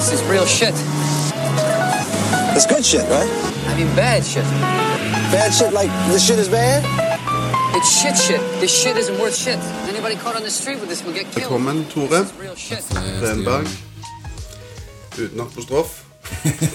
This 0.00 0.12
is 0.12 0.22
real 0.30 0.46
shit. 0.46 0.72
It's 2.56 2.64
good 2.64 2.84
shit, 2.84 3.04
right? 3.10 3.30
I 3.68 3.76
mean, 3.76 3.94
bad 3.94 4.24
shit. 4.24 4.44
Bad 5.30 5.52
shit 5.52 5.74
like 5.74 5.90
this 6.08 6.24
shit 6.26 6.38
is 6.38 6.48
bad? 6.48 6.80
It's 7.76 8.00
shit 8.00 8.16
shit. 8.16 8.40
This 8.60 8.72
shit 8.82 8.96
isn't 8.96 9.20
worth 9.20 9.36
shit. 9.36 9.58
Anybody 9.92 10.16
caught 10.16 10.36
on 10.36 10.42
the 10.42 10.50
street 10.50 10.80
with 10.80 10.88
this 10.88 11.04
will 11.04 11.12
get 11.12 11.26
killed. 11.32 11.52
Velkommen, 11.52 11.84
Tore. 11.92 12.24
Renberg. 13.20 13.68
Uten 15.18 15.40
apostrof. 15.40 16.04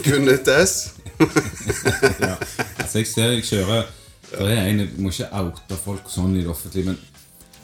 Kun 0.04 0.30
et 0.30 0.48
S. 0.68 0.94
ja. 2.20 2.36
Altså, 2.78 2.98
jeg 2.98 3.08
ser 3.08 3.32
jeg 3.32 3.44
kjører 3.44 3.86
For 4.22 4.46
det 4.46 4.58
er 4.58 4.66
en, 4.70 4.80
Jeg 4.80 4.90
må 4.98 5.10
ikke 5.10 5.30
oute 5.42 5.78
folk 5.84 6.10
sånn 6.14 6.36
i 6.38 6.44
det 6.44 6.50
offentlige, 6.52 6.92
men 6.92 6.98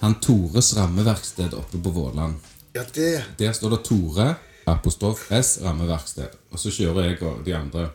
han 0.02 0.16
Tores 0.24 0.74
rammeverksted 0.78 1.54
oppe 1.54 1.78
på 1.78 1.92
Våland 1.94 2.40
Ja, 2.74 2.82
det 2.96 3.12
Der 3.40 3.52
står 3.54 3.76
det 3.76 3.84
Tore, 3.86 4.34
apostrof 4.70 5.28
S, 5.32 5.58
rammeverksted. 5.64 6.38
Og 6.52 6.60
så 6.60 6.74
kjører 6.74 7.10
jeg 7.10 7.22
og 7.26 7.42
de 7.46 7.56
andre 7.58 7.90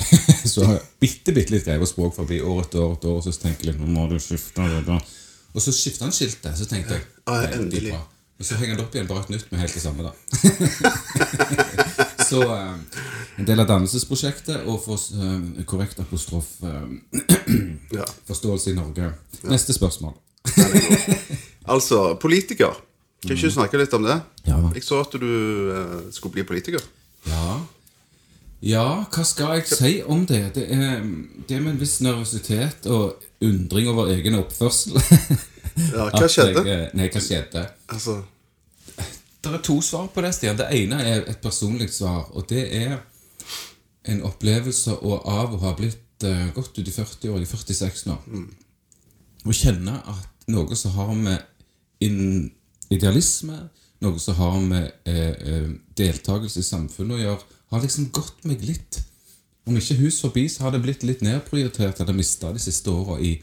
så 0.52 0.64
har 0.64 0.78
jeg 0.78 0.84
bitte, 1.00 1.32
bitte 1.36 1.54
litt 1.54 1.66
greie 1.66 1.80
på 1.80 1.88
språk 1.88 2.14
forbi 2.16 2.38
år 2.40 2.62
etter 2.64 2.80
år 2.80 2.94
etter 2.96 3.10
år, 3.10 3.18
og 3.20 3.26
så 3.26 3.42
tenker 3.42 3.70
jeg 3.70 3.80
nå 3.80 3.88
må 3.92 4.06
du 4.08 4.16
skifte 4.22 4.64
det 4.64 4.84
da. 4.86 4.96
Og 5.50 5.64
så 5.64 5.74
skifter 5.74 6.06
han 6.06 6.14
skiltet, 6.14 6.56
så 6.56 6.68
tenkte 6.70 6.96
jeg 6.96 7.04
Ja, 7.26 7.42
endelig. 7.58 7.92
Og 8.40 8.46
så 8.48 8.56
henger 8.56 8.78
det 8.78 8.84
opp 8.86 8.94
igjen 8.96 9.08
bare 9.10 9.26
et 9.26 9.32
nytt 9.34 9.50
med 9.52 9.60
helt 9.60 9.74
det 9.76 9.82
samme, 9.82 10.06
da. 10.06 10.12
så 12.30 12.40
eh, 12.54 13.02
en 13.42 13.48
del 13.48 13.60
av 13.60 13.68
dannelsesprosjektet 13.68 14.64
og 14.70 14.78
få 14.80 14.96
eh, 14.96 15.64
korrekt 15.68 16.00
apostrof 16.00 16.48
eh, 16.64 16.86
forståelse 18.30 18.72
i 18.72 18.78
Norge. 18.78 19.10
Neste 19.50 19.76
spørsmål. 19.76 20.16
Altså, 21.68 22.14
politiker. 22.22 22.80
Kan 23.20 23.34
ikke 23.36 23.50
du 23.50 23.52
snakke 23.52 23.78
litt 23.80 23.92
om 23.94 24.02
det? 24.06 24.16
Ja. 24.48 24.56
Jeg 24.74 24.82
så 24.86 25.00
at 25.04 25.12
du 25.20 25.26
eh, 25.74 26.10
skulle 26.14 26.32
bli 26.38 26.44
politiker. 26.48 26.80
Ja. 27.28 27.58
ja, 28.64 28.84
hva 29.12 29.24
skal 29.28 29.58
jeg 29.58 29.66
si 29.68 29.90
om 30.08 30.22
det? 30.28 30.54
Det 30.56 30.64
er, 30.72 31.02
det 31.48 31.56
er 31.56 31.60
med 31.60 31.74
en 31.74 31.80
viss 31.82 31.98
nervøsitet 32.00 32.86
og 32.88 33.20
undring 33.44 33.88
over 33.92 34.08
egen 34.14 34.38
oppførsel. 34.40 34.96
Ja, 35.80 36.08
hva 36.10 36.24
at 36.24 36.32
skjedde? 36.32 36.64
Jeg, 36.66 36.86
eh, 36.88 36.94
nei, 36.98 37.08
hva 37.12 37.20
skjedde? 37.24 37.66
Altså, 37.92 38.16
Det 39.40 39.52
er 39.56 39.62
to 39.64 39.78
svar 39.84 40.08
på 40.12 40.20
det, 40.24 40.32
Stian. 40.36 40.56
Det 40.58 40.66
ene 40.76 40.98
er 41.08 41.22
et 41.30 41.38
personlig 41.40 41.86
svar, 41.94 42.26
og 42.36 42.48
det 42.50 42.64
er 42.76 42.98
en 44.10 44.22
opplevelse 44.28 44.96
å- 45.00 45.20
av 45.28 45.54
å 45.54 45.60
ha 45.62 45.72
blitt 45.78 46.24
eh, 46.24 46.48
godt 46.56 46.76
ut 46.78 46.88
i 46.88 46.92
40 46.92 47.30
år, 47.32 47.40
i 47.40 47.48
46 47.48 48.06
nå, 48.10 48.16
å 49.48 49.54
kjenne 49.56 49.94
at 50.08 50.48
noe 50.52 50.76
som 50.76 50.92
har 50.98 51.12
med 51.16 51.38
in 52.04 52.50
idealisme, 52.90 53.58
noe 54.00 54.18
som 54.22 54.36
har 54.38 54.58
med 54.64 54.90
eh, 55.08 55.36
eh, 55.36 55.70
deltakelse 55.96 56.62
i 56.62 56.66
samfunnet 56.66 57.18
å 57.18 57.22
gjøre, 57.22 57.56
har 57.70 57.84
liksom 57.84 58.10
gått 58.14 58.44
meg 58.48 58.64
litt. 58.66 59.02
Om 59.68 59.76
ikke 59.78 60.00
hus 60.00 60.20
forbi, 60.24 60.48
så 60.50 60.64
har 60.64 60.74
det 60.74 60.82
blitt 60.82 61.04
litt 61.06 61.22
nedprioritert 61.22 62.00
eller 62.00 62.16
mista 62.16 62.50
de 62.54 62.62
siste 62.62 62.90
åra 62.90 63.20
i 63.22 63.36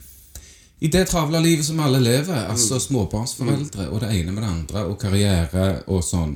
i 0.79 0.89
det 0.93 1.07
travle 1.09 1.39
livet 1.41 1.65
som 1.65 1.79
alle 1.81 1.97
lever, 1.97 2.43
altså 2.51 2.77
småbarnsforeldre 2.81 3.87
og 3.89 4.01
det 4.03 4.11
ene 4.13 4.33
med 4.33 4.43
det 4.43 4.49
andre, 4.51 4.83
og 4.85 4.99
karriere 5.01 5.65
og 5.89 6.03
sånn. 6.05 6.35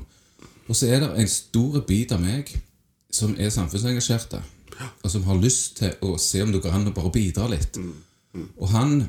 Og 0.66 0.78
så 0.78 0.90
er 0.90 1.04
det 1.04 1.12
en 1.22 1.30
stor 1.30 1.78
bit 1.86 2.14
av 2.16 2.24
meg 2.24 2.50
som 3.14 3.36
er 3.38 3.52
samfunnsengasjerte, 3.54 4.42
og 5.04 5.14
som 5.14 5.28
har 5.28 5.38
lyst 5.38 5.78
til 5.84 5.94
å 6.08 6.16
se 6.22 6.42
om 6.42 6.54
det 6.54 6.64
går 6.64 6.74
an 6.74 6.90
å 6.90 6.96
bare 6.96 7.14
bidra 7.14 7.46
litt. 7.52 7.78
Og 8.58 8.68
han, 8.74 9.04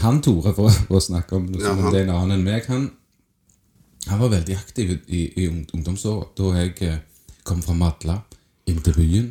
han 0.00 0.22
Tore, 0.24 0.54
for, 0.56 0.72
å 0.88 1.04
snakke 1.04 1.36
om 1.36 1.50
Ja, 1.52 1.66
som 1.66 1.84
om 1.84 1.92
det 1.92 2.00
er 2.00 2.06
en 2.06 2.16
annen 2.16 2.38
enn 2.38 2.46
meg, 2.46 2.64
han, 2.72 2.88
han 4.06 4.18
var 4.20 4.28
veldig 4.32 4.56
aktiv 4.56 4.98
i, 5.06 5.22
i 5.42 5.48
ung- 5.48 5.66
ungdomsåra. 5.72 6.26
Da 6.36 6.52
jeg 6.58 6.74
eh, 6.82 6.98
kom 7.44 7.62
fra 7.62 7.74
Madla 7.74 8.20
inn 8.66 8.80
til 8.82 8.94
byen. 8.98 9.28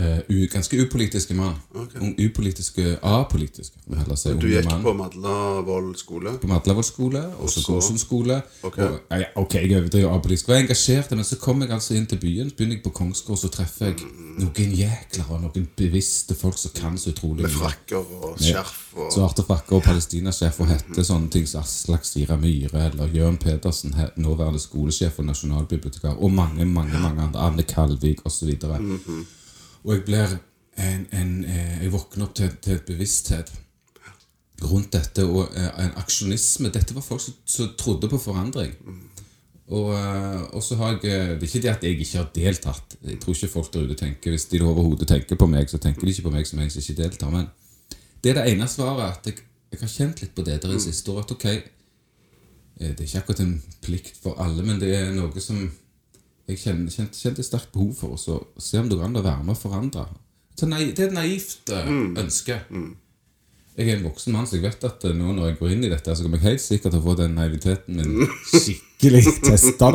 Eh, 0.00 0.18
u, 0.28 0.46
ganske 0.52 0.82
upolitiske 0.82 1.34
mann. 1.34 1.54
Okay. 1.74 2.26
Upolitiske, 2.26 2.98
apolitiske, 3.02 3.76
jeg 3.90 4.18
si. 4.18 4.32
du 4.40 4.46
gikk 4.48 4.68
mann 4.70 4.84
på 4.84 4.94
Madlavoll 4.96 5.90
skole. 5.98 6.32
på 6.40 6.48
Madlavoll 6.48 6.84
skole, 6.84 7.20
og 7.38 7.50
så 7.50 7.60
Gåsund 7.66 7.98
skole. 8.00 8.40
Ok. 8.62 8.78
Og, 8.78 9.00
ja, 9.10 9.28
ok, 9.36 9.54
jeg 9.54 9.76
overdriver 9.76 10.14
apolitisk. 10.14 10.48
Var 10.48 10.62
engasjert, 10.62 11.10
men 11.10 11.24
så 11.24 11.36
kom 11.36 11.60
jeg 11.62 11.70
altså 11.76 11.94
inn 11.94 12.06
til 12.06 12.20
byen. 12.22 12.50
Så 12.50 12.56
begynner 12.56 12.78
jeg 12.78 12.84
på 12.84 12.94
Kongsgård, 12.96 13.38
så 13.42 13.50
treffer 13.52 13.90
jeg 13.90 14.06
noen 14.40 14.72
jækler 14.78 15.34
og 15.34 15.42
noen 15.44 15.68
bevisste 15.76 16.36
folk 16.38 16.56
som 16.58 16.72
kan 16.76 16.96
så 16.98 17.12
utrolig 17.12 17.44
Med 17.44 17.52
frakker 17.52 18.00
og 18.00 18.40
skjerf 18.40 18.94
og 18.96 19.12
Svarte 19.12 19.44
frakker 19.46 19.76
og 19.76 19.84
palestinasjef 19.84 20.62
og 20.62 20.70
hette 20.70 21.04
sånne 21.06 21.28
ting 21.32 21.44
som 21.50 21.60
Aslak 21.64 22.06
Sira 22.08 22.38
Myhre 22.40 22.86
eller 22.88 23.12
Jørn 23.14 23.36
Pedersen, 23.42 23.94
nåværende 24.16 24.62
skolesjef 24.62 25.20
og 25.20 25.28
nasjonalbibliotekar, 25.28 26.16
og 26.16 26.32
mange, 26.32 26.64
mange 26.64 26.98
mange 26.98 27.28
andre. 27.28 27.46
Anne 27.50 27.62
Kalvik 27.68 28.24
osv. 28.26 28.56
Og 29.84 29.94
jeg 29.94 30.04
blir 30.04 30.36
en, 30.80 31.06
en, 31.12 31.44
eh, 31.44 31.82
Jeg 31.82 31.92
våkner 31.92 32.28
opp 32.28 32.34
til, 32.34 32.52
til 32.62 32.80
bevissthet 32.86 33.52
rundt 34.60 34.92
dette, 34.92 35.24
og 35.24 35.54
eh, 35.56 35.70
en 35.86 35.96
aksjonisme. 36.00 36.72
Dette 36.72 36.94
var 36.96 37.04
folk 37.04 37.22
som, 37.24 37.36
som 37.48 37.72
trodde 37.78 38.10
på 38.12 38.20
forandring. 38.20 38.74
Og, 39.70 39.92
eh, 39.94 40.42
og 40.56 40.62
så 40.62 40.76
har 40.80 40.98
jeg 40.98 41.00
Det 41.02 41.12
er 41.12 41.48
ikke 41.48 41.62
det 41.62 41.72
at 41.72 41.84
jeg 41.84 41.98
ikke 41.98 42.18
har 42.18 42.30
deltatt. 42.34 42.96
Jeg 43.06 43.20
tror 43.20 43.34
ikke 43.34 43.52
folk 43.52 43.72
der 43.72 43.86
ute 43.86 43.94
tenker 43.94 44.30
Hvis 44.30 44.48
de 44.50 44.62
overhodet 44.62 45.08
tenker 45.08 45.36
på 45.36 45.46
meg, 45.46 45.70
så 45.70 45.78
tenker 45.78 46.04
de 46.04 46.10
ikke 46.14 46.28
på 46.28 46.34
meg 46.36 46.46
som 46.46 46.58
en 46.58 46.70
som 46.70 46.82
ikke 46.82 47.02
deltar. 47.02 47.30
Men 47.30 47.46
det 48.22 48.30
er 48.30 48.42
det 48.42 48.52
ene 48.52 48.68
svaret. 48.68 49.18
At 49.18 49.26
jeg, 49.26 49.44
jeg 49.72 49.80
har 49.80 49.94
kjent 49.96 50.22
litt 50.22 50.34
på 50.34 50.42
det 50.44 50.62
der 50.62 50.74
i 50.76 50.80
siste 50.80 51.12
år. 51.12 51.22
At 51.24 51.32
ok, 51.32 51.46
det 52.80 52.96
er 52.96 53.06
ikke 53.06 53.22
akkurat 53.22 53.40
en 53.40 53.62
plikt 53.82 54.16
for 54.22 54.40
alle, 54.40 54.62
men 54.64 54.80
det 54.80 54.94
er 54.96 55.12
noe 55.12 55.40
som 55.40 55.70
jeg 56.50 56.58
kjente, 56.60 56.94
kjente, 56.94 57.18
kjente 57.18 57.44
sterkt 57.46 57.70
behov 57.74 57.94
for. 57.98 58.16
å 58.16 58.40
se 58.60 58.80
om 58.80 58.88
det 58.90 58.98
går 58.98 59.06
an 59.08 59.20
å 59.20 59.24
være 59.24 59.44
med 59.46 59.54
og 59.54 59.62
forandre. 59.62 60.08
Det 60.60 60.66
er 60.68 61.06
et 61.06 61.14
naivt 61.14 61.70
mm. 61.70 62.18
ønske. 62.20 62.58
Jeg 63.78 63.88
er 63.88 63.96
en 63.96 64.08
voksen 64.08 64.34
mann, 64.34 64.48
så 64.48 64.58
jeg 64.58 64.66
vet 64.66 64.82
at 64.84 65.04
eh, 65.08 65.14
nå 65.16 65.32
når 65.36 65.52
jeg 65.52 65.58
går 65.60 65.74
inn 65.76 65.86
i 65.86 65.92
dette, 65.92 66.14
så 66.16 66.26
kommer 66.26 66.40
jeg 66.40 66.50
helt 66.50 66.64
sikkert 66.64 66.92
til 66.92 67.00
å 67.00 67.04
få 67.06 67.14
den 67.16 67.36
naiviteten 67.38 67.96
min 67.96 68.34
skikkelig 68.50 69.22
testa. 69.46 69.90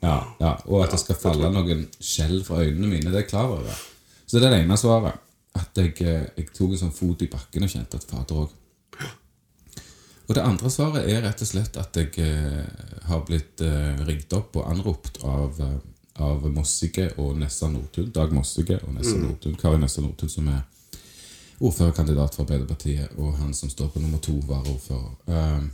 Ja, 0.00 0.16
ja, 0.40 0.52
og 0.66 0.84
at 0.84 0.94
det 0.96 1.00
skal 1.00 1.18
falle 1.20 1.52
noen 1.54 1.86
skjell 1.96 2.40
fra 2.44 2.60
øynene 2.64 2.90
mine. 2.90 3.08
Det 3.08 3.22
er 3.22 3.24
jeg 3.24 3.30
klar 3.32 3.54
over. 3.54 3.84
Så 4.26 4.38
det 4.38 4.48
er 4.48 4.56
det 4.56 4.62
ene 4.64 4.78
svaret. 4.80 5.26
At 5.56 5.80
jeg, 5.80 5.94
eh, 6.04 6.26
jeg 6.36 6.50
tok 6.54 6.74
en 6.74 6.82
sånn 6.84 6.94
fot 6.94 7.24
i 7.24 7.30
bakken 7.30 7.66
og 7.66 7.72
kjente 7.72 8.00
at 8.00 8.10
fader 8.10 8.44
òg. 8.44 8.56
Og 10.30 10.36
det 10.36 10.42
andre 10.46 10.70
svaret 10.70 11.08
er 11.10 11.24
rett 11.24 11.40
og 11.42 11.48
slett 11.48 11.74
at 11.80 11.96
jeg 11.98 12.12
eh, 12.22 12.66
har 13.10 13.24
blitt 13.26 13.58
eh, 13.66 13.98
ringt 14.06 14.30
opp 14.38 14.60
og 14.60 14.68
anropt 14.70 15.18
av, 15.26 15.58
eh, 15.58 15.80
av 16.22 16.44
Mossige 16.54 17.08
og 17.18 17.34
Nessa 17.40 17.66
Nordtun. 17.66 18.12
Dag 18.14 18.30
Mossige 18.30 18.76
og 18.86 18.94
Nessa 18.94 19.16
Nordtun. 19.18 19.56
Kari 19.58 19.80
Nessa 19.82 20.04
Nordtun, 20.04 20.30
som 20.30 20.46
er 20.54 20.62
ordførerkandidat 21.58 22.38
for 22.38 22.46
Arbeiderpartiet, 22.46 23.18
og 23.18 23.34
han 23.40 23.50
som 23.58 23.72
står 23.74 23.90
på 23.90 24.04
nummer 24.04 24.22
to, 24.22 24.36
varaordfører. 24.46 25.18
Eh, 25.34 25.66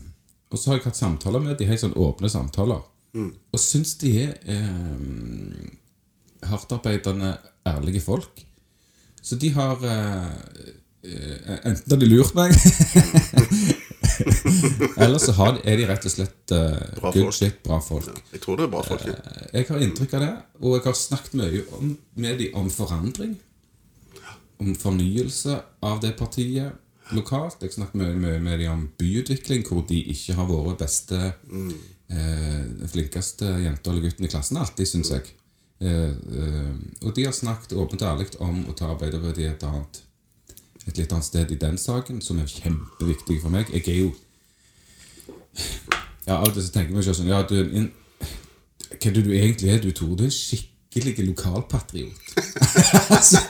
og 0.49 0.57
så 0.57 0.73
har 0.73 0.81
jeg 0.81 0.87
hatt 0.89 1.03
samtaler 1.03 1.45
med 1.45 1.61
de 1.61 1.69
helt 1.69 1.85
sånn 1.85 1.99
åpne 2.01 2.33
samtaler. 2.33 2.81
Og 3.17 3.61
syns 3.61 3.95
de 4.01 4.15
er 4.25 4.35
eh, 4.57 6.49
hardtarbeidende, 6.49 7.37
ærlige 7.69 8.01
folk. 8.09 8.41
Så 9.21 9.37
de 9.37 9.53
har 9.53 9.85
eh, 9.85 10.33
Enten 11.07 11.93
har 11.93 12.01
de 12.01 12.07
lurt 12.11 12.33
meg 12.35 12.51
Eller 15.05 15.19
så 15.23 15.35
har, 15.37 15.59
er 15.65 15.81
de 15.81 15.89
rett 15.89 16.07
og 16.09 16.13
slett 16.13 16.55
uh, 16.55 16.79
Bra 17.01 17.13
good 17.13 17.29
folk. 17.29 17.37
shit, 17.39 17.59
bra 17.65 17.81
folk. 17.85 18.23
Jeg 18.33 18.43
tror 18.45 18.61
det 18.61 18.67
er 18.67 18.73
bra 18.73 18.83
folk. 18.87 19.05
ja. 19.09 19.17
Jeg 19.53 19.69
har 19.69 19.85
inntrykk 19.85 20.17
av 20.19 20.25
det, 20.25 20.33
og 20.63 20.79
jeg 20.79 20.87
har 20.87 20.99
snakket 21.01 21.37
mye 21.41 21.63
om, 21.79 21.93
med 22.15 22.41
dem 22.43 22.59
om 22.63 22.71
forandring. 22.73 23.37
Om 24.63 24.73
fornyelse 24.81 25.61
av 25.85 26.01
det 26.05 26.15
partiet 26.17 27.13
lokalt. 27.15 27.61
Jeg 27.63 27.77
snakket 27.77 28.01
mye 28.01 28.15
med, 28.17 28.41
med 28.43 28.59
dem 28.63 28.73
om 28.73 28.87
byutvikling, 28.99 29.67
hvor 29.69 29.85
de 29.89 30.01
ikke 30.15 30.37
har 30.39 30.49
vært 30.51 30.81
beste 30.87 31.21
eh, 32.11 32.63
flinkeste 32.91 33.51
jenta 33.65 33.93
eller 33.93 34.09
gutten 34.09 34.27
i 34.27 34.33
klassen 34.33 34.59
alltid, 34.61 34.89
syns 34.91 35.13
jeg. 35.15 35.35
Eh, 35.85 36.11
eh, 36.11 36.75
og 37.05 37.13
de 37.15 37.27
har 37.29 37.37
snakket 37.37 37.77
åpent 37.77 38.03
og 38.03 38.09
ærlig 38.15 38.31
om 38.41 38.65
å 38.71 38.75
ta 38.77 38.91
Arbeiderpartiet 38.95 39.59
et 39.59 39.67
annet 39.69 40.03
et 40.87 40.99
litt 41.01 41.13
annet 41.13 41.27
sted 41.27 41.51
i 41.51 41.59
den 41.61 41.79
saken, 41.79 42.21
som 42.23 42.39
er 42.39 42.51
kjempeviktig 42.51 43.41
for 43.43 43.55
meg. 43.55 43.71
Jeg 43.75 43.89
er 43.89 44.01
jo 44.05 44.15
Ja, 46.27 46.37
Av 46.37 46.49
og 46.49 46.55
til 46.55 46.65
så 46.67 46.73
tenker 46.75 46.93
jeg 46.93 46.99
meg 46.99 47.07
sånn 47.07 47.31
Ja, 47.31 47.43
du 47.47 47.57
en 47.63 47.93
Hva 48.91 49.13
det 49.13 49.23
du 49.25 49.33
egentlig 49.35 49.71
er, 49.73 49.81
du, 49.83 49.91
Tore? 49.91 50.17
Du 50.19 50.25
er 50.27 50.31
en 50.31 50.35
skikkelig 50.35 51.27
lokalpatriot. 51.27 52.35
altså, 53.17 53.41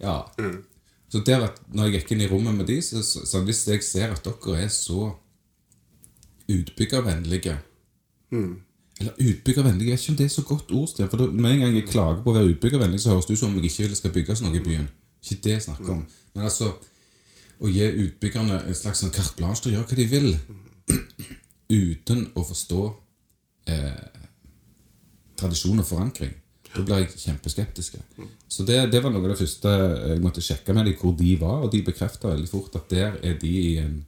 ja. 0.00 0.16
Så 1.12 1.20
der 1.26 1.44
at 1.46 1.60
når 1.68 1.90
jeg 1.90 2.00
gikk 2.00 2.14
inn 2.14 2.24
i 2.24 2.30
rommet 2.30 2.56
med 2.56 2.66
de, 2.70 2.78
så, 2.82 3.02
så, 3.06 3.26
så 3.28 3.42
hvis 3.44 3.66
jeg 3.68 3.84
ser 3.84 4.14
at 4.14 4.24
dere 4.24 4.64
er 4.64 4.72
så 4.72 5.12
utbyggervennlige 6.50 7.58
Eller 9.00 9.12
utbyggervennlige, 9.20 9.90
jeg 9.90 9.98
vet 9.98 10.02
ikke 10.02 10.12
om 10.12 10.16
det 10.16 10.24
er 10.24 10.34
så 10.34 10.42
godt 10.48 10.72
ord, 10.72 10.88
Stian. 10.88 11.10
For 11.12 11.30
med 11.30 11.50
en 11.52 11.62
gang 11.66 11.76
jeg 11.76 11.88
klager 11.90 12.24
på 12.24 12.32
å 12.32 12.36
være 12.38 12.54
utbyggervennlig, 12.54 13.00
så 13.00 13.12
høres 13.12 13.28
det 13.28 13.36
ut 13.36 13.44
som 13.44 13.52
om 13.52 13.60
jeg 13.60 13.70
ikke 13.70 13.86
vil 13.86 13.96
skal 13.96 14.16
bygges 14.16 14.42
noe 14.42 14.56
i 14.56 14.64
byen. 14.64 14.88
Ikke 15.22 15.40
det 15.44 15.54
jeg 15.56 15.64
snakker 15.68 15.94
om. 15.94 16.02
Men 16.34 16.48
altså 16.48 16.72
å 17.62 17.70
gi 17.70 17.86
utbyggerne 17.86 18.58
en 18.66 18.76
slags 18.76 19.04
sånn 19.04 19.14
carte 19.14 19.38
blanche 19.38 19.62
til 19.62 19.72
å 19.72 19.76
gjøre 19.76 19.88
hva 19.90 19.98
de 20.00 20.06
vil, 20.10 20.30
uten 21.92 22.24
å 22.34 22.44
forstå 22.46 22.82
eh, 23.70 24.22
tradisjon 25.38 25.82
og 25.82 25.86
forankring. 25.86 26.32
Da 26.72 26.82
blir 26.86 27.02
jeg 27.02 27.12
kjempeskeptisk. 27.20 27.98
Så 28.48 28.64
det, 28.64 28.78
det 28.92 29.02
var 29.04 29.12
noe 29.12 29.20
av 29.26 29.34
det 29.34 29.40
første 29.42 29.72
jeg 29.76 30.22
måtte 30.24 30.44
sjekke 30.44 30.72
med 30.74 30.88
dem, 30.88 30.96
hvor 31.00 31.12
de 31.18 31.34
var. 31.40 31.66
Og 31.66 31.72
de 31.72 31.82
bekrefta 31.84 32.32
veldig 32.32 32.48
fort 32.48 32.78
at 32.80 32.88
der 32.90 33.18
er 33.20 33.36
de 33.40 33.52
i 33.52 33.74
en 33.82 33.98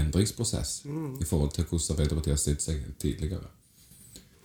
endringsprosess 0.00 0.84
i 0.86 1.26
forhold 1.26 1.54
til 1.54 1.66
hvordan 1.66 1.94
Arbeiderpartiet 1.94 2.34
har 2.34 2.42
stilt 2.42 2.64
seg 2.64 2.82
tidligere. 3.02 3.46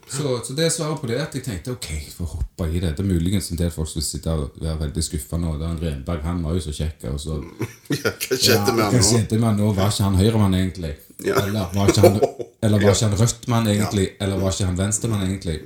Så, 0.05 0.41
så 0.45 0.53
det 0.53 0.65
er 0.67 0.69
svaret 0.69 0.99
på 1.01 1.07
det 1.09 1.15
at 1.17 1.33
jeg 1.33 1.43
tenkte 1.47 1.73
ok, 1.73 1.87
får 2.13 2.27
hoppe 2.35 2.67
i 2.69 2.79
det. 2.79 2.91
Det 2.97 3.01
er 3.01 3.07
muligens 3.09 3.47
en 3.51 3.57
del 3.57 3.71
folk 3.73 3.89
som 3.89 4.03
sitter 4.05 4.43
og 4.43 4.59
være 4.61 4.77
veldig 4.83 5.03
skuffa 5.03 5.39
nå. 5.41 5.55
Det 5.57 5.65
er 5.65 5.71
en 5.73 5.81
Renberg, 5.81 6.21
han 6.27 6.43
var 6.45 6.53
jo 6.57 6.61
så 6.67 6.75
kjekk. 6.77 7.07
Og 7.13 7.17
så 7.23 7.39
Ja, 7.95 8.11
hva 8.11 8.37
skjedde 8.37 8.75
med 8.75 8.83
han 8.85 8.93
nå? 8.93 9.01
skjedde 9.09 9.39
med 9.39 9.47
han 9.49 9.57
nå? 9.63 9.71
Var 9.79 9.95
ikke 9.95 10.05
han 10.09 10.19
høyremann 10.19 10.57
egentlig? 10.59 10.93
Ja. 11.25 11.39
Eller 11.41 11.73
var 11.73 11.89
ikke 11.89 12.05
han, 12.05 12.19
eller 12.67 12.85
var 12.85 12.93
ikke 12.93 13.09
han 13.09 13.17
rødtmann 13.23 13.71
egentlig? 13.73 14.07
Eller 14.21 14.43
var 14.43 14.53
ikke 14.53 14.69
han 14.69 14.77
venstremann 14.83 15.25
egentlig? 15.25 15.57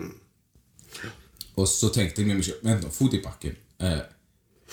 Og 1.60 1.68
så 1.68 1.92
tenkte 1.92 2.24
jeg 2.24 2.30
med 2.30 2.40
meg 2.40 2.48
selv 2.48 2.64
Vent 2.64 2.86
nå, 2.88 2.94
fot 2.96 3.18
i 3.18 3.22
bakken. 3.24 3.60
Eh, 3.84 4.00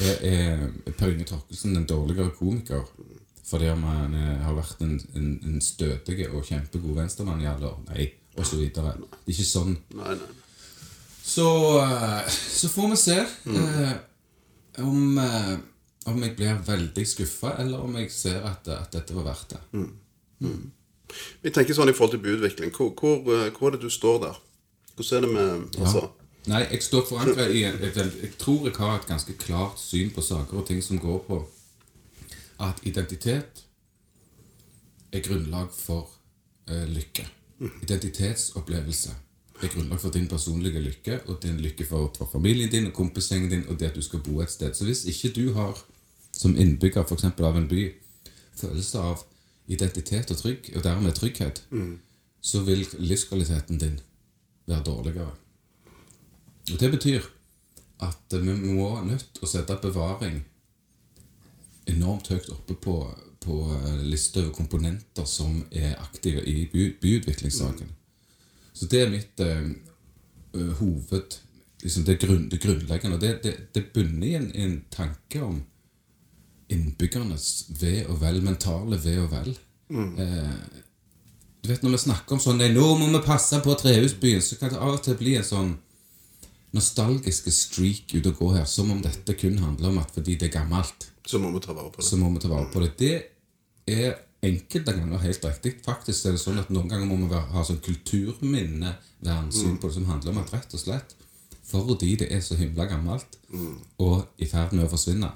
er, 0.07 0.17
er 0.31 0.95
Per 0.95 1.11
Inge 1.11 1.27
Torkelsen 1.27 1.75
en 1.75 1.89
dårligere 1.89 2.31
komiker 2.39 2.85
fordi 3.47 3.69
om 3.71 3.85
han 3.87 4.15
eh, 4.19 4.41
har 4.43 4.57
vært 4.57 4.81
en, 4.83 4.97
en, 5.15 5.27
en 5.47 5.61
stødig 5.63 6.25
og 6.33 6.43
kjempegod 6.49 6.97
venstremann 6.99 7.43
i 7.45 7.47
alle 7.47 7.69
år? 7.69 7.77
Nei, 7.93 8.09
videre. 8.57 8.93
Det 8.99 9.33
er 9.33 9.33
ikke 9.37 9.45
sånn. 9.49 9.77
Nei, 9.95 10.15
nei. 10.15 10.35
Så, 11.27 11.47
eh, 11.83 12.29
så 12.31 12.69
får 12.71 12.91
vi 12.93 12.97
se 12.97 13.17
eh, 13.19 13.93
om, 14.79 15.19
eh, 15.19 15.57
om 16.07 16.23
jeg 16.23 16.37
blir 16.37 16.61
veldig 16.67 17.07
skuffa, 17.07 17.57
eller 17.59 17.81
om 17.83 17.97
jeg 17.97 18.11
ser 18.15 18.45
at, 18.47 18.69
at 18.69 18.93
dette 18.93 19.15
var 19.17 19.25
verdt 19.33 19.57
det. 19.57 19.63
Vi 21.43 21.51
tenker 21.51 21.75
sånn 21.75 21.89
i 21.91 21.95
forhold 21.97 22.15
til 22.17 22.23
budvikling. 22.23 22.71
Hvor, 22.77 22.93
hvor, 22.99 23.51
hvor 23.59 23.69
er 23.69 23.77
det 23.77 23.83
du 23.87 23.91
står 23.91 24.21
der? 24.23 24.39
Hvordan 24.97 25.17
er 25.17 25.27
det 25.27 25.35
med 25.35 25.81
altså, 25.83 26.09
Nei, 26.47 26.61
jeg 26.71 26.83
står 26.87 27.03
forankra 27.09 27.49
i 27.51 27.65
veld- 27.91 28.21
Jeg 28.23 28.37
tror 28.39 28.69
jeg 28.69 28.77
har 28.79 29.01
et 29.01 29.09
ganske 29.09 29.35
klart 29.35 29.81
syn 29.83 30.13
på 30.15 30.23
saker 30.23 30.61
og 30.61 30.67
ting 30.69 30.79
som 30.85 30.99
går 31.03 31.19
på 31.27 31.41
at 32.63 32.79
identitet 32.87 33.65
er 35.13 35.21
grunnlag 35.27 35.73
for 35.75 36.07
eh, 36.71 36.87
lykke. 36.87 37.27
Identitetsopplevelse 37.61 39.15
er 39.63 39.71
grunnlag 39.73 40.01
for 40.01 40.13
din 40.13 40.29
personlige 40.29 40.81
lykke, 40.81 41.21
og 41.27 41.43
din 41.43 41.61
lykke 41.61 41.87
for, 41.89 42.13
familien 42.33 42.71
din 42.71 42.87
og 42.87 42.93
kompisgjengen 42.93 43.51
din, 43.51 43.69
og 43.69 43.81
det 43.81 43.87
at 43.91 43.97
du 43.97 44.03
skal 44.03 44.21
bo 44.21 44.41
et 44.41 44.51
sted. 44.51 44.75
Så 44.75 44.85
hvis 44.85 45.05
ikke 45.05 45.33
du 45.37 45.53
har, 45.53 45.79
som 46.33 46.57
innbygger 46.57 47.07
eksempel 47.15 47.45
av 47.45 47.57
en 47.57 47.69
by, 47.69 47.87
følelse 48.57 48.99
av 48.99 49.25
identitet 49.67 50.31
og 50.31 50.37
trygg, 50.37 50.73
og 50.77 50.85
dermed 50.85 51.17
trygghet, 51.17 51.63
så 52.41 52.61
vil 52.63 52.87
livskvaliteten 52.99 53.79
din 53.79 54.01
være 54.67 54.85
dårligere. 54.85 55.33
Og 56.73 56.81
det 56.81 56.91
betyr 56.91 57.23
at 58.01 58.37
vi 58.43 58.53
må 58.75 58.91
nødt 59.05 59.29
til 59.35 59.45
å 59.47 59.49
sette 59.49 59.79
bevaring 59.83 60.45
enormt 61.87 62.29
høyt 62.29 62.51
oppe 62.53 62.75
på, 62.75 62.97
på 63.47 63.57
eh, 63.79 64.03
lista 64.11 64.43
over 64.43 64.53
komponenter 64.57 65.25
som 65.31 65.63
er 65.71 65.95
aktive 66.03 66.43
i 66.45 66.67
by, 66.73 66.89
byutviklingssaken. 67.03 67.89
Så 68.77 68.89
det 68.93 69.03
er 69.07 69.13
mitt 69.15 69.41
eh, 69.41 69.71
eh, 70.57 70.73
hoved 70.81 71.39
liksom 71.83 72.05
det, 72.09 72.19
grunn, 72.21 72.49
det 72.53 72.59
grunnleggende. 72.63 73.17
Og 73.17 73.23
det, 73.23 73.33
det, 73.47 73.55
det 73.77 73.87
bunner 73.95 74.27
i 74.27 74.35
en, 74.41 74.51
en 74.55 74.77
tanke 74.93 75.41
om 75.45 75.63
innbyggernes 76.73 77.47
ve 77.81 78.01
og 78.11 78.19
vel, 78.21 78.41
mentale 78.43 78.99
ve 79.05 79.17
og 79.23 79.31
vel. 79.33 79.53
Eh, 79.95 80.83
du 81.63 81.71
vet 81.71 81.83
Når 81.83 81.93
vi 81.95 81.99
snakker 82.03 82.35
om 82.37 82.41
sånn 82.43 82.59
Nei, 82.59 82.73
nå 82.75 82.87
må 82.99 83.07
vi 83.13 83.21
passe 83.27 83.59
på 83.63 83.75
Trehusbyen, 83.79 84.43
så 84.43 84.59
kan 84.59 84.73
det 84.75 84.81
av 84.83 84.97
og 84.97 85.03
til 85.07 85.15
bli 85.19 85.37
en 85.39 85.47
sånn 85.47 85.77
nostalgiske 86.77 87.53
streak 87.55 88.13
ute 88.17 88.33
og 88.33 88.41
gå 88.41 88.49
her, 88.59 88.67
som 88.69 88.91
om 88.93 88.99
dette 89.03 89.35
kun 89.39 89.57
handler 89.63 89.93
om 89.93 90.01
at 90.03 90.11
fordi 90.15 90.35
det 90.41 90.51
er 90.51 90.59
gammelt, 90.59 91.07
Så 91.27 91.39
må 91.43 91.51
vi 91.55 91.63
ta 91.65 91.73
vare 91.73 91.91
på 91.91 92.03
det. 92.03 92.07
så 92.07 92.19
må 92.21 92.29
vi 92.35 92.43
ta 92.43 92.51
vare 92.51 92.69
på 92.73 92.83
det. 92.83 92.91
Det 92.99 93.15
er 93.87 94.17
enkelte 94.47 94.93
ganger 94.93 95.23
helt 95.23 95.45
riktig. 95.45 95.77
Faktisk 95.85 96.27
er 96.27 96.37
det 96.37 96.43
sånn 96.43 96.61
at 96.61 96.71
noen 96.71 96.91
ganger 96.91 97.09
må 97.09 97.29
vi 97.31 97.39
ha 97.55 97.65
sånn 97.67 97.83
kulturminnevernsyn 97.85 99.79
på 99.81 99.89
det, 99.89 99.95
som 99.97 100.11
handler 100.11 100.35
om 100.35 100.43
at 100.43 100.53
rett 100.55 100.77
og 100.77 100.83
slett 100.83 101.17
fordi 101.67 102.13
det 102.21 102.29
er 102.31 102.43
så 102.47 102.55
himla 102.55 102.87
gammelt 102.87 103.39
og 103.99 104.39
i 104.39 104.47
ferd 104.47 104.75
med 104.77 104.85
å 104.87 104.91
forsvinne, 104.93 105.31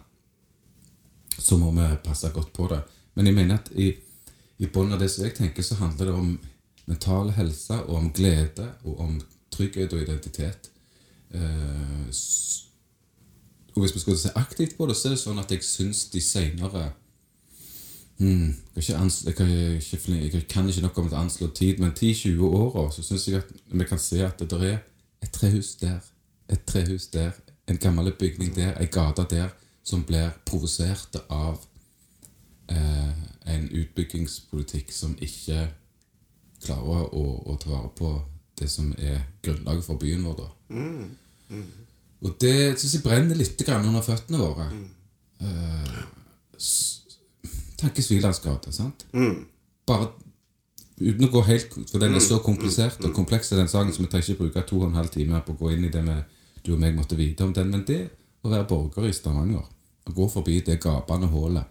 så 1.34 1.58
må 1.58 1.72
vi 1.74 1.86
passe 2.04 2.30
godt 2.34 2.52
på 2.54 2.68
det. 2.70 2.78
Men 3.16 3.26
jeg 3.26 3.34
mener 3.34 3.58
at 3.58 3.70
i, 3.74 3.88
i 4.62 4.68
bunnen 4.70 4.94
av 4.94 5.02
det 5.02 5.10
som 5.10 5.24
jeg 5.24 5.34
tenker, 5.38 5.66
så 5.66 5.80
handler 5.80 6.10
det 6.10 6.14
om 6.14 6.30
mental 6.90 7.32
helse 7.34 7.80
og 7.86 7.96
om 7.98 8.12
glede 8.14 8.68
og 8.84 9.02
om 9.02 9.16
trygghet 9.50 9.94
og 9.96 10.04
identitet. 10.04 10.70
Eh, 11.34 12.06
og 13.74 13.82
hvis 13.82 13.94
vi 13.94 14.02
skulle 14.02 14.18
se 14.20 14.34
aktivt 14.38 14.76
på 14.78 14.86
det, 14.86 14.96
så 14.98 15.08
er 15.08 15.16
det 15.16 15.22
sånn 15.24 15.42
at 15.42 15.50
jeg 15.50 15.66
syns 15.66 16.06
de 16.14 16.22
seinere 16.22 16.90
hmm, 18.20 18.54
jeg, 18.76 18.84
kan 18.84 19.10
ikke 19.10 19.98
jeg, 20.08 20.46
kan 20.48 20.68
ikke, 20.68 20.82
nok 20.82 20.98
om 20.98 21.08
å 21.10 21.20
anslå 21.22 21.50
tid, 21.56 21.80
men 21.80 21.92
10-20 21.92 22.44
åra 22.44 22.86
så 22.92 23.04
syns 23.04 23.28
jeg 23.28 23.40
at 23.40 23.50
vi 23.72 23.86
kan 23.88 24.00
se 24.00 24.20
at 24.24 24.40
det 24.40 24.60
er 24.60 24.78
et 25.22 25.32
trehus 25.32 25.74
der, 25.80 25.98
et 26.48 26.62
trehus 26.66 27.08
der, 27.12 27.32
en 27.68 27.78
gammel 27.78 28.12
bygning 28.18 28.54
der, 28.56 28.74
ei 28.80 28.88
gate 28.92 29.26
der, 29.30 29.50
som 29.84 30.04
blir 30.04 30.30
provosert 30.46 31.16
av 31.28 31.60
eh, 32.70 33.12
en 33.54 33.68
utbyggingspolitikk 33.68 34.92
som 34.92 35.16
ikke 35.20 35.66
klarer 36.64 37.14
å, 37.16 37.24
å 37.48 37.56
ta 37.60 37.72
vare 37.72 37.92
på 37.96 38.14
det 38.60 38.68
som 38.68 38.92
er 38.98 39.22
grunnlaget 39.42 39.86
for 39.86 40.00
byen 40.00 40.24
vår. 40.28 40.42
da. 40.42 40.48
Og 42.20 42.34
det 42.42 42.78
syns 42.78 42.98
jeg 42.98 43.04
brenner 43.04 43.38
litt 43.38 43.60
grann 43.64 43.86
under 43.88 44.04
føttene 44.04 44.40
våre. 44.42 44.66
Eh, 45.40 46.00
s- 47.80 47.84
Tankesvilans 47.84 48.40
gate, 48.44 48.72
sant? 48.72 49.04
Bare 49.86 50.10
uten 51.00 51.24
å 51.28 51.30
gå 51.32 51.42
helt 51.46 51.72
For 51.90 51.98
den 51.98 52.14
er 52.14 52.20
så 52.20 52.38
komplisert 52.44 53.00
og 53.04 53.14
kompleks, 53.16 53.48
den 53.50 53.68
saken, 53.68 53.92
så 53.92 54.02
vi 54.04 54.06
trenger 54.12 54.28
ikke 54.34 54.38
bruke 54.44 54.66
to 54.68 54.80
og 54.82 54.88
en 54.90 54.94
halv 55.00 55.10
time 55.10 55.40
på 55.46 55.54
å 55.56 55.58
gå 55.58 55.72
inn 55.72 55.84
i 55.84 55.88
det 55.90 56.04
med 56.04 56.24
du 56.64 56.74
og 56.74 56.80
meg 56.80 56.94
måtte 56.96 57.16
vite 57.16 57.40
om 57.46 57.52
den. 57.56 57.70
Men 57.70 57.84
det 57.88 58.10
å 58.44 58.50
være 58.50 58.66
borger 58.68 59.08
i 59.08 59.12
Stavanger 59.12 59.64
og 60.06 60.14
gå 60.16 60.26
forbi 60.32 60.60
det 60.64 60.78
gapende 60.80 61.28
hullet 61.28 61.64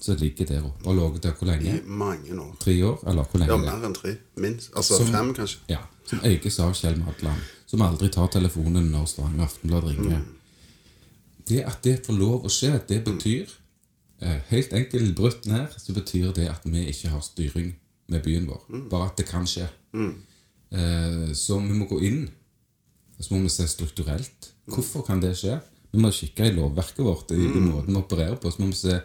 som 0.00 0.16
ligger 0.16 0.46
der 0.46 0.64
oppe 0.64 0.86
og 0.88 0.96
ligget 0.96 1.22
der 1.22 1.32
hvor 1.38 1.46
lenge? 1.46 1.76
I 1.78 1.82
mange 1.86 2.30
år. 2.40 2.52
Tre 2.60 2.82
år? 2.84 2.98
Eller 3.06 3.24
hvor 3.24 3.40
Ja, 3.40 3.46
lenge? 3.56 3.68
er? 3.72 3.76
mer 3.78 3.86
enn 3.88 3.94
tre. 3.94 4.16
Minst. 4.36 4.70
Altså 4.74 4.96
Som- 4.96 5.06
fem, 5.12 5.34
kanskje. 5.34 5.58
Ja, 5.68 5.78
som 6.06 6.18
eies 6.24 6.58
av 6.60 6.72
Kjell 6.74 6.98
Madland, 6.98 7.40
som 7.66 7.80
aldri 7.82 8.08
tar 8.10 8.26
telefonen 8.28 8.90
når 8.90 9.06
Stavanger 9.06 9.44
Aftenblad 9.44 9.84
ringer. 9.84 10.22
Det 11.48 11.64
at 11.66 11.82
det 11.82 12.06
får 12.06 12.18
lov 12.18 12.44
å 12.44 12.48
skje, 12.48 12.80
det 12.88 13.04
betyr 13.04 13.42
eh, 13.42 13.61
Helt 14.52 14.74
enkelt 14.76 15.14
brutt 15.18 15.46
ned, 15.50 15.72
så 15.78 15.94
betyr 15.96 16.30
det 16.36 16.48
at 16.50 16.66
vi 16.68 16.84
ikke 16.90 17.10
har 17.10 17.24
styring 17.26 17.72
med 18.12 18.22
byen 18.22 18.46
vår. 18.50 18.66
Bare 18.90 19.10
at 19.10 19.18
det 19.18 19.26
kan 19.30 19.48
skje. 19.48 19.68
Mm. 19.92 20.14
så 21.36 21.58
vi 21.60 21.74
må 21.76 21.84
gå 21.84 21.98
inn, 22.00 22.22
og 23.18 23.24
så 23.24 23.34
må 23.34 23.42
vi 23.44 23.50
se 23.52 23.66
strukturelt. 23.68 24.52
Hvorfor 24.72 25.04
kan 25.04 25.20
det 25.20 25.34
skje? 25.36 25.58
Vi 25.92 26.00
må 26.00 26.10
kikke 26.14 26.46
i 26.48 26.54
lovverket 26.56 27.02
vårt, 27.04 27.34
i, 27.34 27.42
i 27.44 27.60
måten 27.60 27.92
vi 27.92 28.00
opererer 28.00 28.38
på. 28.40 28.50
Så 28.50 28.62
må 28.62 28.70
vi 28.70 28.78
se 28.78 29.00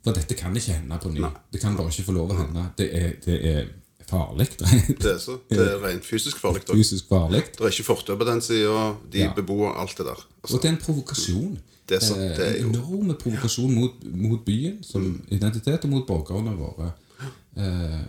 For 0.00 0.16
dette 0.16 0.32
kan 0.34 0.54
ikke 0.56 0.78
hende 0.78 0.96
på 0.96 1.10
ny. 1.12 1.20
Det 1.52 1.60
kan 1.60 1.76
bare 1.76 1.92
ikke 1.92 2.06
få 2.06 2.14
lov 2.16 2.30
å 2.32 2.38
hende. 2.38 2.62
Det 2.78 2.86
er, 2.96 3.10
det 3.20 3.34
er 3.50 3.66
farlig. 4.10 4.48
Det 5.02 5.12
er 5.14 5.18
så. 5.22 5.38
Det 5.50 5.58
er 5.62 5.78
rent 5.84 6.04
fysisk 6.06 6.38
farlig. 6.42 6.62
Fysisk 6.68 7.08
farlig. 7.08 7.44
Det 7.56 7.64
er 7.66 7.72
ikke 7.72 7.86
fortau 7.88 8.16
på 8.20 8.26
den 8.28 8.40
sida. 8.44 8.84
De 9.12 9.18
Ja. 9.24 9.32
beboer 9.36 9.72
alt 9.80 9.96
det 9.98 10.06
der. 10.06 10.20
Altså, 10.42 10.56
Og 10.56 10.62
det 10.62 10.68
er 10.68 10.74
en 10.76 10.82
provokasjon. 10.84 11.58
Det 11.88 11.96
er 11.98 12.04
sant, 12.06 12.20
Eh, 12.20 12.36
det 12.36 12.46
er 12.46 12.60
jo- 12.62 12.68
En 12.68 12.74
enorm 12.74 13.16
provokasjon 13.18 13.72
mot, 13.74 13.92
mot 14.14 14.44
byen 14.46 14.78
som 14.82 15.08
identitet, 15.30 15.84
og 15.84 15.90
mot 15.90 16.06
borgerne 16.06 16.52
våre. 16.58 16.92
Eh, 17.56 18.04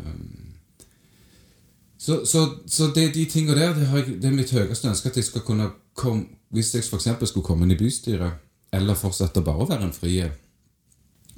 så 1.98 2.25
så, 2.25 2.43
så 2.67 2.91
det 2.96 3.13
de 3.13 3.25
tingene 3.25 3.55
der 3.60 3.74
det, 3.74 3.88
har 3.88 3.98
jeg, 3.98 4.22
det 4.22 4.25
er 4.25 4.36
mitt 4.36 4.51
høyeste 4.51 4.88
ønske 4.89 5.10
at 5.10 5.15
jeg 5.15 5.24
skal 5.25 5.41
kunne 5.41 5.72
komme 5.96 6.25
Hvis 6.51 6.74
jeg 6.75 6.84
f.eks. 6.84 7.29
skulle 7.29 7.46
komme 7.46 7.63
inn 7.63 7.72
i 7.72 7.77
bystyret, 7.79 8.31
eller 8.74 8.96
fortsette 9.00 9.41
bare 9.43 9.63
å 9.63 9.67
være 9.70 9.84
en 9.88 9.93
fri, 9.96 10.17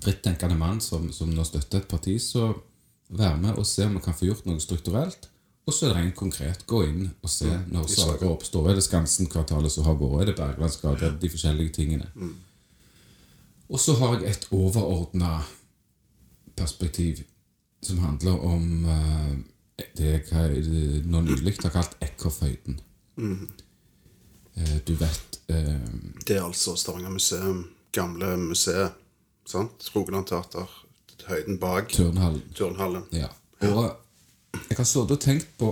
frittenkende 0.03 0.55
mann 0.57 0.79
som, 0.81 1.11
som 1.13 1.29
nå 1.29 1.43
støtter 1.45 1.77
et 1.83 1.87
parti, 1.87 2.15
så 2.19 2.47
være 3.17 3.37
med 3.41 3.59
og 3.59 3.67
se 3.67 3.85
om 3.87 3.97
vi 3.97 4.03
kan 4.03 4.15
få 4.17 4.27
gjort 4.29 4.47
noe 4.49 4.61
strukturelt. 4.63 5.29
Og 5.63 5.71
så 5.73 5.85
er 5.87 5.93
det 5.93 5.99
rent 6.01 6.15
konkret 6.19 6.65
gå 6.67 6.81
inn 6.89 7.03
og 7.23 7.31
se 7.31 7.47
når 7.71 7.87
saker 7.87 8.27
oppstår. 8.27 8.69
Er 8.69 8.79
det 8.79 8.83
Skansen-kvartalet 8.83 9.71
som 9.71 9.85
har 9.87 9.95
vært? 9.99 10.17
Er 10.21 10.31
det 10.31 10.39
Berglandsgata? 10.39 11.11
De 11.21 11.29
forskjellige 11.31 11.75
tingene. 11.77 12.09
Og 13.69 13.79
så 13.79 13.95
har 14.01 14.17
jeg 14.19 14.33
et 14.33 14.47
overordna 14.51 15.37
perspektiv 16.55 17.23
som 17.83 17.99
handler 18.03 18.43
om 18.45 18.85
uh, 18.85 19.31
det 19.97 20.11
jeg 20.31 21.03
nå 21.07 21.23
nylig 21.25 21.55
har 21.63 21.73
kalt 21.73 21.95
Ekorføyden. 22.03 22.79
Uh, 23.17 24.77
du 24.87 24.93
vet 24.99 25.39
uh, 25.49 25.79
Det 26.27 26.37
er 26.37 26.43
altså 26.43 26.75
Stavanger 26.75 27.09
museum. 27.09 27.65
Gamle 27.91 28.35
museet. 28.37 28.99
Sant? 29.47 29.91
Rogaland 29.95 30.27
Teater. 30.27 30.69
Høyden 31.27 31.59
bak 31.59 31.89
Turnhallen. 31.93 32.41
turnhallen. 32.55 33.03
Ja. 33.11 33.27
Og 33.61 33.95
jeg 34.69 34.77
har 34.77 34.83
sittet 34.83 35.11
og 35.11 35.19
tenkt 35.21 35.47
på 35.57 35.69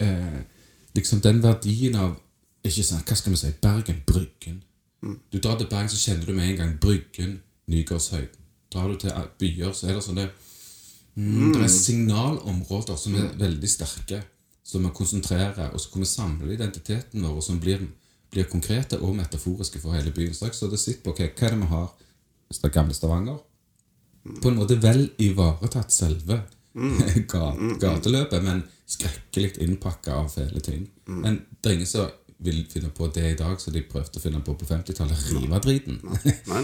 eh, 0.00 0.42
liksom 0.94 1.20
den 1.20 1.42
verdien 1.42 1.96
av 1.96 2.16
ikke 2.64 2.82
sant, 2.84 3.04
Hva 3.08 3.16
skal 3.16 3.34
vi 3.34 3.36
si? 3.38 3.50
Bergen, 3.60 4.02
Bryggen. 4.06 4.62
Du 5.32 5.38
drar 5.38 5.58
til 5.58 5.68
Bergen, 5.68 5.88
så 5.88 5.98
kjenner 6.00 6.26
du 6.26 6.32
med 6.32 6.48
en 6.48 6.56
gang 6.56 6.78
Bryggen, 6.80 7.42
Nygårdshøyden. 7.68 8.40
Drar 8.72 8.88
du 8.88 8.96
til 8.98 9.10
byer, 9.38 9.72
så 9.72 9.88
er 9.88 9.98
det 9.98 10.04
sånne 10.04 10.28
mm, 11.14 11.52
Det 11.52 11.62
er 11.62 11.68
signalområder 11.68 12.96
som 12.96 13.14
er 13.20 13.34
veldig 13.38 13.68
sterke, 13.68 14.22
som 14.64 14.86
vi 14.86 14.94
konsentrerer, 14.96 15.70
og 15.72 15.80
så 15.80 15.90
kan 15.92 16.00
vi 16.00 16.08
samle 16.08 16.54
identiteten 16.54 17.22
vår, 17.22 17.36
og 17.36 17.44
som 17.44 17.60
blir, 17.60 17.84
blir 18.32 18.48
konkrete 18.50 18.98
og 18.98 19.14
metaforiske 19.16 19.80
for 19.80 19.92
hele 19.92 20.10
byen. 20.10 20.34
Så 20.34 20.48
så 20.52 20.70
det 20.70 20.80
sitter 20.80 21.04
på 21.04 21.12
ok, 21.12 21.20
hva 21.38 21.46
er 21.46 21.54
det 21.54 21.60
vi 21.60 21.72
har? 21.74 21.92
Det 22.62 22.72
gamle 22.72 22.94
Stavanger. 22.94 23.38
På 24.42 24.48
en 24.48 24.56
måte 24.56 24.76
vel 24.82 25.10
ivaretatt 25.20 25.92
selve 25.92 26.40
ga- 27.32 27.78
gateløpet, 27.80 28.42
men 28.44 28.62
skrekkelig 28.88 29.52
innpakka 29.64 30.14
av 30.22 30.28
fæle 30.32 30.60
ting. 30.64 30.86
Men 31.06 31.42
det 31.60 31.70
er 31.70 31.74
ingen 31.78 31.86
som 31.90 32.08
vil 32.44 32.64
finne 32.68 32.90
på 32.92 33.06
det 33.14 33.24
i 33.30 33.36
dag 33.38 33.60
som 33.60 33.72
de 33.72 33.82
prøvde 33.88 34.18
å 34.18 34.22
finne 34.22 34.40
på 34.44 34.54
på 34.58 34.66
50-tallet. 34.68 35.22
Rive 35.32 35.60
driten. 35.64 36.00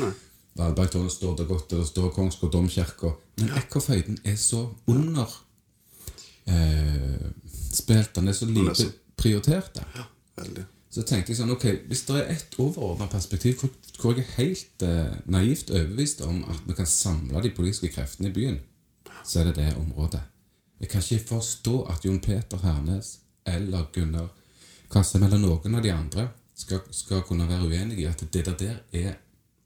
Valbergtårnet 0.59 1.12
står 1.14 1.37
der 1.38 1.47
godt, 1.49 1.73
og 1.73 1.79
det 1.85 1.87
står 1.88 2.11
Kongsgård 2.17 2.52
domkirke. 2.52 3.12
Men 3.38 3.52
Ekorføyden 3.61 4.19
er 4.26 4.37
så 4.37 4.64
under 4.90 5.31
eh, 6.50 7.31
spilt. 7.73 8.14
Den 8.17 8.29
er 8.29 8.33
så 8.37 8.47
lite 8.50 8.75
så- 8.75 8.93
prioritert. 9.17 9.81
Ja, 9.97 10.05
Veldig. 10.43 10.64
Så 10.90 11.02
tenkte 11.07 11.31
jeg 11.31 11.37
sånn, 11.38 11.52
ok, 11.55 11.64
hvis 11.87 12.00
det 12.09 12.17
er 12.19 12.31
ett 12.35 12.55
overordna 12.59 13.07
perspektiv 13.07 13.61
hvor, 13.61 13.71
hvor 14.00 14.16
jeg 14.16 14.25
er 14.25 14.42
helt 14.42 14.83
eh, 14.83 15.14
naivt 15.25 15.71
overbevist 15.71 16.21
om 16.26 16.45
at 16.49 16.61
vi 16.66 16.76
kan 16.76 16.87
samle 16.87 17.42
de 17.42 17.52
politiske 17.57 17.92
kreftene 17.95 18.28
i 18.28 18.33
byen, 18.33 18.61
så 19.25 19.40
er 19.40 19.50
det 19.50 19.57
det 19.57 19.76
området. 19.76 20.21
Jeg 20.80 20.88
kan 20.88 21.02
ikke 21.02 21.28
forstå 21.28 21.83
at 21.83 22.04
Jon 22.04 22.21
Peter 22.21 22.59
Hernes 22.62 23.19
eller 23.47 23.90
Gunnar 23.92 24.28
Kvassheim 24.90 25.25
eller 25.25 25.38
noen 25.38 25.75
av 25.75 25.83
de 25.85 25.92
andre 25.92 26.28
skal, 26.57 26.80
skal 26.90 27.23
kunne 27.28 27.49
være 27.49 27.69
uenige 27.69 28.02
i 28.02 28.09
at 28.11 28.23
det 28.33 28.47
der, 28.47 28.57
der 28.57 28.78
er, 28.92 29.19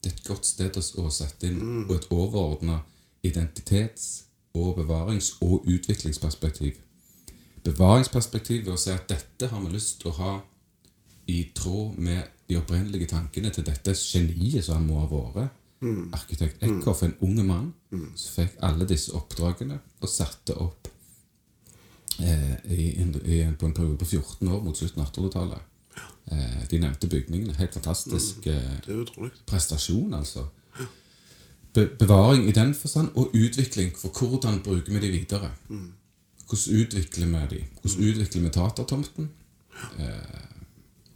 et 0.04 0.20
godt 0.26 0.44
sted 0.44 0.76
å, 0.76 1.08
sette 1.08 1.48
inn 1.48 1.86
og 1.86 1.94
et 1.94 2.10
overordna 2.12 2.82
identitets- 3.24 4.26
og 4.54 4.76
bevarings- 4.76 5.32
og 5.40 5.64
utviklingsperspektiv. 5.64 6.76
Bevaringsperspektiv 7.64 8.66
ved 8.66 8.74
å 8.74 8.82
si 8.82 8.92
at 8.92 9.08
dette 9.08 9.48
har 9.48 9.62
vi 9.64 9.72
lyst 9.72 10.02
til 10.02 10.12
å 10.12 10.18
ha 10.18 10.34
i 11.32 11.38
tråd 11.56 11.96
med 11.96 12.33
de 12.48 12.56
opprinnelige 12.60 13.06
tankene 13.10 13.50
til 13.50 13.66
dette 13.66 13.94
geniet 13.96 14.64
som 14.64 14.80
han 14.80 14.88
må 14.88 15.02
ha 15.02 15.10
vært. 15.10 15.60
Arkitekt 16.16 16.62
Eckhoff, 16.64 17.02
en 17.02 17.16
ung 17.20 17.40
mann, 17.44 17.72
som 18.16 18.44
fikk 18.44 18.56
alle 18.64 18.86
disse 18.88 19.12
oppdragene 19.12 19.78
og 20.00 20.08
satte 20.08 20.56
opp 20.56 20.88
eh, 22.20 22.54
i, 22.72 22.86
i, 22.94 23.40
på 23.58 23.68
en 23.68 23.74
periode 23.76 23.98
på 24.00 24.08
14 24.08 24.48
år 24.48 24.62
mot 24.64 24.78
slutten 24.78 25.02
av 25.02 25.10
1800-tallet. 25.10 25.70
Eh, 26.32 26.62
de 26.70 26.80
nevnte 26.80 27.10
bygningene. 27.10 27.56
Helt 27.58 27.76
fantastisk 27.76 28.46
eh, 28.46 28.78
Det 28.86 28.96
er 28.96 29.34
prestasjon, 29.46 30.14
altså. 30.14 30.46
Be 31.74 31.88
bevaring 31.98 32.48
i 32.48 32.54
den 32.54 32.74
forstand, 32.74 33.10
og 33.14 33.34
utvikling. 33.34 33.92
For 33.98 34.08
hvordan 34.08 34.62
bruker 34.64 34.92
vi 34.92 35.00
de 35.00 35.12
videre? 35.12 35.50
Hvordan 36.48 36.80
utvikler 36.80 37.26
vi 37.26 37.46
de? 37.56 37.64
Hvordan 37.80 38.08
utvikler 38.08 38.42
vi 38.42 38.54
teatertomten? 38.56 39.30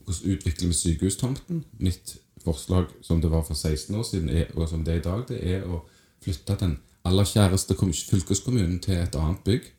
Eh, 0.09 0.33
utvikle 0.33 0.69
vi 0.69 0.75
sykehustomten? 0.75 1.65
Mitt 1.79 2.17
forslag, 2.45 2.87
som 3.03 3.21
det 3.21 3.31
var 3.31 3.43
for 3.45 3.55
16 3.55 3.95
år 3.95 4.03
siden, 4.03 4.29
er, 4.29 4.47
og 4.55 4.69
som 4.69 4.85
det 4.85 4.95
er 4.95 4.99
i 4.99 5.07
dag, 5.07 5.25
det 5.29 5.41
er 5.55 5.67
å 5.69 5.83
flytte 6.25 6.57
den 6.61 6.79
aller 7.05 7.25
kjæreste 7.25 7.75
fylkeskommunen 8.11 8.79
til 8.85 8.95
et 8.95 9.17
annet 9.17 9.45
bygg. 9.45 9.73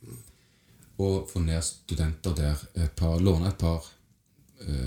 Og 0.99 1.29
få 1.31 1.39
ned 1.39 1.61
studenter 1.63 2.35
der. 2.35 2.67
Et 2.75 2.91
par, 2.91 3.19
låne 3.19 3.47
et 3.47 3.57
par 3.57 3.85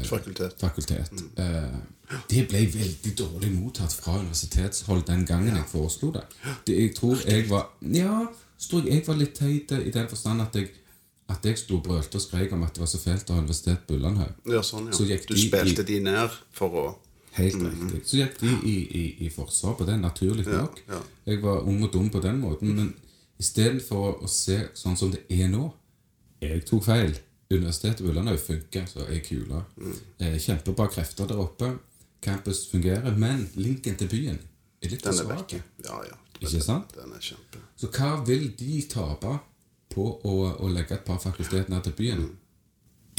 Fakultet. 0.04 0.52
fakultet. 0.60 1.12
Eh, 1.38 1.76
det 2.30 2.48
ble 2.48 2.66
veldig 2.74 3.12
dårlig 3.18 3.52
mottatt 3.54 3.92
fra 3.92 4.18
universitetshold 4.20 5.06
den 5.08 5.24
gangen 5.26 5.56
jeg 5.56 5.64
foreslo 5.70 6.10
det. 6.12 6.24
det. 6.66 6.76
Jeg 6.76 6.94
tror 6.96 7.16
jeg 7.26 7.48
var 7.50 7.70
Ja, 7.80 8.26
tror 8.60 8.82
jeg 8.84 8.94
jeg 8.94 9.06
var 9.06 9.16
litt 9.16 9.34
teit 9.34 9.72
i 9.72 9.90
den 9.90 10.08
forstand 10.08 10.42
at 10.42 10.54
jeg 10.54 10.68
at 11.32 11.44
jeg 11.48 11.58
sto 11.58 11.78
og 11.78 11.84
brølte 11.86 12.18
og 12.20 12.22
skrek 12.24 12.52
om 12.54 12.62
at 12.66 12.74
det 12.76 12.82
var 12.84 12.90
så 12.92 13.00
fælt 13.02 13.30
å 13.32 13.36
ha 13.38 13.42
investert 13.42 13.86
på 13.88 13.96
Ullandhaug. 13.98 14.34
Ja, 14.52 14.60
sånn, 14.64 14.90
ja. 14.90 14.96
Du 14.98 15.04
de 15.34 15.40
i- 15.40 15.48
spilte 15.48 15.84
de 15.88 16.00
ned 16.04 16.30
for 16.52 16.70
å 16.82 16.84
Helt 17.32 17.54
riktig. 17.56 18.02
Så 18.04 18.18
gikk 18.18 18.34
de 18.42 18.48
i, 18.68 18.74
i, 18.92 19.02
i 19.24 19.28
forsvar 19.32 19.72
på 19.78 19.86
det, 19.88 19.94
naturlig 20.02 20.44
nok. 20.46 20.82
ja. 20.88 20.98
Jeg 21.26 21.40
var 21.40 21.62
ung 21.64 21.78
og 21.86 21.90
dum 21.94 22.10
på 22.12 22.20
den 22.20 22.40
måten, 22.42 22.74
men 22.76 22.90
istedenfor 23.40 24.18
å 24.22 24.28
se 24.28 24.58
sånn 24.76 24.98
som 25.00 25.10
det 25.14 25.22
er 25.30 25.48
nå 25.48 25.70
Jeg 26.42 26.64
tok 26.66 26.82
feil. 26.84 27.14
Universitetet 27.52 28.00
Ullandhaug 28.04 28.40
funker, 28.40 28.84
så 28.90 29.04
er 29.08 29.20
kula. 29.24 29.62
Mm. 29.78 30.38
kjempebra 30.40 30.88
krefter 30.90 31.26
der 31.30 31.38
oppe. 31.38 31.78
Campus 32.22 32.66
fungerer, 32.70 33.16
men 33.16 33.48
linken 33.56 33.96
til 33.96 34.08
byen 34.08 34.38
er 34.82 34.88
litt 34.90 35.02
for 35.02 35.12
svak. 35.12 35.52
Ja, 35.84 36.02
ja. 36.08 36.16
Ikke 36.42 36.60
sant? 36.62 36.92
Den 36.96 37.12
er 37.14 37.22
kjempe. 37.22 37.60
Så 37.78 37.88
hva 37.94 38.24
vil 38.26 38.48
de 38.58 38.82
tape 38.90 39.38
på 39.92 40.06
å, 40.28 40.36
å 40.58 40.70
legge 40.72 40.96
et 40.96 41.04
par 41.06 41.20
fakulteter 41.22 41.84
til 41.86 41.94
byen? 41.98 42.24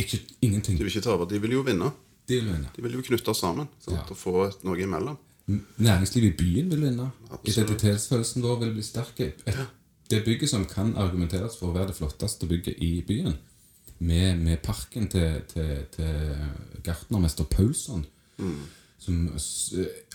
Ikke, 0.02 0.20
ingenting. 0.42 0.80
De 0.80 0.86
vil 0.86 0.94
ikke 0.94 1.06
tape, 1.06 1.28
de 1.30 1.40
vil 1.44 1.56
jo 1.58 1.64
vinne. 1.68 1.92
De 2.30 2.40
vil 2.40 2.50
vinne. 2.50 2.72
De 2.76 2.84
vil 2.86 2.98
jo 2.98 3.06
knytte 3.06 3.34
oss 3.34 3.44
sammen 3.44 3.70
sant? 3.84 3.96
Ja. 3.96 4.04
og 4.10 4.18
få 4.18 4.50
noe 4.66 4.82
imellom. 4.82 5.20
Næringslivet 5.48 6.32
i 6.32 6.36
byen 6.40 6.70
vil 6.72 6.86
vinne. 6.88 7.10
Absolutt. 7.30 7.50
Identitetsfølelsen 7.54 8.46
vår 8.46 8.62
vil 8.64 8.76
bli 8.78 8.86
sterk. 8.86 9.20
Ja. 9.48 9.68
Det 10.10 10.24
bygget 10.26 10.52
som 10.52 10.66
kan 10.70 10.94
argumenteres 11.00 11.58
for 11.60 11.72
å 11.72 11.76
være 11.76 11.92
det 11.92 11.98
flotteste 11.98 12.48
bygget 12.50 12.80
i 12.84 12.94
byen, 13.08 13.36
med, 14.04 14.40
med 14.44 14.60
parken 14.66 15.08
til, 15.12 15.44
til, 15.48 15.86
til 15.94 16.82
gartnermester 16.84 17.48
Paulsson 17.48 18.04
som, 19.00 19.30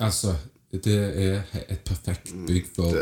Altså, 0.00 0.34
det 0.72 0.96
er 0.96 1.42
et 1.68 1.80
perfekt 1.86 2.34
bygg 2.46 2.68
for, 2.76 2.96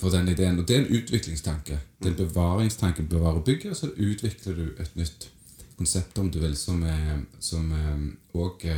for 0.00 0.10
den 0.10 0.28
ideen. 0.28 0.58
Og 0.58 0.68
det 0.68 0.76
er 0.76 0.80
en 0.84 0.96
utviklingstanke. 0.96 1.78
Det 2.02 2.06
er 2.06 2.10
en 2.10 2.26
bevaringstanke. 2.26 3.02
Bevare 3.02 3.42
bygget, 3.44 3.70
og 3.70 3.76
så 3.76 3.90
utvikler 3.96 4.54
du 4.54 4.66
et 4.82 4.96
nytt 4.96 5.30
konsept, 5.76 6.18
om 6.18 6.30
du 6.30 6.38
vil, 6.38 6.56
som 6.56 6.84
som 7.40 7.72
eh, 7.72 8.68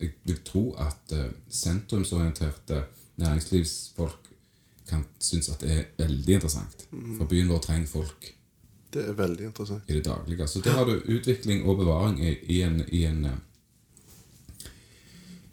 Jeg 0.00 0.10
vil 0.24 0.38
tro 0.44 0.74
at 0.78 1.12
eh, 1.12 1.30
sentrumsorienterte 1.50 2.82
næringslivsfolk 3.16 4.26
kan 4.88 5.04
synes 5.20 5.48
at 5.48 5.60
det 5.60 5.70
er 5.72 5.84
veldig 5.98 6.34
interessant. 6.34 6.88
For 7.18 7.24
byen 7.24 7.48
vår 7.48 7.58
trenger 7.58 7.86
folk 7.86 8.32
Det 8.94 9.08
er 9.08 9.12
veldig 9.12 9.44
interessant. 9.44 9.82
i 9.88 9.94
det 9.94 10.04
daglige. 10.04 10.46
Så 10.46 10.60
der 10.60 10.70
har 10.70 10.84
du 10.84 11.02
utvikling 11.06 11.64
og 11.64 11.76
bevaring 11.76 12.20
i, 12.24 12.36
i 12.42 12.62
en, 12.62 12.84
i 12.88 13.04
en 13.04 13.24
eh, 13.24 13.38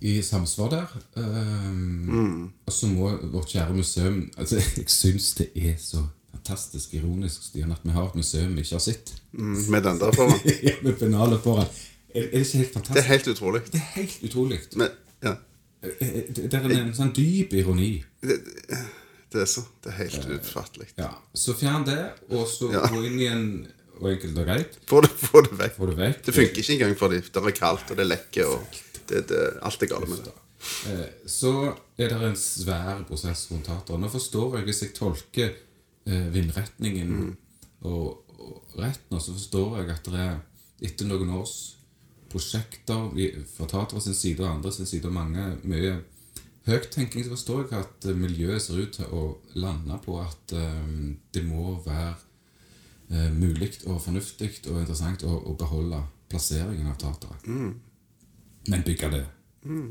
i 0.03 0.17
samsvar 0.25 0.69
der. 0.73 0.91
Um, 1.15 2.51
Og 2.67 2.73
så 2.75 2.87
må 2.91 3.09
vårt 3.31 3.47
kjære 3.53 3.75
museum 3.77 4.17
altså 4.37 4.59
Jeg 4.77 4.89
syns 4.91 5.29
det 5.39 5.49
er 5.55 5.75
så 5.79 6.03
fantastisk 6.33 6.93
ironisk 6.97 7.43
Stian, 7.47 7.71
at 7.71 7.79
vi 7.87 7.93
har 7.95 8.09
et 8.09 8.15
museum 8.19 8.55
vi 8.57 8.65
ikke 8.65 8.75
har 8.75 8.83
sett. 8.83 9.13
Mm, 9.31 9.55
med 9.71 9.83
den 9.85 9.99
der 10.01 10.11
foran. 10.11 10.39
Med 10.83 10.97
pennalet 10.99 11.39
foran. 11.45 11.67
Er, 12.13 12.25
er 12.27 12.31
det 12.31 12.45
ikke 12.45 12.57
helt 12.57 12.89
Det 12.93 12.97
er 13.03 13.07
helt 13.09 13.27
utrolig. 13.31 13.61
Det 13.71 13.79
er 13.79 13.87
helt 13.95 14.19
utrolig. 14.27 14.59
Men, 14.75 14.87
ja. 15.23 15.35
Eh, 15.83 16.19
Det 16.35 16.51
det 16.51 16.59
er 16.59 16.81
en 16.83 16.93
sånn 16.95 17.13
dyp 17.15 17.53
ironi. 17.57 17.93
Det, 18.21 18.37
det 19.33 19.41
er 19.41 19.49
så. 19.49 19.63
Det 19.83 19.93
er 19.93 19.97
helt 20.03 20.27
utfattelig. 20.35 20.91
Ja, 20.99 21.09
Så 21.33 21.55
fjern 21.57 21.85
det, 21.87 21.99
og 22.29 22.47
så 22.47 22.71
Ja. 22.75 22.83
gå 22.91 23.01
inn 23.07 23.19
i 23.19 23.27
en 23.31 23.47
Og 24.01 24.09
enkelt 24.11 24.37
og 24.37 24.45
greit, 24.45 24.77
Få 24.89 25.01
det, 25.01 25.11
det 25.15 25.57
vekk. 25.59 25.77
det 25.79 25.97
vekk. 25.97 26.23
Det 26.25 26.33
funker 26.35 26.57
ikke 26.63 26.73
engang 26.73 26.95
for 26.97 27.07
dem. 27.13 27.21
Det 27.21 27.43
er 27.45 27.51
kaldt, 27.51 27.91
og 27.91 27.97
det 27.97 28.07
lekker, 28.07 28.45
og 28.45 28.81
det, 29.09 29.27
det, 29.29 29.41
alt 29.61 29.83
er 29.83 29.91
galt 29.91 30.09
med 30.09 30.23
det. 30.27 30.33
Eh, 30.89 31.05
Så 31.27 31.53
er 31.97 32.09
det 32.13 32.21
en 32.29 32.39
svær 32.39 33.03
prosess 33.07 33.45
rundt 33.51 33.67
teateret. 33.67 33.99
Nå 33.99 34.09
forstår 34.11 34.57
jeg, 34.57 34.67
hvis 34.69 34.83
jeg 34.85 34.95
tolker 34.97 35.53
vindretningen 36.03 36.33
vindretningen 36.33 37.37
og, 37.87 38.25
og 38.35 38.73
retten, 38.75 39.19
så 39.23 39.35
forstår 39.37 39.77
jeg 39.79 39.93
at 39.93 40.09
det 40.11 40.19
er 40.19 40.41
etter 40.83 41.07
noen 41.07 41.29
års 41.37 41.53
prosjekter 42.33 43.13
fra 43.53 43.67
teateret 43.69 44.03
sin 44.03 44.17
side 44.17 44.43
og 44.43 44.49
andre 44.49 44.71
sin 44.73 44.89
side, 44.89 45.07
og 45.07 45.15
mange 45.15 45.45
mye 45.63 45.93
høyttenking, 46.67 47.23
så 47.23 47.35
forstår 47.35 47.63
jeg 47.63 47.79
at 47.79 48.09
eh, 48.09 48.17
miljøet 48.17 48.61
ser 48.63 48.81
ut 48.81 48.93
til 48.97 49.15
å 49.15 49.23
lande 49.59 49.99
på 50.03 50.17
at 50.21 50.55
um, 50.55 51.15
det 51.35 51.43
må 51.45 51.77
være 51.85 52.13
eh, 53.11 53.31
mulig 53.35 53.73
og 53.85 54.01
fornuftig 54.05 54.51
og 54.71 54.79
interessant 54.81 55.25
å, 55.27 55.33
å 55.51 55.55
beholde 55.59 55.99
plasseringen 56.31 56.87
av 56.87 56.97
teateret. 57.01 57.47
Men 58.67 58.85
bygge 58.85 59.09
det 59.11 59.25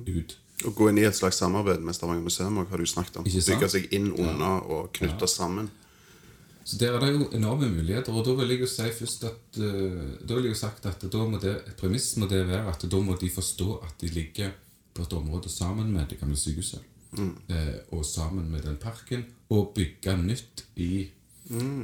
ut. 0.08 0.38
Å 0.62 0.70
gå 0.76 0.88
inn 0.90 1.00
i 1.00 1.06
et 1.08 1.16
slags 1.16 1.40
samarbeid 1.42 1.82
med 1.82 1.96
Stavanger 1.96 2.22
museum 2.22 2.60
har 2.60 2.78
du 2.78 2.86
snakket 2.86 3.18
om. 3.18 3.26
Bygge 3.26 3.68
seg 3.72 3.88
inn 3.94 4.12
under 4.12 4.62
og 4.62 4.92
knytte 4.96 5.28
sammen. 5.30 5.70
Så 6.64 6.78
der 6.78 6.94
er 6.94 7.02
det 7.02 7.08
jo 7.10 7.24
enorme 7.34 7.66
muligheter, 7.72 8.14
og 8.14 8.22
da 8.26 8.36
vil 8.38 8.52
jeg 8.54 8.62
jo 8.62 8.68
si 8.70 8.84
først 8.94 9.24
at 9.26 9.56
eh, 9.58 10.12
Da 10.22 10.36
vil 10.36 10.46
jeg 10.46 10.54
jo 10.54 10.58
sagt 10.60 10.86
at 10.86 11.02
da 11.10 11.24
må 11.26 11.40
det, 11.42 11.56
et 11.66 11.80
premiss 11.80 12.12
må 12.22 12.28
det 12.30 12.44
være 12.46 12.70
at 12.70 12.84
da 12.86 13.00
må 13.02 13.16
de 13.18 13.30
forstå 13.34 13.80
at 13.82 13.96
de 14.00 14.12
ligger 14.14 14.52
på 14.94 15.02
et 15.02 15.16
område 15.16 15.50
sammen 15.50 15.90
med 15.90 16.06
det 16.12 16.20
gamle 16.20 16.38
sykehuset. 16.38 16.84
Eh, 17.18 17.74
og 17.90 18.04
sammen 18.06 18.50
med 18.50 18.62
den 18.62 18.78
parken, 18.80 19.24
og 19.50 19.72
bygge 19.74 20.14
nytt 20.22 20.64
i, 20.76 21.08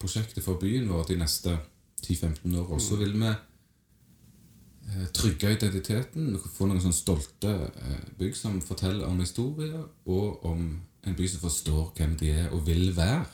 prosjektet 0.00 0.44
for 0.44 0.60
byen 0.60 0.88
vår 0.90 1.10
de 1.10 1.18
neste 1.20 1.56
10-15 2.02 2.58
år. 2.58 2.70
Og 2.72 2.80
så 2.82 2.96
vil 2.98 3.12
vi 3.14 3.28
eh, 3.28 5.04
trygge 5.14 5.52
identiteten, 5.54 6.38
få 6.40 6.66
noen 6.66 6.80
sånne 6.82 6.96
stolte 6.96 7.52
eh, 7.68 8.08
bygg 8.18 8.38
som 8.38 8.58
forteller 8.64 9.06
om 9.06 9.20
historie, 9.20 9.84
og 10.06 10.46
om 10.48 10.80
en 11.06 11.16
by 11.18 11.26
som 11.28 11.40
forstår 11.42 11.92
hvem 11.96 12.16
de 12.20 12.30
er 12.30 12.50
og 12.50 12.66
vil 12.66 12.92
være 12.96 13.24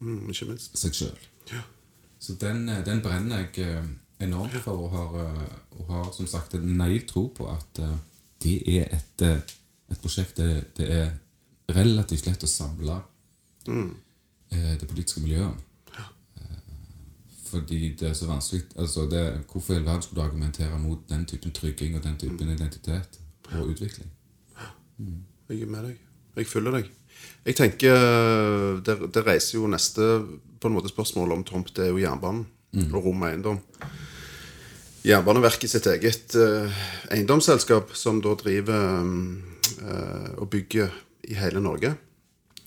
Mm, 0.00 0.30
seg 0.32 0.94
sjøl. 0.96 1.16
Ja. 1.52 1.60
Så 2.20 2.34
den, 2.40 2.68
eh, 2.68 2.84
den 2.84 3.02
brenner 3.04 3.42
jeg 3.42 3.58
eh, 3.58 3.84
enormt 4.20 4.56
for, 4.64 4.86
og 4.86 4.90
har, 4.90 5.16
eh, 5.26 5.78
og 5.78 5.90
har 5.92 6.12
som 6.16 6.26
sagt 6.26 6.54
en 6.54 6.76
naiv 6.76 7.06
tro 7.08 7.26
på 7.36 7.48
at 7.52 7.78
eh, 7.78 7.96
det 8.42 8.78
er 8.78 8.94
et, 8.96 9.22
eh, 9.22 9.40
et 9.90 10.00
prosjekt 10.00 10.36
det, 10.36 10.76
det 10.76 10.86
er 10.92 11.10
relativt 11.76 12.26
lett 12.26 12.44
å 12.44 12.48
samle 12.48 12.96
mm. 13.68 13.90
det 14.50 14.88
politiske 14.88 15.20
miljøet. 15.20 15.58
Eh, 15.98 16.62
Fordi 17.50 17.94
det 18.00 18.08
er 18.08 18.14
så 18.14 18.26
vanskelig 18.26 18.64
altså 18.76 19.04
det, 19.10 19.44
Hvorfor 19.52 19.74
i 19.74 19.76
all 19.76 19.84
verden 19.84 20.02
skulle 20.02 20.22
du 20.22 20.26
argumentere 20.26 20.78
mot 20.78 21.04
den 21.08 21.26
typen 21.26 21.52
trygging 21.52 21.96
og 21.96 22.02
den 22.04 22.16
typen 22.16 22.48
identitet 22.48 23.20
og 23.52 23.68
utvikling? 23.74 24.08
Jeg 25.50 25.62
er 25.62 25.66
med 25.66 25.84
deg. 25.84 26.00
Jeg 26.36 26.46
følger 26.46 26.70
deg. 26.78 26.90
Jeg 27.46 27.56
tenker 27.56 27.96
Det, 28.84 28.96
det 29.14 29.22
reiser 29.24 29.56
jo 29.56 29.70
neste 29.70 30.06
på 30.60 30.68
en 30.68 30.74
måte 30.76 30.90
spørsmål 30.92 31.32
om 31.38 31.44
tomt. 31.44 31.72
Det 31.76 31.86
er 31.86 31.94
jo 31.94 32.02
jernbanen 32.02 32.44
og 32.92 33.04
rom 33.04 33.22
og 33.24 33.30
eiendom. 33.30 33.60
Jernbaneverket 35.00 35.72
sitt 35.72 35.86
eget 35.88 36.34
eh, 36.36 36.80
eiendomsselskap, 37.14 37.94
som 37.96 38.20
da 38.20 38.34
driver 38.36 39.00
eh, 39.00 40.30
og 40.36 40.50
bygger 40.52 40.92
i 41.32 41.38
hele 41.40 41.62
Norge 41.64 41.94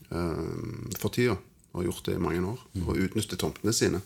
eh, 0.10 0.48
for 0.98 1.14
tida, 1.14 1.38
og 1.72 1.82
har 1.82 1.88
gjort 1.92 2.10
det 2.10 2.18
i 2.18 2.24
mange 2.24 2.42
år, 2.42 2.64
og 2.88 2.98
utnytter 2.98 3.38
tomtene 3.38 3.74
sine. 3.76 4.02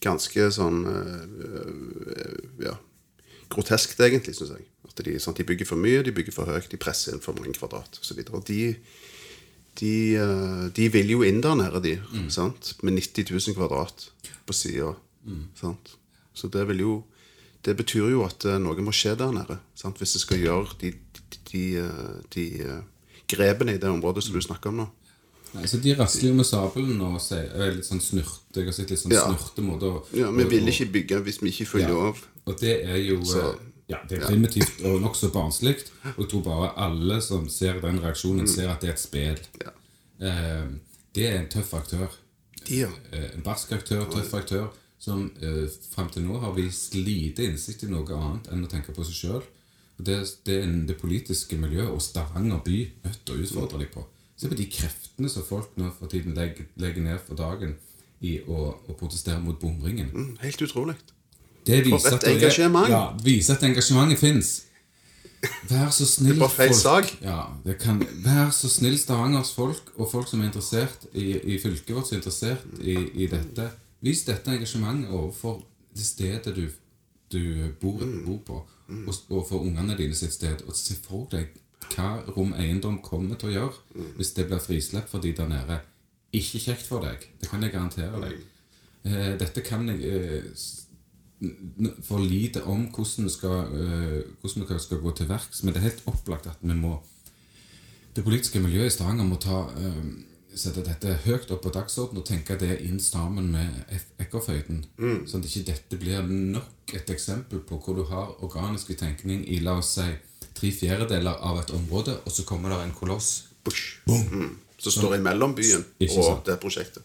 Ganske 0.00 0.48
sånn 0.56 0.80
eh, 0.88 2.64
ja, 2.64 2.72
groteskt, 3.52 4.00
egentlig, 4.00 4.38
syns 4.38 4.56
jeg. 4.56 4.66
At 4.88 5.04
de, 5.04 5.18
sånn, 5.20 5.36
de 5.36 5.44
bygger 5.44 5.68
for 5.68 5.80
mye, 5.80 6.00
de 6.06 6.16
bygger 6.16 6.32
for 6.32 6.48
høyt, 6.48 6.70
de 6.72 6.80
presser 6.80 7.12
inn 7.12 7.24
for 7.24 7.36
mange 7.36 7.52
kvadrat 7.58 8.00
osv. 8.00 8.24
Og 8.32 8.40
de, 8.48 8.72
de, 9.80 9.92
eh, 10.16 10.70
de 10.76 10.88
vil 10.92 11.10
jo 11.10 11.22
inn 11.22 11.40
der 11.44 11.54
nede, 11.58 11.80
de. 11.82 11.94
Sant? 12.32 12.74
Med 12.82 12.92
90 12.98 13.30
000 13.30 13.54
kvadrat 13.56 14.10
på 14.46 14.52
sida. 14.56 14.94
Mm. 15.26 15.48
Så 16.34 16.48
det 16.52 16.66
vil 16.68 16.80
jo 16.80 17.04
Det 17.66 17.74
betyr 17.76 18.10
jo 18.12 18.20
at 18.22 18.44
eh, 18.46 18.58
noe 18.62 18.78
må 18.84 18.92
skje 18.94 19.16
der 19.18 19.32
nede. 19.34 19.58
Sant? 19.74 19.98
Hvis 19.98 20.14
vi 20.14 20.20
skal 20.22 20.38
gjøre 20.38 20.76
de, 20.80 20.92
de, 20.92 21.40
de, 21.52 21.62
eh, 21.82 22.20
de 22.34 22.44
grepene 23.26 23.74
i 23.74 23.80
det 23.82 23.90
området 23.90 24.22
som 24.22 24.34
du 24.36 24.40
snakker 24.40 24.70
om 24.70 24.76
nå. 24.84 24.86
Nei, 25.56 25.64
så 25.66 25.80
De 25.82 25.94
rasler 25.98 26.28
jo 26.30 26.36
med 26.36 26.46
sabelen 26.46 27.00
og 27.00 27.16
sier 27.22 27.48
er 27.54 27.72
litt 27.74 27.88
sånn 27.88 28.02
snurte. 28.02 28.62
Litt 28.62 28.92
sånn 29.00 29.12
Ja. 29.14 29.24
snurte 29.26 29.64
måter 29.66 30.02
Ja, 30.14 30.30
Vi 30.30 30.44
vil 30.44 30.68
ikke 30.68 30.92
bygge 30.92 31.20
hvis 31.24 31.40
vi 31.42 31.50
ikke 31.50 31.66
følger 31.66 31.88
Ja. 31.88 31.94
lov. 31.94 32.22
Og 32.46 32.60
det 32.60 32.84
er 32.84 32.96
jo 33.02 33.24
Så- 33.24 33.58
ja, 33.90 34.00
det 34.08 34.18
er 34.18 34.26
primitivt 34.26 34.82
og 34.88 35.00
nokså 35.02 35.30
barnslig. 35.34 35.76
Og 36.16 36.24
jeg 36.24 36.30
tror 36.32 36.44
bare 36.46 36.72
alle 36.86 37.20
som 37.22 37.48
ser 37.52 37.80
den 37.84 38.00
reaksjonen, 38.02 38.48
ser 38.50 38.72
at 38.72 38.82
det 38.82 38.90
er 38.90 38.96
et 38.96 39.02
spill. 39.02 39.42
Ja. 39.62 39.74
Eh, 40.26 40.70
det 41.14 41.28
er 41.28 41.38
en 41.40 41.50
tøff 41.52 41.74
aktør. 41.78 42.10
Eh, 42.66 43.28
en 43.34 43.44
barsk 43.46 43.76
aktør, 43.76 44.04
tøff 44.10 44.34
aktør, 44.34 44.72
som 44.98 45.28
eh, 45.38 45.66
fram 45.92 46.10
til 46.10 46.26
nå 46.26 46.40
har 46.42 46.56
vist 46.56 46.96
lite 46.98 47.46
innsikt 47.46 47.86
i 47.86 47.92
noe 47.92 48.18
annet 48.18 48.50
enn 48.50 48.66
å 48.66 48.70
tenke 48.72 48.94
på 48.96 49.06
seg 49.06 49.20
sjøl. 49.20 49.46
Det, 49.96 50.18
det 50.44 50.58
er 50.60 50.72
det 50.88 50.98
politiske 51.00 51.56
miljøet 51.56 51.88
og 51.88 52.02
Stavanger 52.04 52.60
by 52.64 52.80
nødt 53.06 53.22
til 53.24 53.36
å 53.36 53.44
utfordre 53.46 53.80
dem 53.80 53.92
på. 53.94 54.02
Se 54.36 54.50
på 54.50 54.58
de 54.58 54.66
kreftene 54.68 55.30
som 55.32 55.46
folk 55.46 55.78
nå 55.80 55.88
for 55.96 56.12
tiden 56.12 56.34
legger, 56.36 56.66
legger 56.76 57.06
ned 57.06 57.22
for 57.24 57.38
dagen 57.38 57.78
i 58.24 58.36
å, 58.44 58.74
å 58.76 58.96
protestere 58.98 59.40
mot 59.40 59.56
bomringen. 59.60 60.10
Mm, 60.12 60.34
Helt 60.42 60.64
utrolig. 60.66 60.98
Det 61.66 61.82
For 61.84 61.90
viser 61.96 62.08
et 62.08 62.14
at 62.14 62.20
det 62.20 62.30
er- 62.30 62.36
engasjement. 62.38 62.88
Ja, 62.88 63.02
viser 63.24 63.54
at 63.56 63.62
engasjementet 63.62 64.18
fins. 64.18 64.62
Vær 65.68 65.90
så 65.90 66.06
snill, 66.06 66.40
sak. 66.74 67.10
Ja, 67.22 67.42
kan, 67.80 68.00
vær 68.24 68.50
så 68.50 68.68
snill, 68.70 68.96
Stavangers 68.98 69.52
folk, 69.54 69.92
og 69.96 70.10
folk 70.10 70.28
som 70.28 70.40
er 70.40 70.46
interessert 70.48 71.06
i, 71.14 71.32
i 71.54 71.58
fylket 71.62 71.94
vårt, 71.94 72.06
som 72.08 72.16
er 72.16 72.20
interessert 72.22 72.64
i, 72.80 72.96
i 73.22 73.26
dette. 73.30 73.68
Vis 74.02 74.24
dette 74.26 74.50
engasjementet 74.50 75.10
overfor 75.10 75.60
det 75.96 76.04
stedet 76.06 76.54
du, 76.56 76.64
du 77.32 77.68
bor, 77.80 78.00
Mm. 78.00 78.24
bor 78.26 78.38
på, 78.46 78.62
og, 79.06 79.14
og 79.30 79.46
for 79.48 79.58
ungene 79.60 79.96
dine 79.98 80.14
sitt 80.14 80.32
sted. 80.32 80.62
Og 80.66 80.74
se 80.76 80.94
for 81.02 81.26
deg 81.30 81.48
hva 81.94 82.22
Rom 82.36 82.52
Eiendom 82.58 82.98
kommer 83.02 83.36
til 83.38 83.48
å 83.50 83.52
gjøre 83.52 83.74
Mm. 83.94 84.10
hvis 84.16 84.34
det 84.34 84.46
blir 84.48 84.58
frislipp 84.62 85.08
for 85.08 85.18
de 85.20 85.32
der 85.32 85.48
nede. 85.48 85.80
Ikke 86.32 86.58
kjekt 86.58 86.86
for 86.86 87.00
deg. 87.04 87.28
Det 87.40 87.48
kan 87.50 87.62
jeg 87.62 87.72
garantere 87.72 88.20
deg. 88.20 88.40
Eh, 89.06 89.36
dette 89.38 89.62
kan 89.62 89.86
jeg 89.88 90.02
eh, 90.02 90.42
for 92.06 92.22
lite 92.22 92.62
om 92.64 92.86
hvordan 92.88 93.26
vi 93.26 93.30
skal, 93.30 93.58
eh, 93.76 94.22
hvordan 94.40 94.68
vi 94.68 94.78
skal 94.78 95.02
gå 95.02 95.12
til 95.16 95.28
verks, 95.28 95.62
men 95.62 95.74
det 95.74 95.80
er 95.80 95.90
helt 95.90 96.06
opplagt 96.06 96.46
at 96.46 96.58
vi 96.62 96.74
må 96.74 97.02
Det 98.16 98.24
politiske 98.24 98.60
miljøet 98.60 98.86
i 98.86 98.90
Stavanger 98.94 99.24
må 99.28 99.36
ta, 99.36 99.68
eh, 99.76 100.04
sette 100.54 100.80
dette 100.80 101.18
høyt 101.26 101.50
opp 101.50 101.62
på 101.66 101.72
dagsordenen 101.74 102.22
og 102.22 102.24
tenke 102.24 102.56
det 102.58 102.78
inn 102.80 102.98
sammen 102.98 103.50
med 103.52 103.68
Ekkerføyden. 104.18 104.86
Mm. 104.96 105.26
Sånn 105.28 105.44
at 105.44 105.50
ikke 105.50 105.66
dette 105.66 105.98
blir 106.00 106.22
nok 106.22 106.94
et 106.94 107.10
eksempel 107.12 107.60
på 107.60 107.76
hvor 107.76 107.94
du 107.94 108.04
har 108.04 108.32
organisk 108.40 108.96
tenkning 108.96 109.44
i 109.46 109.58
la 109.60 109.76
oss 109.82 109.98
si 109.98 110.06
tre 110.54 110.70
fjerdedeler 110.72 111.36
av 111.44 111.60
et 111.60 111.74
område, 111.76 112.16
og 112.24 112.32
så 112.32 112.46
kommer 112.48 112.72
det 112.72 112.78
en 112.86 112.96
koloss. 112.96 113.48
Bush. 113.62 114.00
Mm. 114.08 114.56
Så 114.78 114.90
står 114.96 115.18
imellom 115.18 115.54
byen 115.54 115.84
og 116.08 116.42
det 116.46 116.56
prosjektet. 116.62 117.04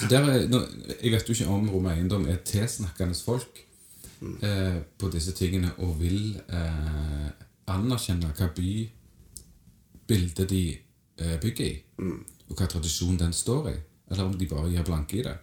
Er, 0.00 0.48
jeg 1.02 1.12
vet 1.12 1.28
jo 1.28 1.34
ikke 1.36 1.52
om 1.52 1.68
Rom 1.70 1.86
Eiendom 1.92 2.24
er 2.30 2.40
tilsnakkende 2.46 3.14
folk 3.14 3.60
eh, 4.42 4.78
på 4.98 5.10
disse 5.12 5.34
tingene 5.36 5.72
og 5.84 5.98
vil 6.00 6.38
eh, 6.48 7.28
anerkjenne 7.72 8.32
hva 8.36 8.48
bybildet 8.56 10.48
de 10.50 10.62
eh, 10.72 11.36
bygger 11.42 11.66
i, 11.66 11.74
og 12.48 12.56
hva 12.56 12.68
tradisjon 12.70 13.20
den 13.20 13.34
står 13.36 13.70
i, 13.72 13.76
eller 14.10 14.24
om 14.30 14.36
de 14.38 14.48
bare 14.50 14.70
gir 14.72 14.86
blanke 14.86 15.20
i 15.20 15.26
det. 15.26 15.36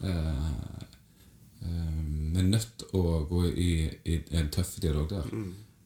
Eh, 0.00 0.46
eh, 1.66 2.00
vi 2.32 2.38
er 2.40 2.48
nødt 2.48 2.72
til 2.80 2.96
å 2.96 3.20
gå 3.28 3.44
i, 3.50 3.72
i 4.08 4.20
en 4.40 4.50
tøff 4.54 4.78
dialog 4.82 5.10
der. 5.12 5.28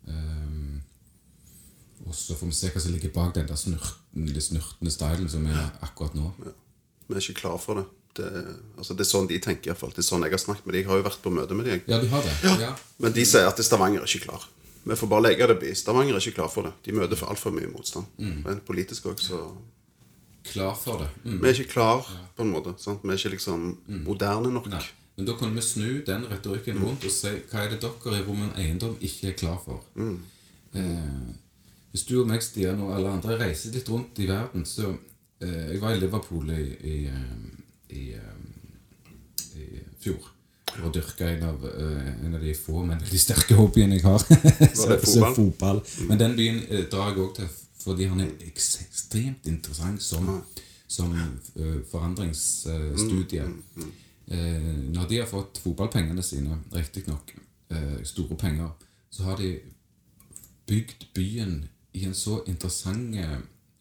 Eh, 0.09 0.45
og 2.05 2.15
så 2.15 2.37
får 2.37 2.51
vi 2.51 2.57
se 2.57 2.71
hva 2.73 2.81
som 2.83 2.93
ligger 2.93 3.13
bak 3.15 3.35
den 3.37 3.49
der 3.49 3.59
snurten, 3.59 4.29
snurtende 4.41 4.93
stylen 4.93 5.31
som 5.31 5.47
er 5.49 5.63
akkurat 5.85 6.17
nå. 6.19 6.33
Vi 7.09 7.15
er 7.15 7.23
ikke 7.23 7.41
klar 7.41 7.57
for 7.61 7.81
det. 7.81 7.87
Det, 8.15 8.31
altså, 8.79 8.95
det 8.95 9.03
er 9.03 9.11
sånn 9.11 9.29
de 9.31 9.39
tenker. 9.43 9.69
i 9.69 9.73
hvert 9.73 9.81
fall. 9.81 9.95
Det 9.95 10.05
er 10.05 10.09
sånn 10.09 10.27
jeg 10.27 10.35
har 10.37 10.43
snakket 10.43 10.67
med 10.67 10.77
dem. 10.77 10.81
Jeg 10.83 10.91
har 10.91 11.01
jo 11.01 11.07
vært 11.09 11.23
på 11.25 11.33
møte 11.35 11.59
med 11.59 11.71
dem. 11.71 11.85
Ja, 11.91 12.01
de 12.03 12.11
har 12.13 12.27
det? 12.27 12.35
Ja. 12.63 12.73
Men 13.03 13.17
de 13.17 13.25
sier 13.27 13.49
at 13.51 13.63
Stavanger 13.67 14.05
er 14.05 14.11
ikke 14.11 14.29
klar. 14.29 14.49
Vi 14.85 14.97
får 15.01 15.09
bare 15.11 15.25
legge 15.29 15.49
det 15.49 15.57
by. 15.63 15.71
Stavanger 15.77 16.17
er 16.17 16.23
ikke 16.23 16.39
klar 16.43 16.51
for 16.53 16.69
det. 16.69 16.75
De 16.85 16.95
møter 16.97 17.19
for 17.19 17.33
altfor 17.33 17.55
mye 17.57 17.71
motstand. 17.73 18.11
Mm. 18.21 18.43
Men 18.45 18.61
politisk 18.69 19.09
òg, 19.11 19.23
så 19.25 19.41
klar 20.45 20.77
for 20.77 21.01
det. 21.01 21.09
Mm. 21.25 21.39
Vi 21.41 21.49
er 21.49 21.63
ikke 21.63 21.73
klar, 21.73 22.11
på 22.37 22.45
en 22.45 22.53
måte. 22.53 22.75
Sant? 22.83 23.03
Vi 23.03 23.15
er 23.15 23.19
ikke 23.19 23.35
liksom 23.39 23.71
moderne 24.05 24.53
nok. 24.53 24.69
Nei. 24.73 24.85
Men 25.17 25.29
da 25.29 25.37
kan 25.39 25.55
vi 25.55 25.63
snu 25.63 26.03
den 26.07 26.27
retorikken 26.31 26.81
rundt 26.83 27.05
og 27.07 27.13
si 27.15 27.31
hva 27.51 27.63
er 27.63 27.75
det 27.75 27.81
dere 27.85 28.19
i 28.19 28.25
Rommen 28.27 28.51
Eiendom 28.59 28.97
ikke 28.99 29.31
er 29.31 29.37
klar 29.39 29.61
for? 29.63 29.85
Eh, 29.95 31.35
hvis 31.95 32.07
du 32.09 32.17
og 32.21 32.27
meg, 32.27 32.43
Stian, 32.43 32.81
og 32.83 32.97
alle 32.97 33.13
andre 33.15 33.37
reiser 33.39 33.71
litt 33.77 33.89
rundt 33.89 34.19
i 34.19 34.27
verden, 34.27 34.65
så 34.67 34.91
eh, 34.91 35.71
Jeg 35.71 35.81
var 35.81 35.95
i 35.95 36.01
Liverpool 36.03 36.51
i, 36.51 36.65
i, 36.83 36.97
eh, 37.07 37.64
i, 37.91 38.13
eh, 38.15 39.61
i 39.61 39.83
fjor. 40.01 40.31
For 40.75 40.89
å 40.89 40.93
dyrke 40.95 41.27
en 41.29 41.43
av, 41.47 41.67
eh, 41.69 42.27
en 42.27 42.35
av 42.35 42.41
de 42.43 42.55
få, 42.59 42.81
men 42.87 42.99
veldig 42.99 43.21
sterke 43.21 43.57
hobbyene 43.59 43.99
jeg 43.99 44.07
har. 44.07 44.25
så, 44.81 44.89
det 44.91 45.05
så 45.07 45.21
fotball? 45.21 45.37
fotball. 45.37 45.83
Men 46.09 46.21
den 46.23 46.37
byen 46.39 46.63
eh, 46.69 46.87
drar 46.91 47.13
jeg 47.13 47.23
òg 47.27 47.37
til 47.39 47.53
fordi 47.85 48.07
han 48.09 48.23
er 48.25 48.31
ekstremt 48.47 49.45
interessant 49.51 50.01
som, 50.01 50.29
som 50.89 51.13
eh, 51.13 51.83
forandringsstudie. 51.91 53.45
Eh, 53.45 54.71
når 54.95 55.11
de 55.11 55.19
har 55.21 55.29
fått 55.29 55.61
fotballpengene 55.61 56.25
sine, 56.25 56.63
riktignok 56.73 57.35
store 58.07 58.37
penger, 58.39 58.69
så 59.11 59.25
har 59.27 59.37
de 59.41 59.49
bygd 60.69 61.09
byen 61.17 61.57
i 61.97 62.05
en 62.07 62.15
så 62.15 62.37
interessant, 62.47 63.17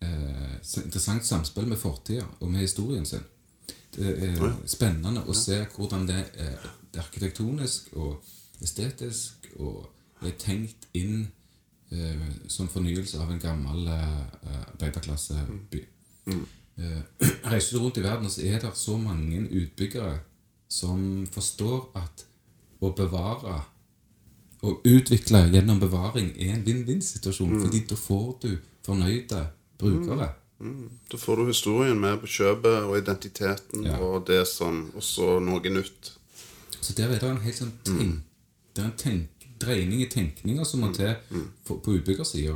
interessant 0.02 1.28
samspill 1.28 1.68
med 1.70 1.78
fortida 1.78 2.26
og 2.40 2.50
med 2.50 2.64
historien 2.64 3.06
sin. 3.06 3.22
Det 3.94 4.14
er 4.28 4.54
spennende 4.70 5.24
å 5.30 5.36
se 5.38 5.60
hvordan 5.76 6.08
det 6.10 6.18
er, 6.18 6.58
er 6.94 7.02
arkitektonisk 7.04 7.92
og 8.00 8.24
estetisk 8.64 9.48
og 9.60 9.90
er 10.24 10.36
tenkt 10.40 10.88
inn 10.98 11.28
eh, 11.92 12.28
som 12.48 12.70
fornyelse 12.72 13.20
av 13.22 13.32
en 13.34 13.42
gammel 13.42 13.88
eh, 13.92 14.62
arbeiderklasseby. 14.74 15.84
Eh, 16.30 17.02
reiser 17.52 17.78
du 17.78 17.84
rundt 17.84 18.00
i 18.00 18.06
verden, 18.06 18.32
så 18.32 18.46
er 18.48 18.62
det 18.64 18.74
så 18.80 18.98
mange 18.98 19.44
utbyggere 19.50 20.20
som 20.72 21.28
forstår 21.34 21.92
at 22.00 22.26
å 22.84 22.92
bevare 22.98 23.60
og 24.64 24.86
utvikle 24.88 25.44
gjennom 25.52 25.82
bevaring 25.82 26.32
er 26.40 26.54
en 26.56 26.64
vinn-vinn-situasjon, 26.64 27.58
fordi 27.66 27.84
da 27.90 27.98
får 28.00 28.30
du 28.46 28.50
fornøyde 28.86 29.42
brukere. 29.80 30.30
Da 31.12 31.18
får 31.18 31.36
du 31.38 31.46
historien 31.50 32.00
med 32.00 32.20
på 32.22 32.28
kjøpet 32.28 32.84
og 32.88 32.98
identiteten 32.98 33.84
Ja. 33.86 33.98
og 34.00 34.28
det 34.28 34.46
som 34.48 34.92
også 34.96 35.40
noe 35.44 35.60
nytt. 35.70 36.14
Så 36.82 36.94
der 36.98 37.10
er 37.12 37.20
det 37.20 37.30
en 37.30 37.42
helt 37.44 37.56
sånn 37.58 37.72
tenk, 37.84 38.22
det 38.76 38.82
er 38.84 38.86
en 38.90 38.98
tenk, 38.98 39.30
dreining 39.60 40.02
i 40.02 40.10
tenkninga 40.10 40.66
som 40.66 40.80
må 40.82 40.94
til 40.96 41.14
for, 41.64 41.78
på 41.80 41.98
utbyggersida. 42.00 42.56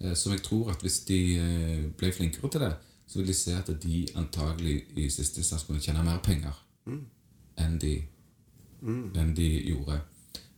Eh, 0.00 0.14
som 0.14 0.32
jeg 0.32 0.42
tror 0.42 0.70
at 0.70 0.80
hvis 0.82 1.00
de 1.06 1.18
eh, 1.38 1.84
ble 1.98 2.12
flinkere 2.12 2.50
til 2.50 2.60
det, 2.60 2.72
så 3.06 3.18
vil 3.18 3.26
de 3.26 3.34
se 3.34 3.52
at 3.54 3.68
de 3.82 4.06
antagelig 4.16 4.84
i 4.96 5.08
siste 5.10 5.38
instans 5.42 5.64
kunne 5.68 5.80
tjene 5.80 6.02
mer 6.04 6.18
penger 6.24 6.54
enn, 7.58 7.78
de, 7.78 8.02
enn 8.82 9.34
de 9.36 9.48
gjorde 9.68 10.00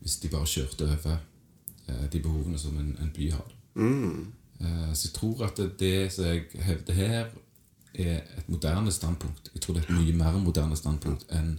hvis 0.00 0.16
de 0.22 0.28
bare 0.28 0.46
kjørte 0.46 0.84
over 0.84 1.18
eh, 1.88 2.06
de 2.12 2.20
behovene 2.20 2.58
som 2.58 2.76
en, 2.78 2.96
en 3.00 3.10
by 3.16 3.30
har. 3.32 3.52
Eh, 3.76 4.24
så 4.60 5.08
jeg 5.08 5.14
tror 5.16 5.44
at 5.48 5.60
det, 5.78 6.12
som 6.12 6.28
jeg 6.28 6.46
hevder 6.66 6.98
her, 6.98 7.32
er 7.94 8.22
et 8.38 8.48
moderne 8.50 8.92
standpunkt. 8.92 9.50
Jeg 9.54 9.62
tror 9.62 9.76
det 9.76 9.84
er 9.84 9.92
et 9.92 10.00
mye 10.00 10.16
mer 10.18 10.38
moderne 10.42 10.76
standpunkt 10.78 11.26
enn 11.34 11.56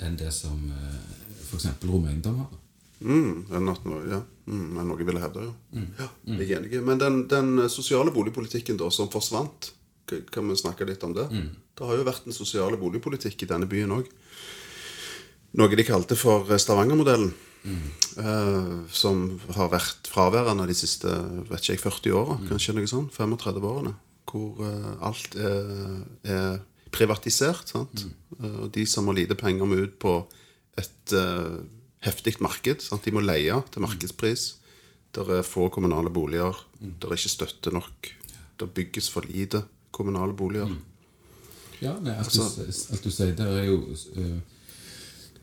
enn 0.00 0.16
det 0.16 0.30
som 0.32 0.56
eh, 0.72 1.00
f.eks. 1.44 1.66
Romeiendom 1.84 2.38
har. 2.40 2.52
Mm, 3.00 3.46
noe, 3.64 3.98
ja. 4.08 4.20
mm, 4.46 4.78
enn 4.80 4.88
noe 4.88 5.04
ville 5.04 5.20
hevde, 5.22 5.44
ja. 5.44 5.82
ja. 6.00 6.08
Jeg 6.36 6.46
er 6.46 6.54
enig. 6.58 6.80
Men 6.84 7.00
den, 7.00 7.18
den 7.28 7.66
sosiale 7.72 8.12
boligpolitikken 8.14 8.80
da, 8.80 8.90
som 8.92 9.10
forsvant, 9.12 9.72
kan 10.32 10.48
vi 10.48 10.56
snakke 10.58 10.88
litt 10.88 11.04
om 11.06 11.12
det? 11.16 11.28
Det 11.76 11.86
har 11.86 12.00
jo 12.00 12.06
vært 12.08 12.26
en 12.26 12.36
sosiale 12.36 12.80
boligpolitikk 12.80 13.44
i 13.44 13.50
denne 13.50 13.68
byen 13.70 13.92
òg. 13.94 14.08
Noe 15.60 15.76
de 15.76 15.86
kalte 15.86 16.16
for 16.18 16.48
eh, 16.50 16.60
Stavanger-modellen. 17.60 18.00
Eh, 18.18 18.92
som 18.92 19.40
har 19.54 19.70
vært 19.72 20.08
fraværende 20.10 20.66
de 20.68 20.76
siste 20.76 21.08
vet 21.50 21.60
ikke 21.60 21.76
jeg, 21.76 21.82
40 21.84 22.16
åra, 22.16 22.38
kanskje 22.48 22.74
noe 22.76 22.90
sånn. 22.90 23.10
35 23.12 23.66
årene. 23.66 23.94
Hvor 24.30 24.60
uh, 24.62 24.92
alt 25.02 25.34
er, 25.34 25.70
er 26.22 26.60
privatisert. 26.94 27.70
sant? 27.70 28.06
Eh, 28.38 28.56
og 28.64 28.70
de 28.74 28.86
som 28.86 29.08
har 29.10 29.18
lite 29.18 29.36
penger, 29.38 29.66
må 29.66 29.80
ut 29.82 29.98
på 30.00 30.14
et 30.78 31.14
uh, 31.14 31.60
heftig 32.06 32.38
marked. 32.40 32.82
sant? 32.82 33.04
De 33.04 33.14
må 33.14 33.22
leie 33.24 33.56
til 33.70 33.84
markedspris. 33.84 34.46
Det 35.10 35.26
er 35.26 35.42
få 35.46 35.68
kommunale 35.74 36.10
boliger. 36.10 36.54
Det 36.78 37.08
er 37.08 37.18
ikke 37.18 37.34
støtte 37.34 37.74
nok. 37.74 38.12
Det 38.60 38.70
bygges 38.76 39.10
for 39.10 39.26
lite 39.26 39.64
kommunale 39.90 40.36
boliger. 40.36 40.70
Ja, 41.80 41.94
nei, 41.98 42.12
alt, 42.12 42.34
du, 42.36 42.42
alt 42.44 43.04
du 43.06 43.10
sier 43.10 43.32
der, 43.34 43.54
er 43.56 43.70
jo 43.70 43.78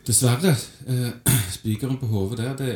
Dessverre. 0.08 0.56
eh, 0.88 1.12
Spikeren 1.58 1.98
på 2.00 2.08
hodet 2.08 2.38
der, 2.38 2.56
det 2.56 2.76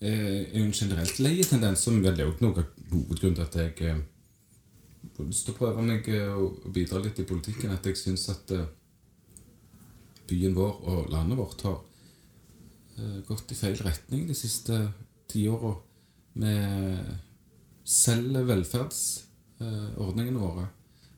er 0.00 0.58
jo 0.58 0.64
en 0.64 0.72
generelt 0.72 1.18
leietendens, 1.20 1.82
som 1.84 1.98
vel 2.02 2.20
er 2.20 2.24
jo 2.24 2.36
noe 2.40 2.62
av 2.62 2.70
hovedgrunnen 2.92 3.36
til 3.36 3.44
at 3.44 3.58
jeg 3.60 3.90
eh, 3.90 3.98
har 5.18 5.28
lyst 5.28 5.44
til 5.44 5.52
å 5.54 5.58
prøve 5.58 5.84
meg 5.84 6.08
eh, 6.08 6.32
og 6.32 6.64
bidra 6.72 7.02
litt 7.04 7.20
i 7.20 7.26
politikken. 7.28 7.74
At 7.74 7.84
jeg 7.84 8.00
syns 8.00 8.24
at 8.32 8.54
eh, 8.56 8.64
byen 10.30 10.56
vår 10.56 10.72
og 10.88 11.12
landet 11.12 11.40
vårt 11.42 11.66
har 11.68 11.78
eh, 12.96 13.20
gått 13.28 13.52
i 13.52 13.60
feil 13.60 13.76
retning 13.84 14.24
de 14.30 14.36
siste 14.38 14.80
tiåra. 15.28 15.74
Vi 16.34 16.56
selger 17.84 18.48
velferdsordningene 18.48 20.40
våre. 20.40 20.64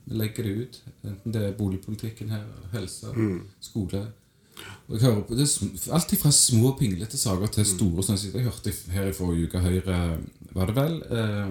Vi 0.06 0.18
legger 0.18 0.42
det 0.46 0.54
ut, 0.58 0.82
enten 1.06 1.32
det 1.34 1.42
er 1.46 1.54
boligpolitikken 1.58 2.34
her, 2.34 2.44
helse, 2.74 3.14
skole. 3.62 4.02
Og 4.86 4.94
jeg 4.94 5.02
hører 5.02 5.22
på 5.26 5.36
det, 5.36 5.46
Alt 5.92 6.14
fra 6.20 6.30
små, 6.32 6.72
pinglete 6.78 7.18
saker 7.18 7.50
til 7.52 7.66
store. 7.68 8.04
Sånn 8.06 8.20
jeg 8.20 8.46
hørte 8.46 8.72
her 8.94 9.10
i 9.10 9.16
forrige 9.16 9.50
uke 9.50 9.62
Høyre 9.64 9.96
var 10.54 10.70
det 10.70 10.76
vel, 10.76 10.94
eh, 11.10 11.50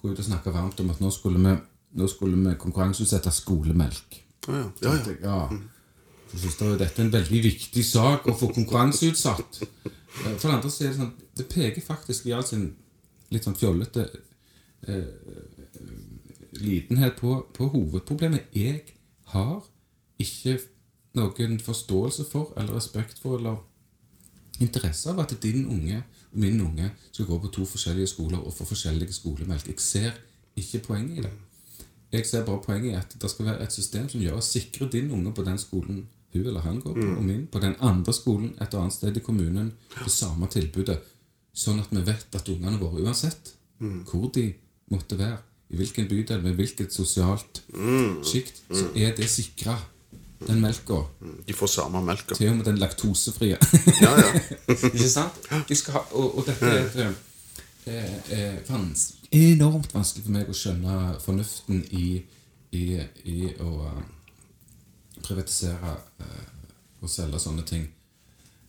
gå 0.00 0.10
ut 0.10 0.22
og 0.22 0.26
snakke 0.26 0.54
varmt 0.54 0.80
om 0.80 0.90
at 0.90 1.02
nå 1.02 1.10
skulle 1.14 1.42
vi, 1.44 1.52
nå 2.00 2.08
skulle 2.08 2.40
vi 2.40 2.56
konkurranseutsette 2.58 3.32
skolemelk. 3.34 4.22
Oh, 4.48 4.56
ja. 4.56 4.64
Ja, 4.82 4.94
ja. 4.94 4.96
tenkte 5.04 5.14
jeg, 5.14 5.22
ja. 5.24 5.60
Så 6.30 6.38
synes 6.38 6.60
jeg 6.60 6.78
dette 6.80 7.02
er 7.02 7.06
en 7.06 7.12
veldig 7.12 7.42
viktig 7.44 7.84
sak 7.84 8.26
å 8.30 8.36
få 8.38 8.50
konkurranseutsatt. 8.54 9.60
Eh, 9.62 10.34
For 10.38 10.48
det 10.48 10.56
andre 10.56 10.70
så 10.70 10.84
er 10.84 10.90
det 10.90 10.98
sånn 10.98 11.12
Det 11.38 11.46
peker 11.48 11.84
faktisk 11.84 12.26
i 12.26 12.32
all 12.34 12.44
sin 12.44 12.72
litt 13.30 13.44
sånn 13.46 13.54
fjollete 13.56 14.08
eh, 14.88 15.06
litenhet 16.60 17.16
på, 17.20 17.36
på 17.54 17.68
hovedproblemet. 17.72 18.50
Jeg 18.56 18.82
har 19.32 19.62
ikke 20.20 20.58
noen 21.18 21.60
forståelse 21.60 22.24
for 22.30 22.54
eller 22.56 22.76
respekt 22.76 23.18
for 23.18 23.38
eller 23.38 23.58
interesse 24.60 25.10
av 25.10 25.20
at 25.22 25.34
din 25.42 25.66
unge 25.66 26.02
og 26.30 26.38
min 26.38 26.60
unge 26.60 26.90
skal 27.10 27.26
gå 27.26 27.38
på 27.42 27.52
to 27.54 27.64
forskjellige 27.66 28.12
skoler 28.12 28.38
og 28.38 28.54
få 28.54 28.66
forskjellige 28.68 29.12
skolemelk. 29.16 29.66
Jeg 29.66 29.80
ser 29.80 30.18
ikke 30.56 30.82
poenget 30.86 31.18
i 31.18 31.24
det. 31.26 31.32
Jeg 32.12 32.26
ser 32.26 32.44
bare 32.46 32.62
poenget 32.62 32.92
i 32.92 32.98
at 32.98 33.14
det 33.22 33.30
skal 33.30 33.46
være 33.46 33.62
et 33.62 33.72
system 33.72 34.08
som 34.08 34.20
gjør 34.20 34.38
å 34.38 34.44
sikre 34.44 34.88
din 34.92 35.10
unge 35.14 35.32
på 35.34 35.44
den 35.46 35.58
skolen 35.58 36.06
hun 36.32 36.46
eller 36.46 36.60
han 36.62 36.80
går 36.80 36.94
på, 36.94 37.06
og 37.18 37.24
min 37.26 37.46
på 37.50 37.58
den 37.58 37.74
andre 37.82 38.12
skolen 38.14 38.52
et 38.62 38.74
annet 38.74 38.94
sted 38.94 39.16
i 39.16 39.22
kommunen, 39.24 39.72
det 39.96 40.12
samme 40.14 40.46
tilbudet. 40.46 41.00
Sånn 41.52 41.80
at 41.82 41.90
vi 41.90 42.02
vet 42.06 42.36
at 42.38 42.48
ungene 42.52 42.78
våre, 42.78 43.02
uansett 43.02 43.54
hvor 44.06 44.28
de 44.34 44.52
måtte 44.92 45.18
være, 45.18 45.40
i 45.70 45.78
hvilken 45.78 46.06
bydel, 46.10 46.42
med 46.42 46.54
hvilket 46.58 46.92
sosialt 46.94 47.62
sjikt, 48.26 48.62
så 48.70 48.90
er 48.94 49.14
det 49.16 49.26
sikra, 49.30 49.76
den 50.46 50.60
melka. 50.60 51.02
De 51.46 51.52
får 51.52 51.66
samme 51.66 52.00
melka. 52.04 52.34
Til 52.34 52.50
og 52.52 52.56
med 52.60 52.64
den 52.70 52.78
laktosefrie. 52.80 53.58
Ja, 54.00 54.12
ja. 54.16 54.30
Ikke 54.72 55.08
sant? 55.08 55.48
Ha, 55.50 56.04
og, 56.12 56.38
og 56.38 56.46
dette 56.46 56.66
er 56.66 56.86
et, 56.86 57.16
eh, 57.86 58.14
eh, 58.38 58.58
vans, 58.68 59.06
enormt 59.30 59.94
vanskelig 59.94 60.24
for 60.26 60.34
meg 60.34 60.50
å 60.50 60.56
skjønne 60.56 60.96
fornuften 61.22 61.84
i, 61.96 62.22
i, 62.76 62.84
i 63.28 63.52
å 63.60 63.70
eh, 63.90 64.02
privatisere 65.24 65.96
eh, 66.24 66.46
og 67.00 67.10
selge 67.12 67.40
sånne 67.42 67.66
ting. 67.68 67.88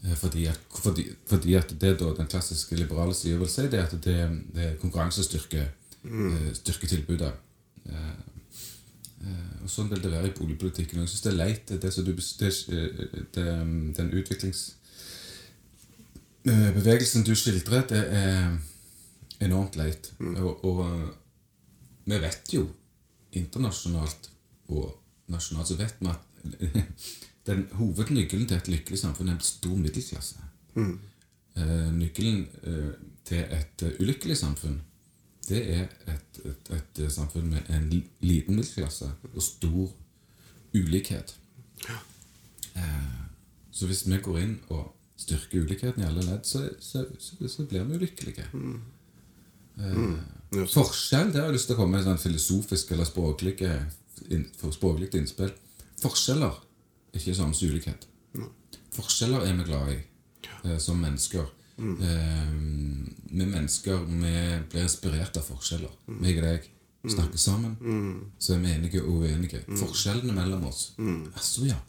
Eh, 0.03 0.15
Fordi 0.17 0.47
at, 0.51 0.59
fordi, 0.83 1.07
fordi 1.29 1.55
at 1.59 1.71
det 1.81 1.95
da 2.01 2.11
den 2.17 2.27
klassiske 2.31 2.75
liberale 2.75 3.15
sida 3.15 3.39
vil 3.39 3.49
si, 3.51 3.67
det 3.71 3.79
er 3.79 3.87
at 3.87 3.95
det, 4.03 4.17
det 4.55 4.67
er 4.67 4.77
konkurransestyrke 4.81 5.63
eh, 5.63 6.51
styrker. 6.57 6.99
Eh, 7.21 7.95
eh, 7.95 8.11
og 9.61 9.69
Sånn 9.69 9.89
vil 9.91 10.01
det 10.01 10.11
være 10.11 10.31
i 10.31 10.35
boligpolitikken. 10.37 10.99
Og 10.99 11.05
jeg 11.05 11.11
synes 11.13 11.25
det 11.25 11.31
er 11.31 11.37
leit, 11.37 11.69
det, 11.69 11.91
du, 12.05 12.13
det, 12.39 12.53
eh, 12.73 13.25
det, 13.35 13.47
den 13.97 14.13
utviklings 14.17 14.63
Eh, 16.41 17.23
du 17.25 17.35
skildrer, 17.35 17.83
det 17.87 18.01
er 18.09 18.57
enormt 19.45 19.75
leit. 19.77 20.13
Og, 20.19 20.65
og 20.65 20.79
eh, 20.87 21.09
vi 22.05 22.17
vet 22.17 22.53
jo 22.53 22.65
internasjonalt 23.37 24.31
og 24.73 24.89
nasjonalt 25.31 25.69
så 25.69 25.77
vet 25.79 26.01
vi 26.01 26.09
at 26.09 26.87
den 27.49 27.67
hovednøkkelen 27.77 28.47
til 28.47 28.57
et 28.57 28.71
lykkelig 28.73 28.99
samfunn 28.99 29.29
er 29.29 29.37
en 29.37 29.45
stor 29.45 29.77
middelklasse. 29.77 30.41
Eh, 30.75 31.91
nøkkelen 31.93 32.47
eh, 32.63 32.91
til 33.27 33.45
et 33.45 33.85
eh, 33.85 34.01
ulykkelig 34.01 34.37
samfunn, 34.41 34.81
det 35.51 35.61
er 35.75 35.83
et, 36.09 36.39
et, 36.47 36.71
et 36.75 37.01
samfunn 37.11 37.51
med 37.51 37.69
en 37.75 37.89
liten 38.23 38.55
middelklasse 38.55 39.09
og 39.33 39.43
stor 39.43 39.91
ulikhet. 40.73 41.35
Eh, 42.75 43.21
så 43.71 43.87
hvis 43.89 44.05
vi 44.07 44.19
går 44.23 44.39
inn 44.41 44.57
og 44.71 44.91
styrker 45.19 45.65
ulikheten 45.65 46.03
i 46.03 46.07
alle 46.07 46.23
ledd, 46.25 46.45
så, 46.47 46.63
så, 46.79 47.05
så, 47.19 47.37
så 47.47 47.65
blir 47.69 47.85
vi 47.87 47.99
ulykkelige. 47.99 48.47
Mm. 48.53 48.79
Mm. 49.77 50.15
Eh, 50.55 50.67
Forskjell, 50.71 51.31
det 51.31 51.41
har 51.41 51.49
jeg 51.49 51.59
lyst 51.59 51.69
til 51.71 51.77
å 51.77 51.81
komme 51.81 51.97
med 51.97 52.03
en 52.03 52.11
sånn 52.11 52.23
filosofisk 52.25 52.91
eller 52.95 53.07
språklig, 53.07 53.55
for 54.59 54.75
språklig 54.75 55.11
innspill. 55.17 55.53
Forskjeller 56.01 56.57
er 57.11 57.19
ikke 57.19 57.37
samme 57.37 57.57
som 57.57 57.71
ulikhet. 57.71 58.07
Forskjeller 58.95 59.45
er 59.47 59.55
vi 59.59 59.67
glad 59.67 59.93
i 59.93 59.99
eh, 60.65 60.77
som 60.81 60.99
mennesker. 60.99 61.47
Eh, 61.81 62.51
vi 63.31 63.45
mennesker 63.45 64.03
vi 64.07 64.33
blir 64.69 64.83
inspirert 64.83 65.37
av 65.37 65.47
forskjeller. 65.47 65.91
Meg 66.07 66.37
og 66.41 66.47
deg 66.47 66.69
snakker 67.09 67.37
sammen, 67.41 67.75
så 68.37 68.53
er 68.53 68.59
vi 68.61 68.73
enige 68.75 69.01
og 69.01 69.23
uenige. 69.23 69.63
Forskjellene 69.79 70.33
mellom 70.35 70.65
oss 70.69 70.91
Altså, 71.35 71.65
ja. 71.65 71.79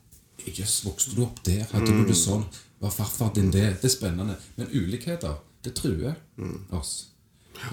Jøss, 0.46 0.84
vokste 0.84 1.14
du 1.14 1.22
opp 1.22 1.42
der? 1.44 1.66
Hadde 1.70 1.92
du 1.92 2.04
det 2.08 2.16
sånn? 2.16 2.44
Var 2.80 2.90
farfar 2.90 3.32
din 3.34 3.50
det? 3.50 3.76
Det 3.82 3.84
er 3.84 3.92
spennende. 3.94 4.36
Men 4.56 4.70
ulikheter, 4.72 5.36
det 5.62 5.74
truer 5.78 6.16
oss. 6.70 7.08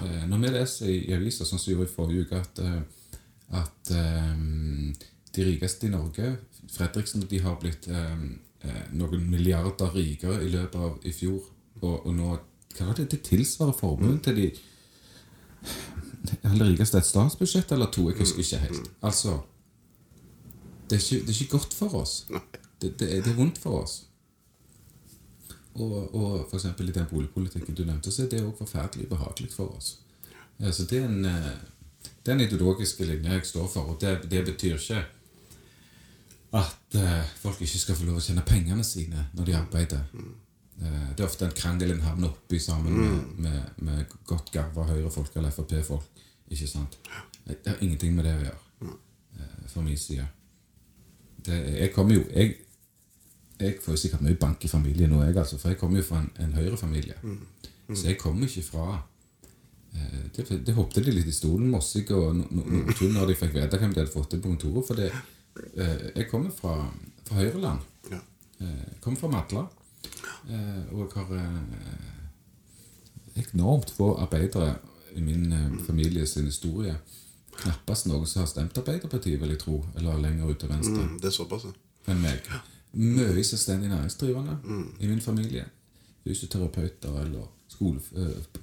Eh, 0.04 0.26
når 0.28 0.38
vi 0.38 0.50
leser 0.54 0.90
i, 0.92 0.98
aviser, 1.14 1.44
sånn 1.48 1.58
som 1.58 1.70
vi 1.70 1.74
gjorde 1.74 1.88
i 1.88 1.94
forrige 1.94 2.26
uke, 2.26 2.36
at, 2.36 2.58
eh, 2.62 3.18
at 3.58 3.90
um, 3.96 4.92
de 5.34 5.46
rikeste 5.48 5.88
i 5.88 5.90
Norge, 5.90 6.36
Fredriksen, 6.70 7.24
de 7.26 7.40
har 7.42 7.56
blitt 7.58 7.88
eh, 7.88 8.20
noen 8.92 9.24
milliarder 9.30 9.90
rikere 9.96 10.44
i 10.44 10.52
løpet 10.52 10.78
av 10.78 11.00
i 11.08 11.12
fjor. 11.12 11.40
Og, 11.80 12.06
og 12.06 12.14
nå 12.14 12.36
Hva 12.76 12.86
var 12.86 12.98
det? 12.98 13.08
Det 13.10 13.22
tilsvarer 13.26 13.74
formuen 13.76 14.20
til 14.22 14.36
de 14.36 14.50
aller 16.46 16.68
rikeste 16.70 17.00
et 17.00 17.08
statsbudsjett 17.08 17.72
eller 17.74 17.90
to. 17.90 18.04
Jeg 18.10 18.20
husker 18.20 18.44
ikke 18.44 18.60
helt. 18.66 18.90
Altså 19.02 19.40
Det 20.90 20.98
er 20.98 21.02
ikke, 21.02 21.26
det 21.26 21.34
er 21.34 21.42
ikke 21.42 21.58
godt 21.58 21.74
for 21.74 21.94
oss. 21.94 22.14
Det, 22.80 22.94
det, 23.00 23.08
er, 23.16 23.22
det 23.22 23.32
er 23.32 23.36
vondt 23.36 23.58
for 23.58 23.82
oss. 23.82 23.96
Og, 25.74 26.14
og 26.14 26.54
eksempel 26.54 26.88
i 26.88 26.92
den 26.92 27.06
boligpolitikken 27.10 27.74
du 27.74 27.84
nevnte, 27.84 28.10
så 28.10 28.24
er 28.24 28.30
det 28.32 28.42
òg 28.42 28.56
forferdelig 28.58 29.08
behagelig 29.08 29.52
for 29.52 29.76
oss. 29.76 29.98
Altså, 30.58 30.82
så 30.82 30.88
det 30.90 30.98
er 30.98 31.06
en, 31.06 31.24
eh, 31.24 31.52
det 32.02 32.32
er 32.32 32.38
en 32.38 32.40
ideologiske 32.46 33.06
linje 33.06 33.32
jeg 33.32 33.46
står 33.46 33.68
for, 33.68 33.92
og 33.94 34.00
det, 34.00 34.30
det 34.30 34.44
betyr 34.44 34.76
ikke 34.76 35.04
at 36.52 36.96
uh, 36.96 37.24
folk 37.36 37.60
ikke 37.62 37.78
skal 37.78 37.94
få 37.94 38.08
lov 38.08 38.18
å 38.18 38.22
tjene 38.24 38.42
pengene 38.42 38.84
sine 38.84 39.28
når 39.38 39.46
de 39.46 39.54
arbeider. 39.54 40.00
Eh, 40.18 40.30
det 40.80 41.20
er 41.20 41.26
ofte 41.26 41.44
en 41.44 41.56
krangel 41.56 41.92
en 41.92 42.00
havner 42.00 42.30
oppi 42.30 42.58
sammen 42.62 42.94
med, 42.96 43.16
med, 43.44 43.82
med 43.84 44.14
godt 44.26 44.48
garva 44.54 44.86
Høyre-folk 44.88 45.34
eller 45.36 45.52
Frp-folk. 45.52 46.22
Ikke 46.50 46.66
sant? 46.66 46.96
Det 47.46 47.66
har 47.66 47.82
ingenting 47.84 48.14
med 48.16 48.24
det 48.24 48.32
å 48.38 48.42
gjøre, 48.46 48.94
eh, 49.38 49.66
fra 49.68 49.82
min 49.84 49.98
side. 50.00 50.24
Det, 51.44 51.58
jeg 51.78 51.92
kommer 51.92 52.14
jo 52.16 52.24
jeg, 52.32 52.56
jeg 53.60 53.76
får 53.84 53.94
jo 53.96 54.00
sikkert 54.02 54.24
mye 54.24 54.38
bank 54.40 54.64
i 54.64 54.68
familien 54.72 55.12
nå, 55.12 55.20
jeg, 55.24 55.36
altså, 55.36 55.58
for 55.60 55.72
jeg 55.72 55.78
kommer 55.80 56.00
jo 56.00 56.06
fra 56.08 56.22
en, 56.24 56.30
en 56.44 56.56
Høyre-familie. 56.56 57.16
Så 57.94 58.06
jeg 58.06 58.18
kommer 58.20 58.46
ikke 58.46 58.62
fra 58.62 58.86
eh, 59.94 60.24
Det, 60.36 60.46
det 60.66 60.74
hoppet 60.76 61.04
de 61.06 61.12
litt 61.12 61.28
i 61.28 61.34
stolen, 61.34 61.68
Mossig 61.72 62.06
og 62.14 62.36
no, 62.38 62.46
no, 62.54 62.64
Nordtun, 62.70 63.12
når 63.16 63.32
de 63.32 63.38
fikk 63.40 63.56
vite 63.56 63.80
hvem 63.82 63.92
de 63.94 64.00
hadde 64.04 64.14
fått 64.14 64.30
til 64.32 64.40
på 64.40 64.52
kontoret. 64.52 64.86
For 64.86 65.00
det, 65.00 65.10
eh, 65.74 66.06
jeg 66.14 66.28
kommer 66.30 66.54
fra, 66.54 66.76
fra 67.26 67.40
Høyreland. 67.40 67.84
Ja. 68.12 68.20
Eh, 68.60 68.96
kommer 69.02 69.20
fra 69.20 69.32
Madla. 69.34 69.66
Eh, 70.48 70.92
og 70.92 70.98
jeg 71.00 71.08
har 71.16 71.36
eh, 71.36 71.44
enormt 73.54 73.90
få 73.90 74.18
arbeidere 74.18 74.74
i 75.14 75.20
min 75.20 75.52
eh, 75.52 75.78
familie 75.86 76.26
sin 76.26 76.44
historie. 76.44 76.96
Knappast 77.60 78.06
noen 78.06 78.26
som 78.26 78.40
har 78.40 78.46
stemt 78.48 78.78
Arbeiderpartiet, 78.78 79.40
vil 79.40 79.54
jeg 79.54 79.58
tro. 79.58 79.84
Eller 79.96 80.20
lenger 80.20 80.50
ut 80.50 80.58
til 80.58 80.68
venstre 80.68 81.02
Mm, 81.02 81.20
det 81.20 81.28
er 81.28 81.36
såpass, 81.36 81.64
enn 82.08 82.22
meg. 82.22 82.38
Mye 82.92 83.44
selvstendig 83.44 83.88
næringsdrivende 83.88 84.56
i 85.00 85.06
min 85.06 85.20
familie. 85.20 85.64
Fysioterapeuter 86.24 87.20
eller 87.20 87.44
skole... 87.68 88.00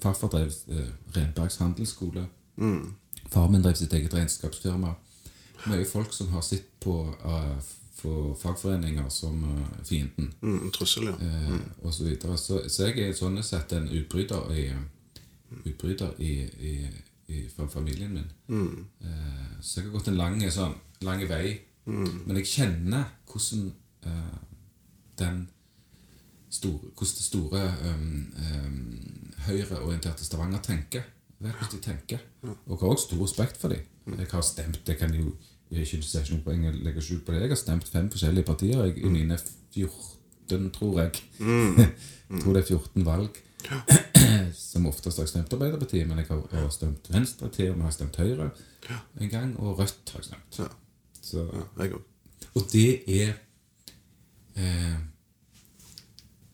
Farfar 0.01 0.27
drev 0.27 0.51
Renbergs 1.15 1.57
handelsskole. 1.57 2.27
Far 3.29 3.49
min 3.49 3.63
drev 3.63 3.75
sitt 3.75 3.93
eget 3.93 4.13
regnskapsfirma. 4.13 4.93
Mye 5.67 5.85
folk 5.85 6.13
som 6.13 6.27
har 6.27 6.41
sett 6.41 6.79
på, 6.79 7.15
uh, 7.25 7.57
på 8.01 8.35
fagforeninger 8.41 9.09
som 9.09 9.43
uh, 9.43 9.83
fienden. 9.83 10.33
Mm, 10.41 10.71
trussel, 10.71 11.09
ja. 11.09 11.15
Eh, 11.21 11.55
og 11.81 11.93
så, 11.93 12.03
videre. 12.03 12.37
så, 12.37 12.61
så 12.69 12.89
jeg 12.89 13.07
er 13.07 13.17
sånn 13.17 13.41
sett 13.43 13.73
en 13.73 13.89
utbryter 13.89 14.51
i, 14.53 14.67
utbryter 15.63 16.13
i, 16.21 16.33
i, 16.45 16.73
i, 17.33 17.43
for 17.55 17.71
familien 17.73 18.13
min. 18.13 18.29
Eh, 19.01 19.57
så 19.61 19.79
jeg 19.79 19.87
har 19.87 19.95
gått 19.97 20.11
en 20.11 20.19
lang, 20.19 20.39
sånn, 20.53 20.77
lang 21.07 21.25
vei. 21.29 21.57
Men 21.87 22.35
jeg 22.41 22.49
kjenner 22.51 23.05
hvordan 23.31 23.69
uh, 24.03 24.39
den 25.17 25.45
store, 26.51 26.89
hvordan 26.91 27.13
det 27.15 27.23
store 27.23 27.61
um, 27.87 28.33
um, 28.43 29.29
høyreorienterte 29.45 30.25
Stavanger 30.27 30.59
tenker. 30.65 31.05
Vet 31.39 31.55
hvordan 31.55 31.77
de 31.77 31.85
tenker. 31.85 32.25
Og 32.65 32.81
har 32.81 32.91
også 32.91 33.07
stor 33.07 33.23
respekt 33.23 33.61
for 33.61 33.71
dem. 33.71 33.87
Jeg 34.17 34.27
har 34.31 34.43
stemt 34.43 34.81
det 34.87 34.97
kan 34.99 35.15
jo 35.15 35.31
ikke 35.71 36.01
ser 36.05 36.23
ikke 36.23 36.37
noe 36.37 36.45
poeng 36.45 36.67
å 36.69 36.75
legge 36.85 37.03
skjul 37.03 37.21
på 37.25 37.33
det. 37.33 37.41
Jeg 37.43 37.53
har 37.53 37.59
stemt 37.59 37.89
fem 37.91 38.07
forskjellige 38.13 38.47
partier 38.47 38.85
jeg, 38.85 38.97
i 39.03 39.11
mine 39.11 39.37
14, 39.75 40.69
tror 40.77 41.01
jeg. 41.01 41.21
jeg 41.81 42.41
tror 42.41 42.55
det 42.55 42.63
er 42.63 42.71
14 42.71 43.07
valg. 43.07 43.41
Som 44.55 44.87
oftest 44.87 45.19
har 45.19 45.25
jeg 45.25 45.33
stemt 45.33 45.53
Arbeiderpartiet, 45.53 46.07
men 46.07 46.21
jeg 46.21 46.29
har, 46.29 46.43
jeg 46.53 46.75
stemt 46.75 47.09
Venstre 47.11 47.49
til 47.51 47.71
og 47.71 47.79
vi 47.79 47.87
har 47.87 47.95
stemt 47.95 48.19
Høyre 48.21 48.51
en 49.19 49.29
gang, 49.29 49.55
og 49.59 49.79
Rødt 49.79 50.13
har 50.13 50.23
jeg 50.23 50.29
stemt. 50.29 50.61
Så, 51.21 51.43
jeg 51.81 51.97
og 52.57 52.69
det 52.71 53.21
er 53.21 53.33
eh, 54.55 54.99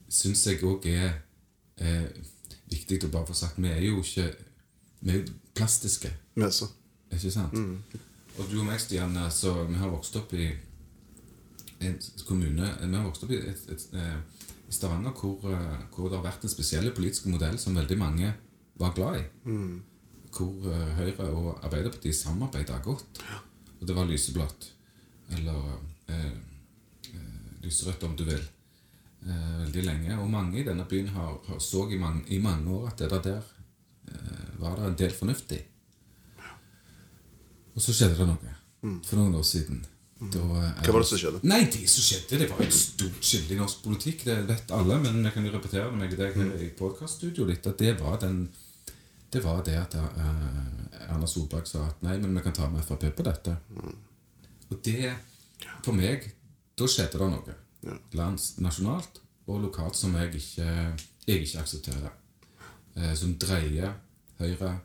Syns 0.09 0.47
jeg 0.47 0.63
òg 0.67 0.85
er 0.89 1.13
eh, 1.81 2.09
viktig 2.71 2.99
å 3.05 3.11
bare 3.13 3.29
få 3.29 3.37
sagt 3.37 3.61
Vi 3.61 3.71
er 3.71 3.81
jo 3.87 4.01
ikke 4.03 4.27
Vi 5.03 5.13
er 5.13 5.21
jo 5.21 5.37
plastiske, 5.53 6.11
ikke 7.13 7.31
sant? 7.31 7.55
Og 8.39 8.49
du 8.49 8.59
og 8.59 8.65
meg, 8.65 8.79
Stian, 8.81 9.13
altså, 9.21 9.53
vi 9.69 9.77
har 9.77 9.91
vokst 9.93 10.15
opp 10.17 10.33
i 10.33 10.47
en 11.83 11.97
kommune 12.25 12.69
Vi 12.79 12.95
har 12.95 13.05
vokst 13.05 13.25
opp 13.25 13.33
i, 13.35 13.39
et, 13.43 13.65
et, 13.69 13.83
et, 13.99 14.45
i 14.69 14.73
Stavanger 14.73 15.13
hvor, 15.19 15.43
eh, 15.51 15.81
hvor 15.93 16.09
det 16.09 16.17
har 16.17 16.25
vært 16.25 16.45
en 16.47 16.53
spesiell 16.53 16.89
politisk 16.95 17.27
modell 17.29 17.59
som 17.61 17.75
veldig 17.77 17.97
mange 17.99 18.31
var 18.79 18.95
glad 18.97 19.19
i. 19.19 19.25
Hvor 20.33 20.69
eh, 20.71 20.93
Høyre 20.97 21.27
og 21.29 21.49
Arbeiderpartiet 21.67 22.17
samarbeida 22.17 22.79
godt. 22.85 23.21
Og 23.79 23.85
det 23.87 23.97
var 23.97 24.09
lyseblått. 24.09 24.71
Eller 25.37 25.69
eh, 26.09 26.31
eh, 27.11 27.51
lyserødt, 27.65 28.07
om 28.07 28.15
du 28.17 28.25
vil. 28.31 28.41
Eh, 29.27 29.59
veldig 29.65 29.85
lenge. 29.85 30.17
Og 30.23 30.31
mange 30.31 30.61
i 30.61 30.65
denne 30.65 30.87
byen 30.89 31.11
har, 31.13 31.37
har 31.47 31.61
så 31.61 31.85
i 31.91 31.99
mange, 32.01 32.25
i 32.33 32.41
mange 32.41 32.71
år 32.79 32.89
at 32.89 33.03
det 33.03 33.11
der, 33.13 33.21
der 33.27 33.43
eh, 34.09 34.49
var 34.63 34.79
det 34.79 34.89
en 34.89 34.99
del 35.03 35.13
fornuftig. 35.19 35.61
Og 37.73 37.81
så 37.81 37.95
skjedde 37.95 38.19
det 38.19 38.29
noe 38.29 38.53
for 39.07 39.19
noen 39.19 39.35
år 39.39 39.45
siden. 39.47 39.83
Da, 40.31 40.39
eh, 40.39 40.83
Hva 40.85 40.93
var 40.93 41.03
det 41.03 41.07
som 41.09 41.19
skjedde? 41.19 41.39
Nei, 41.43 41.63
det 41.71 41.87
som 41.89 42.03
skjedde, 42.05 42.39
det 42.39 42.49
var 42.51 42.61
et 42.63 42.75
stort 42.75 43.23
skille 43.25 43.55
i 43.55 43.59
norsk 43.59 43.81
politikk. 43.83 44.25
Det 44.27 44.37
vet 44.47 44.71
alle, 44.75 44.99
men 45.03 45.23
jeg 45.23 45.33
kan 45.35 45.47
jo 45.47 45.53
repetere 45.55 45.89
det 45.91 46.11
og 46.11 46.19
deg 46.19 46.61
i 46.61 46.69
podkaststudioet 46.77 47.49
litt. 47.49 47.67
at 47.67 47.77
det 47.77 47.97
var 47.99 48.19
den 48.21 48.45
det 49.33 49.41
var 49.43 49.63
det 49.65 49.73
at 49.73 49.95
eh, 49.97 51.07
Erna 51.09 51.25
Solberg 51.27 51.65
sa 51.65 51.87
at 51.87 52.03
nei, 52.05 52.19
men 52.21 52.35
vi 52.37 52.43
kan 52.45 52.53
ta 52.53 52.67
med 52.69 52.85
Frp 52.85 53.07
på 53.17 53.25
dette. 53.25 53.55
Og 54.69 54.77
det, 54.85 55.13
for 55.83 55.97
meg, 55.97 56.27
da 56.77 56.85
skjedde 56.89 57.17
det 57.17 57.29
noe. 57.31 57.55
Lands, 58.13 58.53
nasjonalt 58.63 59.19
og 59.49 59.63
lokalt 59.65 59.97
som 59.97 60.13
jeg 60.15 60.35
ikke, 60.37 60.67
jeg 61.27 61.47
ikke 61.47 61.63
aksepterer. 61.63 62.13
Eh, 62.95 63.13
som 63.17 63.33
dreier 63.41 63.95
Høyre 64.37 64.69
eh, 64.69 64.81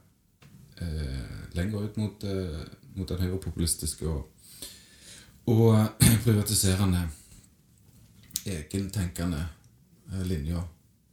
lenger 1.58 1.84
ut 1.84 1.96
mot, 1.96 2.24
eh, 2.24 2.60
mot 2.94 3.08
den 3.08 3.22
høyrepopulistiske 3.22 4.08
og, 4.08 4.28
og 5.50 5.78
privatiserende, 6.24 7.06
egentenkende 8.46 9.44
eh, 10.12 10.26
linja. 10.26 10.62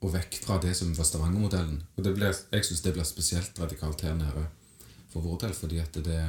Og 0.06 0.12
vekk 0.13 0.38
fra 0.43 0.60
det 0.62 0.75
som 0.78 0.91
var 0.93 1.08
Stavanger-modellen. 1.08 1.80
Og 1.95 2.06
det 2.06 2.13
ble, 2.17 2.30
jeg 2.30 2.67
syns 2.67 2.84
det 2.86 2.93
blir 2.93 3.08
spesielt 3.08 3.60
radikalt 3.60 4.04
her 4.06 4.17
nede 4.17 4.43
for 5.10 5.23
vår 5.25 5.39
del, 5.45 5.56
fordi 5.58 5.80
at 5.82 5.97
det, 6.06 6.19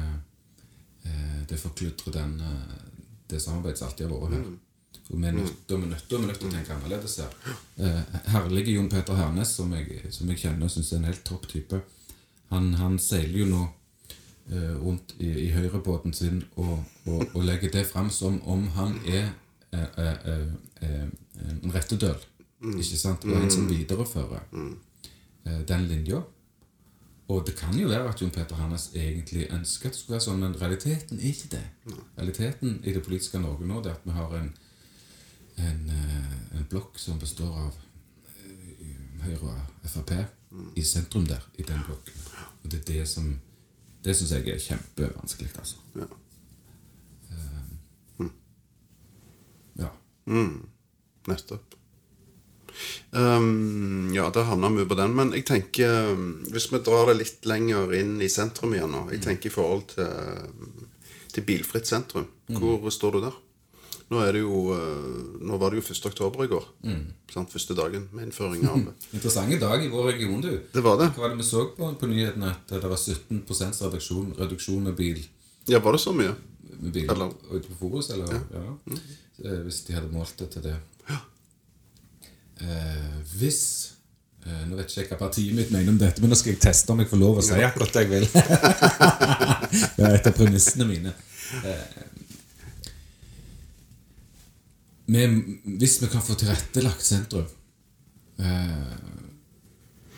eh, 1.05 1.41
det 1.49 1.59
forkludrer 1.61 2.15
den, 2.15 2.39
eh, 2.41 2.79
det 3.27 3.41
samarbeidet 3.43 3.77
som 3.77 3.91
alltid 3.91 4.07
har 4.07 4.15
vært 4.15 4.33
her. 4.37 4.47
Og 5.07 5.21
vi 5.21 5.27
er 5.27 5.31
nødt, 5.31 5.67
til 5.67 6.47
å 6.47 6.51
tenke 6.51 6.73
annerledes 6.73 7.19
her. 7.21 7.35
Eh, 7.77 8.17
herlige 8.33 8.73
Jon 8.73 8.89
Peter 8.89 9.15
Hernes, 9.15 9.53
som 9.55 9.71
jeg, 9.71 10.01
som 10.11 10.27
jeg 10.27 10.41
kjenner 10.41 10.65
og 10.65 10.71
syns 10.71 10.91
er 10.91 10.97
en 10.97 11.07
helt 11.07 11.23
topp 11.23 11.47
type, 11.47 11.81
han, 12.49 12.73
han 12.79 12.99
seiler 12.99 13.39
jo 13.41 13.49
nå 13.49 13.63
eh, 14.51 14.75
rundt 14.79 15.15
i, 15.19 15.31
i 15.47 15.49
høyrebåten 15.51 16.13
sin 16.15 16.43
og, 16.55 16.79
og, 17.05 17.25
og 17.33 17.43
legger 17.43 17.73
det 17.73 17.85
fram 17.89 18.09
som 18.13 18.39
om 18.47 18.67
han 18.77 18.95
er 19.05 19.29
eh, 19.73 19.83
eh, 19.83 20.31
eh, 20.31 20.47
eh, 20.81 21.05
en 21.51 21.73
rettedøl. 21.75 22.17
Ikke 22.63 22.97
sant? 22.97 23.25
Og 23.27 23.37
en 23.37 23.51
som 23.53 23.67
viderefører 23.69 24.47
eh, 24.53 25.61
den 25.67 25.87
linja. 25.91 26.23
Og 27.27 27.43
det 27.45 27.57
kan 27.59 27.75
jo 27.75 27.89
være 27.91 28.07
at 28.07 28.21
Jon 28.21 28.31
Peter 28.31 28.55
Hannes 28.55 28.85
egentlig 28.95 29.49
ønsker 29.51 29.89
at 29.89 29.93
det 29.93 29.99
skulle 29.99 30.15
være 30.15 30.25
sånn, 30.29 30.39
men 30.39 30.55
realiteten 30.61 31.19
er 31.19 31.27
ikke 31.33 31.49
det. 31.57 31.65
Realiteten 32.15 32.77
i 32.87 32.93
det 32.95 33.03
politiske 33.03 33.41
Norge 33.43 33.67
nå 33.67 33.81
det 33.83 33.91
er 33.91 33.97
at 33.99 34.05
vi 34.07 34.15
har 34.15 34.37
en, 34.39 34.47
en, 35.59 35.81
en 36.55 36.69
blokk 36.71 36.95
som 37.03 37.19
består 37.19 37.51
av 37.65 37.75
Høyre 39.27 39.53
og 39.53 39.89
Frp 39.91 40.13
i 40.79 40.83
sentrum 40.87 41.25
der, 41.27 41.43
i 41.59 41.65
den 41.67 41.83
blokken. 41.85 42.15
Og 42.63 42.71
det 42.71 42.81
er 42.81 42.87
det 42.93 43.09
som 43.09 43.35
Det 44.05 44.13
syns 44.15 44.31
jeg 44.31 44.47
er 44.53 44.59
kjempevanskelig, 44.61 45.49
altså. 45.59 45.75
Ja. 45.97 46.05
Ja. 49.75 49.89
Nettopp. 51.27 51.75
Um, 53.11 54.13
ja, 54.15 54.29
da 54.31 54.45
havna 54.47 54.69
vi 54.69 54.85
på 54.87 54.95
den. 54.95 55.15
Men 55.17 55.33
jeg 55.35 55.43
tenker, 55.49 56.13
hvis 56.53 56.69
vi 56.71 56.79
drar 56.85 57.09
det 57.09 57.17
litt 57.19 57.49
lenger 57.49 57.91
inn 57.97 58.15
i 58.21 58.29
sentrum 58.31 58.75
igjen 58.77 58.93
nå 58.93 59.07
Jeg 59.11 59.23
tenker 59.25 59.49
i 59.49 59.53
forhold 59.53 59.89
til, 59.95 60.87
til 61.33 61.47
bilfritt 61.47 61.89
sentrum. 61.89 62.29
Hvor 62.47 62.87
står 62.93 63.17
du 63.17 63.21
der? 63.25 63.41
Nå, 64.07 64.19
er 64.23 64.37
det 64.37 64.41
jo, 64.41 64.59
uh, 64.71 65.39
nå 65.43 65.57
var 65.59 65.73
det 65.73 65.81
jo 65.81 65.85
1. 65.91 66.05
oktober 66.11 66.45
i 66.45 66.51
går. 66.51 66.67
Sant? 67.33 67.51
Første 67.51 67.75
dagen 67.75 68.05
med 68.15 68.29
innføring 68.29 68.63
av 68.71 68.77
Interessant 69.15 69.51
dag 69.59 69.83
i 69.83 69.89
vår 69.91 70.11
region, 70.13 70.39
du. 70.41 70.53
Det 70.73 70.83
var 70.85 70.95
det. 71.01 71.09
Hva 71.15 71.25
var 71.25 71.33
det 71.33 71.41
vi 71.41 71.47
så 71.49 71.65
på, 71.75 71.89
på 71.99 72.07
nyhetene? 72.11 72.53
At 72.69 72.71
det 72.77 72.87
var 72.87 72.95
17% 73.01 73.81
reduksjon, 73.83 74.29
reduksjon 74.39 74.87
med 74.87 74.95
bil 74.99 75.19
Ja, 75.67 75.81
var 75.83 75.97
det 75.97 76.03
så 76.05 76.15
mye? 76.15 76.35
med 76.79 76.93
bil 76.93 77.09
Eller- 77.09 77.33
ute 77.51 77.67
på 77.67 77.75
Forus, 77.79 78.09
eller? 78.09 78.33
Ja. 78.53 78.63
Eh, 79.43 79.59
Hvis 79.65 79.81
de 79.87 79.93
hadde 79.93 80.11
målt 80.11 80.37
det 80.39 80.49
til 80.53 80.61
det. 80.63 80.75
Eh, 82.57 83.17
hvis 83.37 83.91
eh, 84.45 84.63
Nå 84.65 84.79
vet 84.79 84.89
ikke 84.89 85.01
jeg 85.03 85.09
hva 85.11 85.17
partiet 85.19 85.53
mitt 85.53 85.69
mener 85.73 85.91
om 85.93 85.99
dette, 86.01 86.21
men 86.23 86.31
nå 86.33 86.37
skal 86.39 86.55
jeg 86.55 86.61
teste 86.63 86.89
om 86.93 87.03
jeg 87.03 87.09
får 87.11 87.21
lov 87.21 87.37
å 87.37 87.45
si 87.45 87.59
akkurat 87.61 87.93
det 87.93 88.05
jeg 88.05 88.09
vil. 88.15 88.25
det 89.97 90.07
er 90.07 90.15
et 90.17 90.29
av 90.31 90.37
premissene 90.37 90.87
mine. 90.89 91.13
Eh, 91.61 92.06
vi, 95.07 95.25
hvis 95.79 96.01
vi 96.01 96.09
kan 96.11 96.23
få 96.23 96.35
tilrettelagt 96.39 97.05
sentrum, 97.05 97.45
eh, 98.39 98.97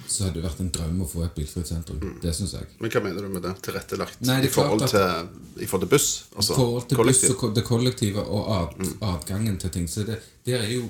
så 0.10 0.26
hadde 0.26 0.40
det 0.40 0.46
vært 0.48 0.62
en 0.64 0.72
drøm 0.74 1.04
å 1.06 1.08
få 1.08 1.22
et 1.28 1.36
bilfritt 1.38 1.70
sentrum. 1.70 2.00
Det 2.22 2.32
syns 2.34 2.56
jeg. 2.58 2.70
Men 2.82 2.92
hva 2.94 3.02
mener 3.06 3.26
du 3.28 3.30
med 3.36 3.44
det? 3.46 3.52
Tilrettelagt? 3.68 4.18
Nei, 4.26 4.40
det 4.42 4.50
I 4.50 4.54
forhold 4.56 4.88
til, 4.90 5.30
i 5.62 5.68
forhold 5.70 5.86
til 5.86 5.92
buss? 5.94 6.08
Altså 6.34 6.56
I 6.56 6.58
forhold 6.58 6.88
til 6.90 7.00
kollektiv? 7.02 7.30
buss 7.36 7.44
og 7.46 7.54
det 7.60 7.66
kollektive 7.68 8.24
og 8.26 8.50
ad, 8.56 8.82
adgangen 9.12 9.60
til 9.62 9.74
ting. 9.76 9.86
Så 9.92 10.08
det, 10.08 10.18
der 10.50 10.66
er 10.66 10.74
jo 10.74 10.90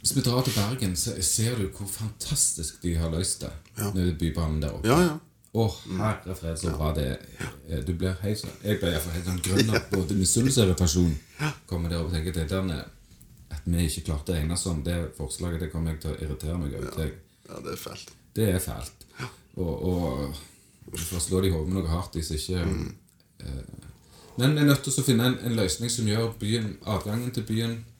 Hvis 0.00 0.14
vi 0.14 0.22
drar 0.22 0.44
til 0.46 0.54
Bergen, 0.54 0.92
så 0.96 1.16
ser 1.20 1.56
du 1.58 1.64
hvor 1.74 1.88
fantastisk 1.90 2.76
de 2.82 2.92
har 2.94 3.10
løst 3.10 3.40
det. 3.42 3.50
Ja. 3.76 3.88
Med 3.90 4.12
Bybanen 4.20 4.60
der 4.62 4.76
oppe. 4.76 4.86
Ja, 4.86 5.00
ja. 5.02 5.16
Å, 5.56 5.64
herre 5.96 6.34
fred, 6.36 6.58
så 6.60 6.74
bra 6.74 6.90
det 6.96 7.06
er. 7.14 7.80
Du 7.86 7.94
blir 7.96 8.12
helt 8.20 8.40
sånn 8.42 8.58
Jeg 8.60 8.80
blir 8.80 8.92
iallfall 8.92 9.14
helt 9.14 9.28
sånn 9.30 9.40
grønn 9.46 9.72
av 9.72 9.86
både 9.92 10.18
misunnelse 10.18 10.60
og 10.60 10.68
irritasjon. 10.68 11.14
Kommer 11.70 11.92
der 11.92 12.04
og 12.04 12.12
tenker 12.12 12.36
det 12.36 12.48
der 12.50 12.84
at 13.54 13.62
vi 13.64 13.86
ikke 13.86 14.04
klarte 14.10 14.34
å 14.34 14.38
enes 14.40 14.66
om 14.70 14.82
det 14.84 14.96
forslaget, 15.16 15.62
det 15.64 15.70
kommer 15.72 15.94
jeg 15.94 16.02
til 16.02 16.12
å 16.12 16.18
irritere 16.20 16.58
meg 16.60 16.76
over. 16.76 17.00
Ja. 17.00 17.08
ja, 17.48 17.60
det 17.64 17.72
er 17.72 17.80
fælt. 17.80 18.12
Det 18.36 18.48
er 18.52 18.62
fælt. 18.62 19.06
Og, 19.56 19.72
og 19.88 20.92
du 20.92 21.02
får 21.02 21.22
slå 21.24 21.40
det 21.40 21.50
i 21.50 21.54
hodet 21.54 21.72
med 21.72 21.80
noe 21.80 21.90
hardt 21.90 22.16
hvis 22.18 22.34
ikke 22.36 22.60
eh, 22.62 23.62
Men 24.36 24.52
vi 24.52 24.60
er 24.60 24.68
nødt 24.68 24.82
til 24.84 24.92
å 24.92 25.04
finne 25.06 25.30
en, 25.30 25.38
en 25.48 25.56
løsning 25.56 25.90
som 25.90 26.08
gjør 26.08 26.34
byen, 26.40 26.74
adgangen 26.84 27.32
til 27.32 27.46
byen 27.48 27.78
eh, 27.78 27.95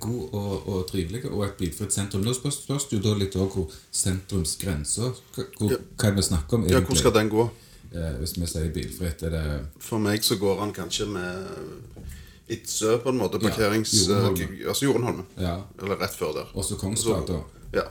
god 0.00 0.34
og, 0.38 0.68
og 0.68 0.86
trivelig, 0.90 1.24
og 1.30 1.44
et 1.46 1.58
bilfritt 1.58 1.94
sentrum. 1.94 2.24
Nå 2.26 2.34
spørs, 2.36 2.62
spørs 2.64 2.88
det 2.90 2.98
jo 2.98 3.02
da 3.08 3.16
litt 3.18 3.36
over 3.36 3.50
hvor 3.56 3.76
sentrumsgrensa 3.90 5.12
hvor, 5.34 5.46
Hva 5.58 6.08
er 6.08 6.10
det 6.10 6.16
vi 6.18 6.26
snakker 6.28 6.58
om 6.58 6.66
Ja, 6.70 6.82
hvor 6.86 6.98
skal 6.98 7.14
den 7.16 7.30
gå? 7.32 7.48
Eh, 7.92 8.12
hvis 8.20 8.36
vi 8.38 8.48
sier 8.48 8.70
bilfritt, 8.72 9.24
er 9.28 9.34
det 9.36 9.46
For 9.84 10.00
meg 10.00 10.24
så 10.24 10.38
går 10.40 10.60
han 10.62 10.72
kanskje 10.76 11.08
med 11.12 12.12
Itzø, 12.52 12.98
på 13.00 13.12
en 13.12 13.18
måte. 13.20 13.40
Parkerings... 13.40 13.92
Ja, 14.08 14.28
eh, 14.28 14.68
altså 14.68 14.86
Jorenholmen. 14.86 15.26
Ja. 15.40 15.58
Eller 15.80 16.00
rett 16.00 16.16
før 16.16 16.34
der. 16.36 16.54
Også 16.58 16.76
Kongsgata. 16.80 17.42
Ja. 17.72 17.86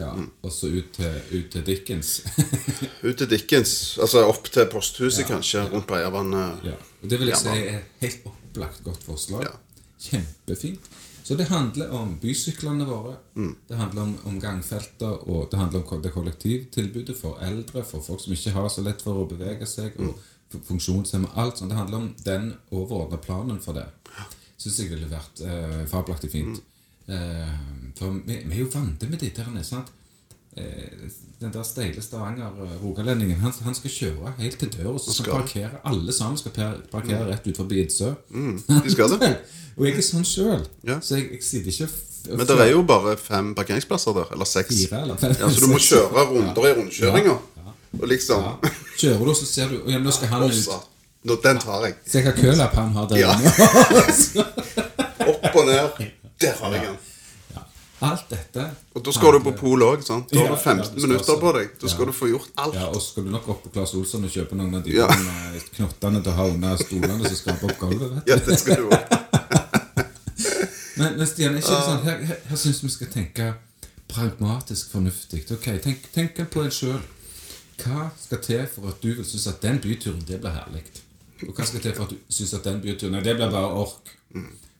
Ja. 0.00 0.12
Og 0.42 0.52
så 0.52 0.70
ut 0.72 0.92
til, 0.96 1.16
ut 1.32 1.50
til 1.52 1.64
Dickens. 1.66 2.22
Ut 3.06 3.16
til 3.20 3.28
Dickens. 3.28 3.98
Altså 4.00 4.22
opp 4.28 4.48
til 4.52 4.64
posthuset, 4.72 5.26
kanskje. 5.28 5.66
Rundt 5.72 5.86
Breiervannet. 5.88 6.64
Ja, 6.64 6.76
og 7.02 7.10
Det 7.10 7.18
vil 7.20 7.32
jeg 7.32 7.40
si 7.40 7.52
er 7.52 7.68
er 7.74 7.82
helt 8.00 8.24
opplagt 8.30 8.80
godt 8.84 9.04
forslag. 9.04 9.44
Ja. 9.44 9.52
Kjempefint. 10.00 10.88
Så 11.30 11.36
det 11.38 11.44
handler 11.46 11.92
om 11.94 12.16
bysyklene 12.18 12.82
våre. 12.88 13.12
Mm. 13.38 13.52
Det 13.68 13.76
handler 13.78 14.02
om, 14.02 14.16
om 14.26 14.40
gangfelter, 14.42 15.12
og 15.30 15.44
det 15.52 15.58
handler 15.60 15.84
om 15.94 16.00
det 16.02 16.10
kollektivtilbudet 16.10 17.14
for 17.16 17.38
eldre, 17.46 17.84
for 17.86 18.02
folk 18.02 18.18
som 18.24 18.32
ikke 18.34 18.50
har 18.56 18.66
så 18.68 18.82
lett 18.82 19.02
for 19.04 19.14
å 19.22 19.28
bevege 19.30 19.66
seg, 19.70 19.94
Mm. 19.94 20.08
og 20.08 20.18
f- 20.50 20.64
funksjonshemmede. 20.66 21.30
Alt 21.38 21.58
sånt. 21.60 21.70
Det 21.70 21.78
handler 21.78 21.96
om 22.00 22.08
den 22.24 22.50
overordna 22.72 23.16
planen 23.22 23.60
for 23.62 23.72
det. 23.78 23.86
Syns 24.58 24.80
jeg 24.82 24.90
ville 24.90 25.06
vært 25.08 25.40
eh, 25.46 25.86
fabelaktig 25.86 26.30
fint. 26.32 26.58
Mm. 27.06 27.14
Eh, 27.14 27.54
for 27.96 28.10
vi, 28.26 28.40
vi 28.50 28.56
er 28.56 28.64
jo 28.64 28.70
vant 28.74 29.06
med 29.08 29.18
dette 29.20 29.46
der, 29.54 29.62
sant? 29.62 29.92
Eh, 30.56 31.08
den 31.40 31.52
der 31.54 31.62
steile 31.64 32.02
Stavanger-rogalendingen 32.02 33.38
han, 33.40 33.52
han 33.64 33.74
skal 33.74 33.90
kjøre 33.90 34.32
helt 34.38 34.58
til 34.60 34.68
døra, 34.74 34.92
og 34.96 35.00
så 35.00 35.14
skal 35.14 35.32
parkere. 35.38 35.70
Alle 35.88 36.12
sammen 36.12 36.36
skal 36.38 36.52
parkere 36.92 37.28
rett 37.30 37.46
ut 37.46 37.56
forbi 37.56 37.78
Idsø. 37.84 38.10
De 38.34 38.90
skal 38.92 39.14
det. 39.20 39.30
og 39.78 39.86
jeg 39.86 39.96
er 39.96 40.04
sånn 40.04 40.26
sjøl, 40.26 40.66
Ja. 40.84 40.98
så 41.00 41.16
jeg, 41.16 41.30
jeg 41.38 41.42
sitter 41.46 41.70
ikke 41.72 41.88
Men 42.36 42.46
det 42.50 42.58
er 42.60 42.70
jo 42.74 42.82
bare 42.84 43.16
fem 43.16 43.54
parkeringsplasser 43.56 44.12
der. 44.18 44.32
Eller 44.34 44.44
seks. 44.44 44.82
Fire 44.90 45.02
eller 45.06 45.16
fem. 45.16 45.32
Ja, 45.40 45.48
så 45.48 45.60
du 45.64 45.70
må 45.72 45.78
kjøre 45.90 46.26
runder 46.34 46.66
i 46.68 46.72
rundkjøringa. 46.76 47.36
Og 48.00 48.06
liksom 48.08 48.42
ja. 48.44 48.70
Kjører 49.00 49.24
du, 49.30 49.34
så 49.34 49.46
ser 49.48 49.70
du 49.72 49.80
ja, 49.90 49.98
Nå 49.98 50.12
skal 50.14 50.28
han 50.34 50.44
ut. 50.44 50.68
Nå, 51.24 51.36
Den 51.44 51.58
tar 51.62 51.86
jeg. 51.86 51.94
Se 52.08 52.20
hva 52.26 52.32
kølapp 52.36 52.74
han 52.76 52.92
har 52.96 53.08
der 53.08 53.22
Ja. 53.22 53.32
Opp 55.30 55.56
og 55.56 55.66
ned. 55.66 56.04
Der 56.40 56.54
har 56.60 56.74
jeg 56.76 56.84
den. 56.86 56.98
Alt 58.00 58.30
dette. 58.32 58.64
Og 58.96 59.04
da 59.04 59.12
skal 59.12 59.36
du 59.36 59.42
på 59.44 59.52
pol 59.58 59.82
òg. 59.84 60.04
Da 60.06 60.16
har 60.16 60.48
du 60.48 60.56
15 60.56 60.96
ja, 60.96 61.06
minutter 61.06 61.40
på 61.40 61.52
deg. 61.56 61.72
Da 61.82 61.90
skal 61.92 62.06
ja. 62.06 62.08
du 62.08 62.16
få 62.16 62.28
gjort 62.30 62.52
alt. 62.64 62.78
Ja, 62.78 62.86
og 62.88 62.96
så 62.96 63.06
skal 63.10 63.26
du 63.26 63.32
nok 63.34 63.48
opp 63.52 63.62
på 63.66 63.72
Claes 63.74 63.92
Olsson 63.98 64.24
og 64.24 64.32
kjøpe 64.32 64.56
noen 64.56 64.78
av 64.78 64.86
de 64.86 64.96
Ja. 64.96 65.08
knottene 65.76 66.22
til 66.24 66.32
å 66.32 66.36
ha 66.38 66.46
under 66.48 66.80
stolene 66.80 67.28
som 67.28 67.36
skal 67.42 67.60
opp 67.68 67.76
gulvet. 67.82 68.22
Ja, 68.30 68.38
det 68.46 68.56
skal 68.62 68.84
du 68.84 68.88
også. 68.88 69.18
Men, 71.00 71.14
men 71.16 71.24
Stian, 71.24 71.54
er 71.54 71.62
ikke 71.62 71.72
det 71.72 71.84
sånn, 71.86 72.02
her, 72.04 72.18
her, 72.28 72.40
her 72.50 72.58
syns 72.60 72.82
vi 72.84 72.90
skal 72.92 73.08
tenke 73.08 73.44
pragmatisk 74.10 74.90
fornuftig. 74.92 75.46
Ok, 75.54 75.70
Tenk, 75.80 76.10
tenk 76.12 76.40
på 76.52 76.64
en 76.66 76.74
sjøl. 76.74 76.98
Hva 77.80 78.10
skal 78.20 78.42
til 78.44 78.66
for 78.68 78.90
at 78.90 79.00
du 79.00 79.14
vil 79.14 79.24
synes 79.24 79.46
at 79.48 79.62
den 79.62 79.80
byturen 79.80 80.20
det 80.28 80.40
blir 80.42 80.52
herlig? 80.52 80.82
Og 81.46 81.54
hva 81.56 81.64
skal 81.64 81.80
til 81.80 81.94
for 81.96 82.04
at 82.04 82.12
du 82.12 82.18
synes 82.28 82.52
at 82.58 82.66
den 82.68 82.82
byturen 82.84 83.16
Nei, 83.16 83.22
det 83.24 83.36
blir 83.38 83.48
bare 83.48 83.70
ork. 83.80 84.12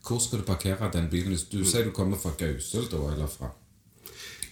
Hvor 0.07 0.19
skal 0.19 0.39
du 0.39 0.43
parkere 0.43 0.89
den 0.93 1.09
bilen? 1.09 1.29
Hvis 1.35 1.43
du 1.51 1.63
sier 1.65 1.83
du 1.85 1.91
kommer 1.91 2.17
fra 2.17 2.31
Gausel, 2.37 2.87
da, 2.91 2.97
eller 3.13 3.27
fra 3.27 3.51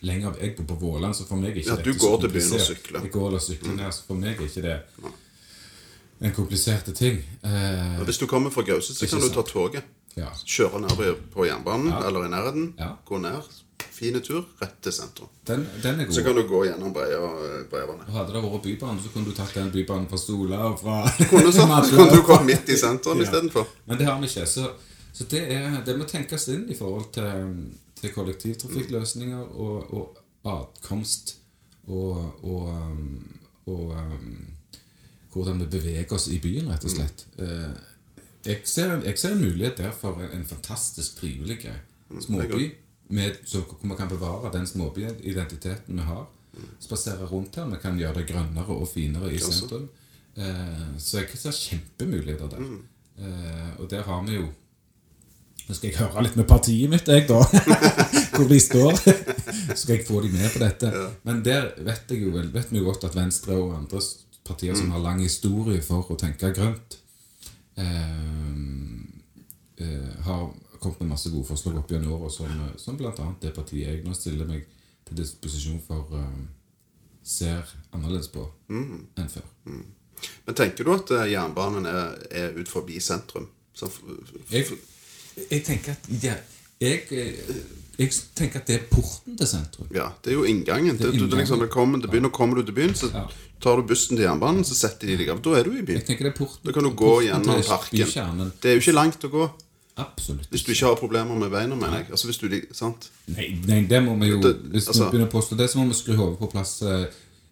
lenger 0.02 0.36
Jeg 0.42 0.56
bor 0.56 0.64
på 0.64 0.76
Våland, 0.80 1.16
så 1.16 1.26
for 1.28 1.36
meg 1.36 1.50
er 1.52 1.56
ikke 1.62 1.70
Ja, 1.76 1.76
du 1.84 1.94
så 1.94 2.00
går 2.00 2.20
til 2.22 2.30
byen 2.30 2.54
og 2.54 2.60
sykler. 2.62 3.02
Jeg 3.02 3.12
går 3.12 3.28
eller 3.28 3.40
sykler 3.40 3.74
ned, 3.76 3.92
så 3.92 4.04
for 4.08 4.14
meg 4.16 4.38
er 4.38 4.46
ikke 4.46 4.62
det 4.62 4.80
en 6.22 6.32
kompliserte 6.36 6.92
ting. 6.94 7.18
Eh, 7.44 8.00
Og 8.00 8.06
Hvis 8.06 8.18
du 8.18 8.26
kommer 8.28 8.50
fra 8.52 8.62
Gausel, 8.62 8.96
så 8.96 9.08
kan 9.08 9.20
du 9.22 9.30
ta 9.30 9.42
toget. 9.42 9.84
ja. 10.18 10.28
Kjøre 10.46 10.82
ned 10.82 11.16
på- 11.34 11.46
jernbanen 11.46 11.88
Ja. 11.88 12.08
eller 12.08 12.26
i 12.26 12.30
nærheten. 12.30 12.74
Ja. 12.80 12.90
Gå 13.06 13.18
ned. 13.18 13.42
Fine 13.92 14.20
tur. 14.20 14.46
Rett 14.62 14.82
til 14.82 14.92
sentrum. 14.92 15.28
Den, 15.48 15.68
den 15.84 15.98
god. 16.06 16.14
Så 16.14 16.24
kan 16.24 16.36
du 16.36 16.44
gå 16.48 16.64
gjennom 16.66 16.94
Breivannet. 16.94 18.10
Hadde 18.10 18.34
det 18.34 18.44
vært 18.44 18.62
bybane, 18.64 19.00
så 19.04 19.10
kunne 19.14 19.26
du 19.26 19.32
tatt 19.32 19.54
den 19.54 19.72
bybanen 19.72 20.08
fra 20.10 20.18
Sola 20.18 20.58
og 20.58 20.80
fra 20.80 21.12
Kunne 21.30 21.52
så, 21.52 21.68
så 21.90 21.96
kan 21.98 22.16
du 22.16 22.22
gå 22.22 22.44
midt 22.44 22.70
i 22.70 22.76
sentrum 22.78 23.18
Ja. 23.18 23.24
istedenfor. 23.24 23.68
Men 23.88 23.98
det 23.98 24.06
har 24.08 24.20
vi 24.22 24.28
ikke. 24.28 24.46
Så, 24.48 24.70
så 25.20 25.28
det, 25.28 25.42
er, 25.52 25.74
det 25.84 25.98
må 26.00 26.08
tenkes 26.08 26.48
inn 26.54 26.64
i 26.72 26.78
forhold 26.80 27.10
til, 27.12 27.58
til 28.00 28.14
kollektivtrafikkløsninger 28.16 29.42
og, 29.60 29.92
og 29.92 30.22
adkomst 30.48 31.34
og, 31.92 32.22
og, 32.48 32.70
um, 32.72 33.40
og 33.68 33.92
um, 34.00 34.48
hvordan 35.34 35.60
vi 35.60 35.68
beveger 35.76 36.16
oss 36.16 36.30
i 36.32 36.40
byen, 36.40 36.72
rett 36.72 36.88
og 36.88 36.94
slett. 36.96 37.26
Eh, 37.38 37.72
Jeg 38.48 38.62
ser, 38.64 39.02
jeg 39.04 39.20
ser 39.20 39.34
en 39.36 39.42
mulighet 39.44 39.78
der 39.78 39.92
for 39.92 40.22
en, 40.24 40.32
en 40.40 40.46
fantastisk 40.48 41.18
trivelig 41.20 41.60
småby. 42.24 42.70
Med, 43.10 43.36
så 43.46 43.66
vi 43.82 43.96
kan 43.98 44.08
bevare 44.08 44.52
den 44.54 44.68
småbyidentiteten 44.68 45.98
vi 46.00 46.06
har. 46.08 46.24
Spasere 46.80 47.28
rundt 47.28 47.56
her. 47.60 47.68
Vi 47.68 47.82
kan 47.82 47.98
gjøre 48.00 48.14
det 48.22 48.28
grønnere 48.32 48.78
og 48.80 48.88
finere 48.94 49.34
i 49.34 49.42
sentrum. 49.44 49.90
Eh, 50.38 50.88
så 50.98 51.20
jeg 51.20 51.36
ser 51.36 51.52
kjempemuligheter 51.52 52.48
der. 52.56 52.64
Eh, 53.20 53.80
og 53.80 53.90
der 53.92 54.08
har 54.08 54.24
vi 54.26 54.40
jo 54.40 54.48
Nå 55.70 55.76
skal 55.78 55.92
jeg 55.92 56.00
høre 56.00 56.24
litt 56.26 56.38
med 56.40 56.48
partiet 56.50 56.90
mitt, 56.90 57.06
jeg, 57.06 57.28
da. 57.30 57.44
Hvor 58.34 58.48
de 58.50 58.58
står. 58.58 58.96
Så 59.76 59.84
skal 59.84 60.00
jeg 60.00 60.08
få 60.08 60.24
de 60.24 60.32
med 60.34 60.50
på 60.50 60.64
dette. 60.64 60.90
Men 61.28 61.44
der 61.46 61.70
vet 61.86 62.10
jeg 62.10 62.24
jo 62.24 62.34
vel, 62.34 62.48
vet 62.54 62.72
vi 62.74 62.82
jo 62.82 62.88
godt 62.88 63.06
at 63.06 63.18
Venstre 63.18 63.54
og 63.54 63.76
andre 63.78 64.02
partier 64.50 64.74
som 64.74 64.90
har 64.96 65.04
lang 65.04 65.22
historie 65.22 65.84
for 65.86 66.10
å 66.10 66.18
tenke 66.18 66.50
grønt, 66.58 66.98
eh, 67.78 68.58
eh, 69.86 70.10
har 70.26 70.48
kommet 70.80 71.04
med 71.04 71.14
masse 71.14 71.30
gode 71.30 71.46
forslag 71.46 71.78
opp 71.78 71.94
gjennom 71.94 72.18
året, 72.18 72.34
som, 72.34 72.66
som 72.82 72.98
bl.a. 72.98 73.14
det 73.14 73.54
partiet 73.54 73.86
jeg 73.92 74.02
nå 74.08 74.18
stiller 74.18 74.50
meg 74.50 74.66
til 75.06 75.22
disposisjon 75.22 75.82
for 75.86 76.18
eh, 76.18 76.44
ser 77.22 77.62
annerledes 77.94 78.32
på 78.34 78.50
enn 78.74 79.30
før. 79.30 79.46
Men 79.70 80.58
tenker 80.58 80.88
du 80.88 80.96
at 80.98 81.14
eh, 81.14 81.30
jernbanen 81.36 81.86
er, 81.90 82.16
er 82.32 82.58
ut 82.58 82.72
forbi 82.72 82.98
sentrum? 83.04 83.52
Så, 83.78 83.92
Jeg, 84.50 84.66
jeg 85.52 85.64
tenker 85.68 85.92
at 85.96 86.10
ja, 86.24 86.34
jeg, 86.82 87.04
eh, 87.12 87.62
jeg 88.00 88.12
tenker 88.36 88.62
at 88.62 88.68
det 88.68 88.76
er 88.80 88.84
porten 88.92 89.38
til 89.38 89.48
sentrum. 89.48 89.88
ja, 89.96 90.10
det 90.24 90.34
er 90.34 90.38
jo 90.40 90.44
inngangen. 90.48 90.98
Det 90.98 91.08
er 91.08 91.14
inngangen. 91.14 91.30
du, 91.30 91.36
du 91.36 91.40
liksom, 91.42 91.60
velkommen 91.64 92.02
til 92.02 92.12
byen, 92.12 92.26
og 92.30 92.36
kommer 92.36 92.60
du 92.60 92.64
til 92.68 92.76
byen, 92.78 92.96
så 92.96 93.10
tar 93.62 93.76
du 93.80 93.88
bussen 93.88 94.16
til 94.18 94.26
jernbanen, 94.26 94.64
så 94.68 94.76
setter 94.78 95.08
de 95.12 95.18
deg 95.24 95.34
av. 95.34 95.42
Da 95.44 95.58
er 95.60 95.64
du 95.68 95.74
i 95.76 95.82
byen. 95.84 96.00
Jeg 96.00 96.08
tenker 96.12 96.30
det 96.30 96.34
er 96.34 96.38
porten, 96.38 96.64
Da 96.66 96.76
kan 96.76 96.84
du 96.88 96.94
gå 96.96 97.16
gjennom 97.28 97.64
parken. 97.68 98.54
Det 98.62 98.72
er 98.72 98.80
jo 98.80 98.86
ikke 98.86 98.96
langt 98.96 99.28
å 99.28 99.34
gå. 99.34 99.50
Absolutt 100.00 100.48
Hvis 100.50 100.64
du 100.64 100.72
ikke 100.72 100.86
har 100.88 100.96
problemer 100.96 101.36
med 101.36 101.52
beina, 101.52 101.76
mener 101.76 101.98
jeg. 101.98 102.12
Altså 102.16 102.30
hvis 102.30 102.38
du, 102.40 102.48
sant? 102.72 103.10
Nei, 103.28 103.50
nei, 103.68 103.82
det 103.90 104.00
må 104.06 104.16
vi 104.22 104.30
jo 104.30 104.38
Hvis 104.40 104.88
altså- 104.88 105.10
vi 105.10 105.18
begynner 105.18 105.28
å 105.28 105.34
påstå 105.34 105.58
det, 105.60 105.68
så 105.70 105.82
må 105.82 105.90
vi 105.90 105.98
skru 105.98 106.16
hodet 106.16 106.40
på 106.40 106.48
plass. 106.52 106.82
Eh, 106.82 107.06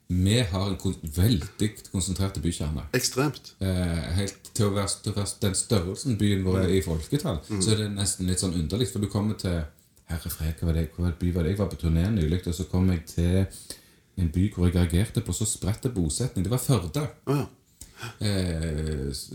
Vi 0.10 0.38
har 0.52 0.68
en 0.70 0.78
kon 0.80 0.96
veldig 1.04 1.68
konsentrert 1.92 2.38
bykjerne. 2.44 2.86
Ekstremt. 2.96 3.54
Eh, 3.60 4.04
helt 4.16 4.52
til 4.56 4.70
å, 4.70 4.76
være, 4.78 4.88
til 5.04 5.12
å 5.12 5.16
være 5.18 5.42
den 5.42 5.58
størrelsen 5.60 6.16
byen 6.18 6.46
vår 6.46 6.62
er 6.64 6.76
i 6.78 6.82
folketall, 6.86 7.42
Mm. 7.50 7.62
så 7.62 7.72
er 7.74 7.82
det 7.82 7.90
nesten 7.96 8.28
litt 8.28 8.40
sånn 8.40 8.56
underlig. 8.56 8.88
For 8.92 9.00
du 9.04 9.08
kommer 9.12 9.36
til 9.36 9.58
Herre 10.08 10.30
fred, 10.32 10.56
hva 10.62 10.70
var 10.70 10.74
det, 10.80 10.86
hva 10.96 11.12
by 11.20 11.32
var 11.36 11.44
det? 11.44 11.52
Jeg 11.52 11.60
var 11.60 11.68
på 11.74 11.82
turné 11.82 12.06
nylig, 12.16 12.48
og 12.48 12.56
så 12.56 12.64
kom 12.72 12.88
jeg 12.90 13.06
til 13.06 13.46
en 14.18 14.30
by 14.32 14.48
hvor 14.56 14.66
jeg 14.70 14.76
reagerte 14.76 15.22
på 15.22 15.34
så 15.36 15.46
spredt 15.46 15.90
bosetning. 15.94 16.44
Det 16.48 16.52
var 16.52 16.64
Førde. 16.64 17.04
Oh, 17.28 17.36
ja. 17.36 17.46
Eh, 18.22 19.10
s- 19.12 19.32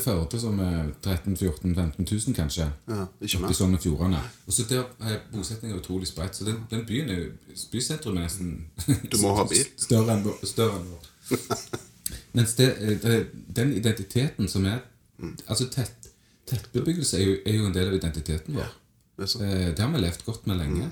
Førde 0.00 0.40
som 0.40 0.58
er 0.60 0.90
13 1.02 1.36
14 1.36 1.74
15 1.74 2.06
000, 2.10 2.34
kanskje. 2.34 2.66
ja. 2.88 3.06
Ikke 3.20 3.38
I 3.38 3.40
mer. 3.42 3.52
Sogn 3.52 3.74
og 3.74 3.80
Fjordane. 3.82 4.20
Og 4.46 4.52
så 4.52 4.64
der 4.68 4.84
er 5.00 5.18
bosetningen 5.32 5.78
utrolig 5.78 6.06
spredt. 6.08 6.36
Så 6.36 6.44
den, 6.44 6.62
den 6.70 6.84
byen 6.86 7.08
er 7.10 7.18
jo 7.20 7.30
Bysentrum 7.72 8.16
er 8.16 8.22
nesten 8.26 8.66
Du 9.12 9.18
må 9.22 9.34
ha 9.36 9.44
bil. 9.44 9.64
Større 9.86 10.16
enn 10.16 10.24
vår. 10.24 11.06
Mens 12.36 12.54
det, 12.54 12.68
det, 13.02 13.26
den 13.56 13.72
identiteten 13.72 14.48
som 14.48 14.64
er 14.66 14.78
Altså 15.48 15.68
tett, 15.72 16.10
tettbebyggelse 16.46 17.16
er 17.20 17.24
jo, 17.24 17.36
er 17.46 17.54
jo 17.56 17.66
en 17.66 17.74
del 17.74 17.88
av 17.88 17.94
identiteten 17.96 18.54
vår. 18.58 18.72
Det 19.16 19.24
er. 19.32 19.44
Eh, 19.46 19.70
det 19.72 19.78
har 19.80 19.92
vi 19.94 20.00
levd 20.04 20.24
godt 20.26 20.46
med 20.46 20.58
lenge. 20.60 20.90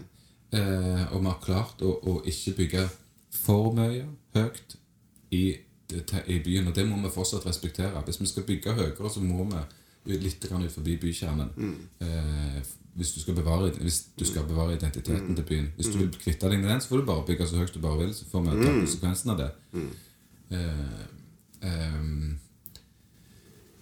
Eh, 0.55 1.13
og 1.13 1.21
vi 1.21 1.29
har 1.29 1.41
klart 1.45 1.83
å, 1.85 1.91
å 2.09 2.15
ikke 2.25 2.55
bygge 2.57 2.87
for 3.35 3.73
mye 3.77 4.07
høyt 4.35 4.77
i, 5.31 5.43
det- 5.53 5.61
i 6.27 6.39
byen. 6.45 6.69
Og 6.69 6.77
det 6.77 6.87
må 6.89 7.01
vi 7.03 7.13
fortsatt 7.15 7.47
respektere. 7.47 8.03
Hvis 8.05 8.21
vi 8.21 8.27
skal 8.27 8.43
bygge 8.43 8.73
høyere, 8.73 9.11
så 9.11 9.21
må 9.21 9.45
vi 9.45 10.19
litt 10.19 10.45
ut 10.45 10.73
forbi 10.73 10.97
bykjernen. 11.01 11.51
Eh, 12.01 12.63
hvis, 12.95 13.13
du 13.13 13.33
bevare, 13.35 13.71
hvis 13.81 14.05
du 14.19 14.25
skal 14.25 14.47
bevare 14.49 14.77
identiteten 14.77 15.37
til 15.37 15.45
byen. 15.45 15.73
Hvis 15.77 15.87
du 15.87 15.99
vil 15.99 16.11
kvitte 16.13 16.49
deg 16.49 16.61
med 16.61 16.71
den, 16.71 16.81
så 16.81 16.89
får 16.89 16.97
du 16.97 17.05
bare 17.05 17.27
bygge 17.27 17.49
så 17.49 17.57
høyt 17.57 17.75
du 17.75 17.81
bare 17.81 17.99
vil. 17.99 18.15
Så 18.15 18.25
får 18.31 18.41
vi 18.41 18.57
ta 18.65 18.73
konsekvensen 18.73 19.31
av 19.31 19.39
det. 19.39 19.51
Eh, 20.51 21.05
eh, 21.63 22.03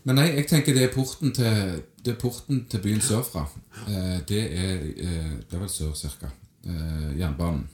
men 0.04 0.18
nei, 0.18 0.28
jeg 0.34 0.48
tenker 0.50 0.74
det 0.74 0.88
er 0.88 0.94
porten 0.94 1.30
til, 1.34 1.82
det 2.02 2.14
er 2.14 2.18
porten 2.20 2.64
til 2.70 2.82
byen 2.82 3.02
sørfra. 3.04 3.44
Eh, 3.86 4.16
det 4.28 4.42
er 4.50 4.86
eh, 4.96 5.34
Det 5.50 5.58
er 5.58 5.60
vel 5.60 5.70
sør, 5.70 5.92
cirka. 5.94 6.32
Eh, 6.66 7.18
jernbanen. 7.18 7.68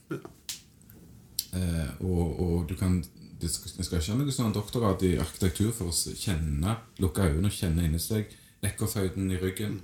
Eh, 1.54 1.88
og, 2.04 2.40
og 2.40 2.68
du 2.68 2.74
kan 2.76 3.04
det 3.40 3.50
skal, 3.52 3.82
ikke 4.00 4.12
ha 4.12 4.18
noe 4.18 4.34
sånn 4.34 4.54
doktorgrad 4.54 5.02
i 5.06 5.16
arkitektur 5.22 5.70
for 5.76 5.92
å 5.92 6.14
kjenne, 6.18 6.76
lukke 7.02 7.26
øynene 7.28 7.50
og 7.50 7.54
kjenne 7.54 7.84
inni 7.86 8.00
seg 8.02 8.32
Lekkerføyden 8.64 9.28
i 9.30 9.36
ryggen, 9.38 9.76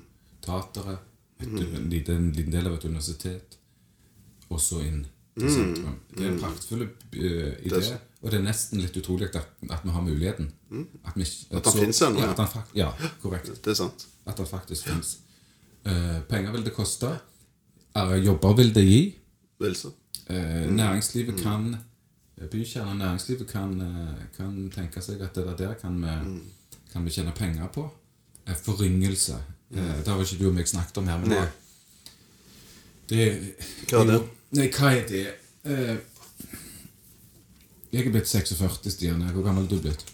tateret, 0.43 0.99
en, 1.45 1.91
liten, 1.91 2.33
del 2.35 2.67
av 2.67 2.75
et 2.75 2.87
universitet, 2.89 3.59
og 4.49 4.59
så 4.63 4.81
inn 4.83 5.05
til 5.39 5.51
sentrum. 5.51 5.95
Det 6.11 6.25
er 6.25 6.33
en 6.33 6.41
praktfull 6.43 6.83
uh, 6.89 7.53
idé, 7.63 7.81
så- 7.87 8.01
og 8.25 8.31
det 8.33 8.39
er 8.41 8.45
nesten 8.47 8.81
litt 8.81 8.97
utrolig 8.97 9.29
at, 9.37 9.51
at 9.69 9.83
vi 9.85 9.93
har 9.93 10.03
muligheten. 10.03 10.47
At, 11.05 11.13
vi, 11.15 11.27
at, 11.27 11.59
At 11.61 11.67
han 11.69 11.75
fins 11.85 11.99
ennå, 12.07 12.23
Ja, 12.25 12.89
ja. 12.99 13.11
korrekt. 13.21 13.51
Det 13.63 13.75
er 13.75 13.77
sant. 13.77 14.07
At 14.27 14.39
det 14.41 14.47
faktisk 14.49 14.89
fins. 14.89 15.19
penger 16.31 16.53
vil 16.55 16.65
det 16.65 16.73
koste. 16.73 17.11
Eh, 17.95 18.15
jobber 18.25 18.57
vil 18.57 18.73
det 18.75 18.85
gi. 18.87 19.03
Velse. 19.61 19.93
Uh, 20.25 20.65
næringslivet 20.73 21.37
kan 21.43 21.77
Bykjernen 22.51 22.99
næringslivet 22.99 23.47
kan, 23.53 23.75
eh, 23.81 24.25
kan 24.37 24.71
tenke 24.75 25.01
seg 25.03 25.21
at 25.23 25.35
det 25.39 25.59
der, 25.59 25.75
kan, 25.81 26.01
vi, 26.03 26.41
kan 26.93 27.05
vi 27.05 27.11
tjene 27.11 27.33
penger 27.37 27.67
på. 27.73 27.85
Eh, 28.47 28.55
foryngelse. 28.65 29.37
Eh, 29.75 29.95
det 30.05 30.09
har 30.09 30.21
ikke 30.23 30.39
du 30.43 30.49
og 30.49 30.55
meg 30.55 30.67
snakket 30.69 30.99
om 30.99 31.07
her, 31.09 31.19
men 31.19 31.31
det, 31.31 31.45
det 33.09 33.29
Hva 33.91 34.01
er 34.03 34.11
det? 34.11 34.19
Nei, 34.59 34.67
hva 34.71 34.91
er 34.95 35.07
det? 35.09 35.27
Jeg 37.95 38.07
er 38.07 38.11
blitt 38.11 38.29
46, 38.29 38.91
Stian. 38.91 39.23
Hvor 39.33 39.43
gammel 39.47 39.65
er 39.65 39.69
du 39.71 39.79
blitt? 39.87 40.05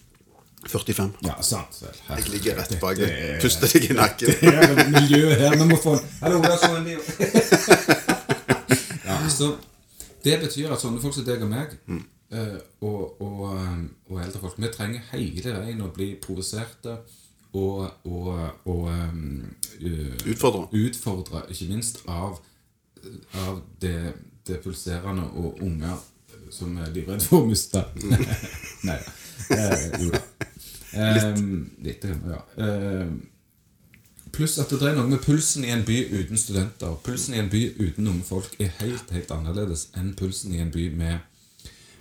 45. 0.68 1.14
Ja, 1.25 1.39
sant 1.43 1.79
vel. 1.81 1.97
Jeg 2.11 2.29
ligger 2.35 2.59
rett 2.61 2.75
bak 2.83 2.97
deg. 3.01 3.09
er- 3.09 3.41
Puster 3.41 3.66
deg 3.73 3.87
i 3.91 3.95
nakken. 3.97 4.29
det 4.29 4.53
er 4.53 4.91
miljøet 4.93 5.39
her. 5.41 5.57
Vi 5.57 5.64
må 5.71 5.77
få 5.81 5.97
Hallo, 6.21 6.43
det 6.45 6.51
er 6.53 6.61
sånn 6.66 6.87
ja, 9.09 9.16
så 9.33 9.55
Det 10.25 10.37
betyr 10.43 10.75
at 10.75 10.83
sånne 10.83 11.01
folk 11.03 11.16
som 11.16 11.27
deg 11.27 11.43
og 11.45 11.51
meg, 11.53 11.75
mm. 11.87 12.03
og, 12.87 13.23
og, 13.23 13.43
eh, 13.55 13.81
og 14.11 14.23
eldre 14.23 14.43
folk, 14.43 14.59
vi 14.61 14.73
trenger 14.75 15.09
hele 15.12 15.57
veien 15.57 15.83
å 15.85 15.91
bli 15.95 16.12
provoserte 16.23 16.99
og, 17.59 17.89
og, 18.07 18.29
og 18.71 18.85
um, 18.87 19.49
utfordre. 20.27 20.68
utfordre, 20.71 21.43
ikke 21.51 21.71
minst 21.73 22.05
av, 22.07 22.39
av 23.43 23.59
det, 23.83 24.12
det 24.47 24.61
pulserende 24.62 25.25
og 25.41 25.59
unge 25.64 25.97
som 26.51 26.77
er 26.83 26.93
livredde 26.95 27.27
for 27.27 27.43
å 27.43 27.49
miste. 27.49 27.83
Nei. 28.89 28.99
Eh, 29.51 29.85
jo 30.03 30.12
da. 30.12 30.21
Ehm, 31.01 31.71
litt, 31.85 32.05
ja. 32.05 32.41
Ehm, 32.59 33.21
pluss 34.33 34.59
at 34.62 34.72
det 34.72 34.83
er 34.87 34.97
noe 34.97 35.09
med 35.11 35.22
pulsen 35.24 35.64
i 35.66 35.72
en 35.74 35.85
by 35.87 35.99
uten 36.12 36.39
studenter. 36.41 36.97
Pulsen 37.05 37.37
i 37.37 37.41
en 37.43 37.51
by 37.53 37.62
uten 37.81 38.09
unge 38.11 38.26
folk 38.26 38.57
er 38.61 38.72
helt 38.81 39.12
helt 39.14 39.31
annerledes 39.35 39.89
enn 39.99 40.14
pulsen 40.18 40.55
i 40.55 40.62
en 40.62 40.72
by 40.74 40.89
med, 40.97 41.18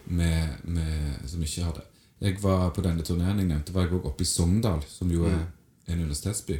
med, 0.06 0.58
med, 0.64 1.22
som 1.30 1.44
ikke 1.46 1.68
har 1.68 1.78
det. 1.80 1.86
Jeg 2.20 2.42
var 2.44 2.70
på 2.76 2.84
denne 2.84 3.06
turneen 3.06 3.40
jeg 3.40 3.48
nevnte, 3.48 3.74
var 3.74 3.88
jeg 3.88 3.96
også 3.96 4.12
oppe 4.12 4.26
i 4.26 4.28
Sogndal, 4.28 4.84
som 4.90 5.12
jo 5.12 5.24
er 5.30 5.38
en 5.40 6.02
universitetsby. 6.02 6.60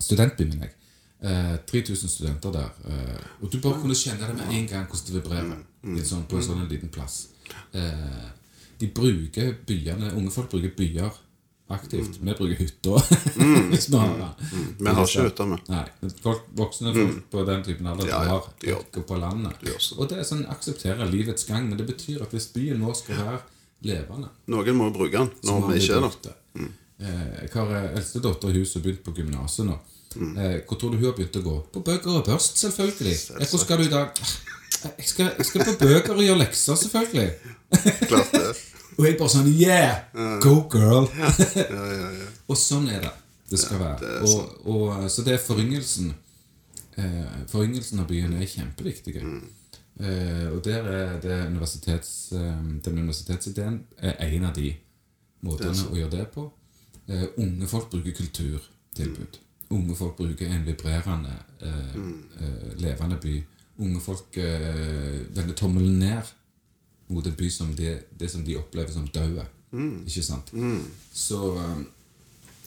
Studentby, 0.00 0.48
mener 0.48 0.66
jeg. 0.66 0.74
Eh, 1.20 1.54
3000 1.70 2.10
studenter 2.10 2.52
der. 2.52 2.74
Eh, 2.90 3.22
og 3.40 3.52
du 3.52 3.60
bare 3.60 3.80
kunne 3.80 3.94
kjenne 3.94 4.26
det 4.26 4.34
med 4.38 4.50
en 4.54 4.66
gang 4.66 4.86
hvordan 4.86 5.06
det 5.06 5.14
vibrerer 5.14 5.54
mm. 5.82 6.02
sånn, 6.04 6.26
på 6.30 6.38
en 6.38 6.46
sånn 6.46 6.66
liten 6.70 6.90
plass. 6.94 7.28
Eh, 7.72 8.28
de 8.78 8.90
bruker 8.94 9.56
byene 9.66 10.12
Unge 10.14 10.30
folk 10.30 10.50
bruker 10.52 10.74
byer 10.76 11.16
aktivt. 11.68 12.16
Vi 12.20 12.34
bruker 12.34 12.56
hytter. 12.58 13.02
hvis 13.72 13.88
vi 13.92 13.98
har 14.00 14.14
det. 14.18 14.48
Vi 14.78 14.88
har 14.88 15.04
ikke 15.04 15.24
hytter, 15.28 15.50
vi. 15.52 15.58
Nei, 15.74 15.84
folk, 16.24 16.46
voksne 16.56 16.94
folk 16.96 17.18
på 17.34 17.44
den 17.48 17.64
typen 17.66 17.90
alder 17.92 18.08
Ja, 18.08 18.22
ja, 18.24 18.38
har 18.38 18.48
de 18.62 18.74
går 18.96 19.06
på 19.10 19.18
landet. 19.20 19.60
De. 19.62 19.74
Og 19.98 20.08
det 20.10 20.18
er 20.22 20.28
sånn 20.28 20.46
aksepterer 20.50 21.10
livets 21.12 21.44
gang, 21.50 21.68
men 21.68 21.78
det 21.80 21.86
betyr 21.90 22.22
at 22.24 22.32
hvis 22.34 22.48
byen 22.54 22.80
vår 22.86 22.96
skal 23.02 23.20
være 23.22 23.40
levende 23.86 24.30
Noen 24.50 24.74
må 24.74 24.88
bruke 24.90 25.20
den 25.20 25.28
når 25.46 25.68
vi 25.68 25.76
ikke 25.82 25.98
er 26.00 26.06
der. 26.08 26.16
det. 26.24 26.68
Eh, 26.98 27.28
Jeg 27.44 27.52
har 27.54 27.68
eldstedatter 27.70 27.92
eldste 28.00 28.22
datter 28.24 28.50
i 28.50 28.58
huset 28.62 28.82
begynt 28.82 29.04
på 29.06 29.14
gymnaset 29.20 29.68
nå. 29.68 29.76
Mm. 30.16 30.32
Eh, 30.40 30.56
Hvor 30.66 30.80
tror 30.80 30.90
du 30.90 30.96
hun 30.98 31.04
har 31.10 31.14
begynt 31.18 31.36
å 31.38 31.44
gå? 31.44 31.56
På 31.76 31.82
bøker 31.86 32.16
og 32.16 32.24
børst, 32.26 32.56
selvfølgelig. 32.58 33.14
Hvor 33.50 33.60
skal 33.62 33.78
du 33.78 33.84
i 33.84 33.92
dag? 33.92 34.24
Jeg 34.88 35.06
skal, 35.10 35.30
jeg 35.36 35.46
skal 35.46 35.64
på 35.68 35.76
bøker 35.84 36.16
og 36.16 36.22
gjøre 36.24 36.40
lekser, 36.42 36.74
selvfølgelig. 36.80 37.30
Klart 38.08 38.34
det. 38.34 38.56
Og 38.98 39.06
jeg 39.06 39.14
bare 39.18 39.30
sånn 39.30 39.48
Yeah! 39.52 40.10
Go, 40.42 40.64
girl! 40.72 41.06
Og 42.50 42.58
sånn 42.58 42.88
er 42.90 43.04
det 43.06 43.14
det 43.48 43.58
skal 43.60 43.80
være. 43.80 44.08
Og, 44.28 44.66
og, 44.68 45.10
så 45.10 45.22
det 45.24 45.38
er 45.38 45.40
foryngelsen. 45.40 46.10
Eh, 47.00 47.38
foryngelsen 47.48 48.02
av 48.02 48.08
byen 48.10 48.34
er 48.36 48.48
kjempeviktig. 48.48 49.14
Eh, 49.18 50.46
og 50.52 50.60
der 50.66 50.84
er 50.84 51.14
det 51.22 51.38
universitets, 51.48 52.32
eh, 52.36 52.58
den 52.84 52.98
universitetsideen 52.98 53.80
er 53.96 54.20
en 54.26 54.44
av 54.50 54.54
de 54.54 54.72
måtene 55.46 55.86
å 55.88 55.96
gjøre 55.96 56.16
det 56.18 56.26
på. 56.34 56.44
Eh, 57.08 57.24
unge 57.40 57.70
folk 57.70 57.88
bruker 57.90 58.16
kulturtilbud. 58.20 59.40
Unge 59.70 59.96
folk 59.96 60.16
bruker 60.16 60.52
en 60.52 60.66
vibrerende, 60.66 61.38
eh, 61.60 61.96
eh, 61.96 62.68
levende 62.84 63.16
by. 63.22 63.38
Unge 63.78 64.00
folk 64.00 64.36
eh, 64.36 65.24
vender 65.32 65.54
tommelen 65.54 65.98
ned 65.98 66.34
mot 67.08 67.26
en 67.26 67.36
by 67.38 67.48
som 67.50 67.70
det, 67.76 67.94
det 68.20 68.30
som 68.30 68.44
de 68.44 68.56
opplever 68.60 68.92
som 68.92 69.06
død. 69.08 69.40
Ikke 70.06 70.22
sant? 70.24 70.52
Så 71.12 71.38
um, 71.56 71.86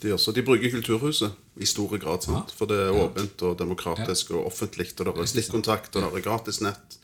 De, 0.02 0.14
også, 0.14 0.32
de 0.34 0.42
bruker 0.42 0.72
Kulturhuset 0.74 1.32
i 1.62 1.66
stor 1.66 1.92
grad? 2.02 2.26
Ja. 2.28 2.42
for 2.58 2.66
det 2.66 2.78
er 2.88 2.96
åpent 3.04 3.42
og 3.46 3.60
demokratisk 3.60 4.32
og 4.32 4.48
offentlig. 4.50 4.88
Og 5.00 5.06
det 5.06 5.22
er 5.22 5.30
stikkontakt, 5.30 5.96
og 5.96 6.02
det 6.08 6.20
er 6.22 6.26
gratis 6.26 6.62
nett. 6.62 6.98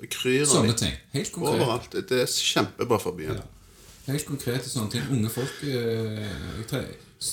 Det 0.00 0.10
kryr 0.12 0.44
Sånne 0.44 0.74
ting. 0.76 0.92
Helt 1.14 1.32
konkret. 1.32 1.60
overalt. 1.62 1.92
Det- 1.92 2.20
er 2.20 2.26
kjempebra 2.26 2.98
for 3.00 3.16
byen. 3.16 3.40
Ja. 3.40 4.12
Helt 4.12 4.26
konkrete 4.26 4.68
sånne 4.68 4.90
ting. 4.90 5.02
Unge 5.10 5.30
folk 5.30 5.62
eh, 5.62 6.18
jeg, 6.58 6.66
tre, 6.68 6.82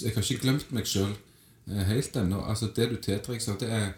jeg 0.01 0.13
har 0.15 0.21
ikke 0.23 0.41
glemt 0.43 0.71
meg 0.71 0.85
sjøl 0.85 1.15
helt 1.67 2.15
ennå. 2.15 2.43
Altså, 2.49 2.69
det 2.75 2.89
du 2.89 2.95
tiltrekker 2.95 3.59
det 3.59 3.69
er 3.69 3.93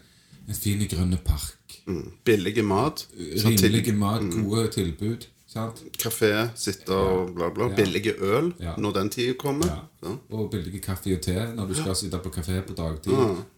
en 0.47 0.55
fin 0.55 0.81
grønn 0.89 1.17
park. 1.25 1.81
Mm. 1.85 2.11
Billig 2.25 2.63
mat. 2.65 3.05
sant? 3.37 3.61
Rimelig 3.61 3.93
mat, 3.95 4.21
gode 4.31 4.67
tilbud. 4.73 5.27
Sant? 5.51 5.81
Kafé, 5.99 6.29
sitte 6.55 6.95
og 6.95 7.33
bla, 7.35 7.49
bla. 7.51 7.65
Ja. 7.67 7.75
Billige 7.75 8.13
øl 8.23 8.53
Ja. 8.59 8.73
når 8.77 8.93
den 8.95 9.09
tida 9.11 9.33
kommer. 9.39 9.67
Ja. 9.67 10.13
Og 10.31 10.49
billige 10.51 10.79
kaffe 10.79 11.11
og 11.17 11.21
te 11.21 11.33
når 11.55 11.67
du 11.67 11.73
skal 11.75 11.95
sitte 11.99 12.19
på 12.23 12.29
kafé 12.31 12.61
på 12.63 12.73
dagtid 12.77 13.13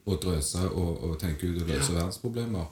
og 0.05 0.15
drøse 0.23 0.63
og, 0.71 1.03
og 1.03 1.19
tenke 1.21 1.47
ut 1.51 1.61
og 1.61 1.67
løse 1.69 1.93
verdensproblemer. 1.93 2.65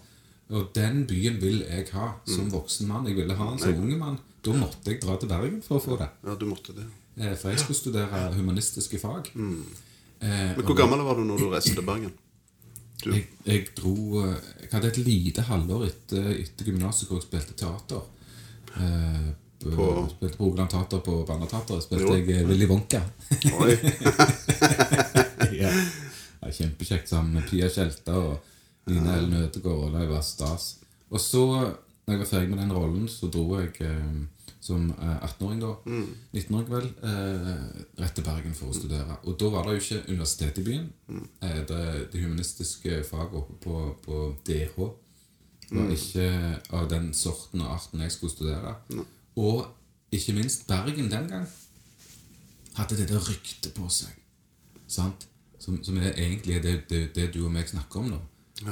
Og 0.51 0.71
den 0.75 1.05
byen 1.07 1.37
vil 1.41 1.61
jeg 1.69 1.85
ha 1.93 2.07
som 2.27 2.45
Mm. 2.45 2.51
voksen 2.51 2.87
mann. 2.87 3.05
Jeg 3.07 3.15
ville 3.15 3.33
ha 3.35 3.49
den 3.51 3.59
som 3.59 3.75
unge 3.83 3.97
mann. 3.97 4.17
Da 4.43 4.51
måtte 4.57 4.89
jeg 4.91 5.01
dra 5.03 5.15
til 5.19 5.29
Bergen 5.29 5.61
for 5.61 5.77
å 5.77 5.83
få 5.83 5.97
det. 5.99 6.09
ja, 6.25 6.35
du 6.35 6.45
måtte 6.45 6.73
det. 6.75 6.85
Eh, 7.19 7.35
For 7.37 7.49
jeg 7.49 7.59
skulle 7.59 7.77
studere 7.77 8.33
humanistiske 8.33 8.99
fag. 8.99 9.29
Mm. 9.35 9.65
Eh, 10.21 10.55
Men 10.57 10.65
hvor 10.65 10.75
gammel 10.75 10.99
var 11.05 11.13
du 11.15 11.21
når 11.23 11.37
du 11.37 11.49
reiste 11.49 11.75
til 11.75 11.83
Bergen? 11.85 12.11
Du, 13.03 13.11
Jeg, 13.13 13.25
jeg 13.45 13.67
dro 13.75 14.21
eh, 14.25 14.35
Jeg 14.61 14.69
hadde 14.71 14.87
et 14.87 14.97
lite 14.97 15.41
halvår 15.41 15.85
etter, 15.85 16.27
etter 16.41 16.65
gymnaset 16.65 17.07
hvor 17.07 17.17
jeg 17.17 17.23
spilte 17.23 17.53
teater. 17.57 18.01
Eh, 18.77 19.29
på, 19.61 20.07
Spilte 20.09 20.37
på 20.37 20.45
Rogaland 20.47 20.69
Teater 20.73 20.99
på 21.05 21.19
Barneteatret. 21.27 21.83
Spilte 21.85 22.07
Jo. 22.07 22.15
jeg 22.17 22.29
eh, 22.39 22.47
Willy 22.49 22.65
Wonka. 22.69 23.01
oi. 23.61 23.75
ja. 25.61 25.71
Kjempekjekt 26.51 27.09
sammen 27.09 27.33
med 27.37 27.45
Pia 27.49 27.69
Tjelta 27.69 28.15
og 28.17 28.89
Line 28.89 29.13
Ellen 29.17 29.33
Ødegaard. 29.43 29.93
Det 29.95 30.07
var 30.09 30.23
stas. 30.25 30.71
Og 31.11 31.21
så, 31.21 31.43
når 32.07 32.15
jeg 32.15 32.19
var 32.23 32.29
ferdig 32.31 32.49
med 32.49 32.59
den 32.63 32.73
rollen, 32.75 33.05
så 33.11 33.29
dro 33.31 33.45
jeg 33.59 33.75
eh, 33.85 34.47
som 34.61 34.89
eh, 34.97 35.23
18-åring, 35.29 35.61
da. 35.61 35.71
19-åring, 36.33 36.67
vel. 36.71 36.89
Eh, 37.05 37.53
rett 38.01 38.17
til 38.17 38.25
Bergen 38.25 38.57
for 38.57 38.73
å 38.73 38.75
studere. 38.77 39.19
Og 39.29 39.37
da 39.41 39.51
var 39.53 39.67
det 39.69 39.77
jo 39.77 39.83
ikke 39.85 40.01
universitet 40.15 40.57
i 40.61 40.65
byen. 40.65 40.89
Eh, 41.41 41.61
det, 41.69 41.83
det 42.13 42.23
humanistiske 42.25 43.03
faget 43.07 43.37
oppe 43.43 43.57
på, 43.63 43.77
på 44.05 44.23
DH 44.49 44.89
var 45.71 45.91
ikke 45.95 46.27
av 46.77 46.87
den 46.91 47.11
sorten 47.15 47.63
og 47.63 47.75
arten 47.77 48.03
jeg 48.03 48.11
skulle 48.11 48.33
studere. 48.33 48.75
Og 49.39 49.67
ikke 50.11 50.35
minst 50.35 50.67
Bergen 50.67 51.11
den 51.11 51.29
gang 51.31 51.47
hadde 52.75 52.97
dette 52.99 53.19
ryktet 53.19 53.73
på 53.75 53.87
seg. 53.91 54.11
Sant? 54.91 55.27
Som, 55.61 55.77
som 55.85 55.97
er 56.01 56.15
egentlig 56.17 56.61
det, 56.63 56.77
det, 56.89 57.01
det 57.15 57.29
du 57.35 57.43
og 57.45 57.51
meg 57.53 57.69
snakker 57.69 58.01
om 58.01 58.11
nå. 58.11 58.21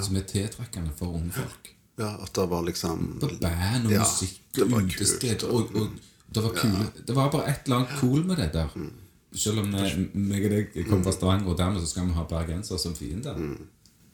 Som 0.02 0.18
er 0.20 0.26
tiltrekkende 0.30 0.94
for 0.98 1.16
unge 1.18 1.32
folk. 1.34 1.74
Ja, 2.00 2.14
at 2.24 2.32
det 2.36 2.46
var 2.50 2.64
liksom 2.64 3.20
På 3.20 3.28
band 3.42 3.90
og 3.90 3.92
Ja, 3.92 4.06
musikk 4.06 4.40
det 4.56 4.64
og 4.64 4.72
var 4.72 4.86
utested. 4.88 5.44
Og, 5.44 5.76
og 5.76 5.90
det 6.36 6.44
var 6.46 6.54
kule 6.56 6.86
Det 7.08 7.16
var 7.16 7.32
bare 7.34 7.50
et 7.52 7.66
eller 7.66 7.82
annet 7.82 7.96
cool 8.00 8.24
med 8.26 8.40
det 8.40 8.52
der. 8.54 8.76
Selv 9.36 9.60
om 9.64 9.74
jeg 9.76 10.06
meg 10.14 10.46
og 10.48 10.54
deg 10.56 10.78
kom 10.90 11.04
fra 11.06 11.14
Stavanger, 11.14 11.52
og 11.52 11.58
dermed 11.58 11.84
så 11.84 11.90
skal 11.92 12.08
vi 12.08 12.16
ha 12.18 12.24
bergensere 12.30 12.80
som 12.82 12.96
fiender, 12.98 13.38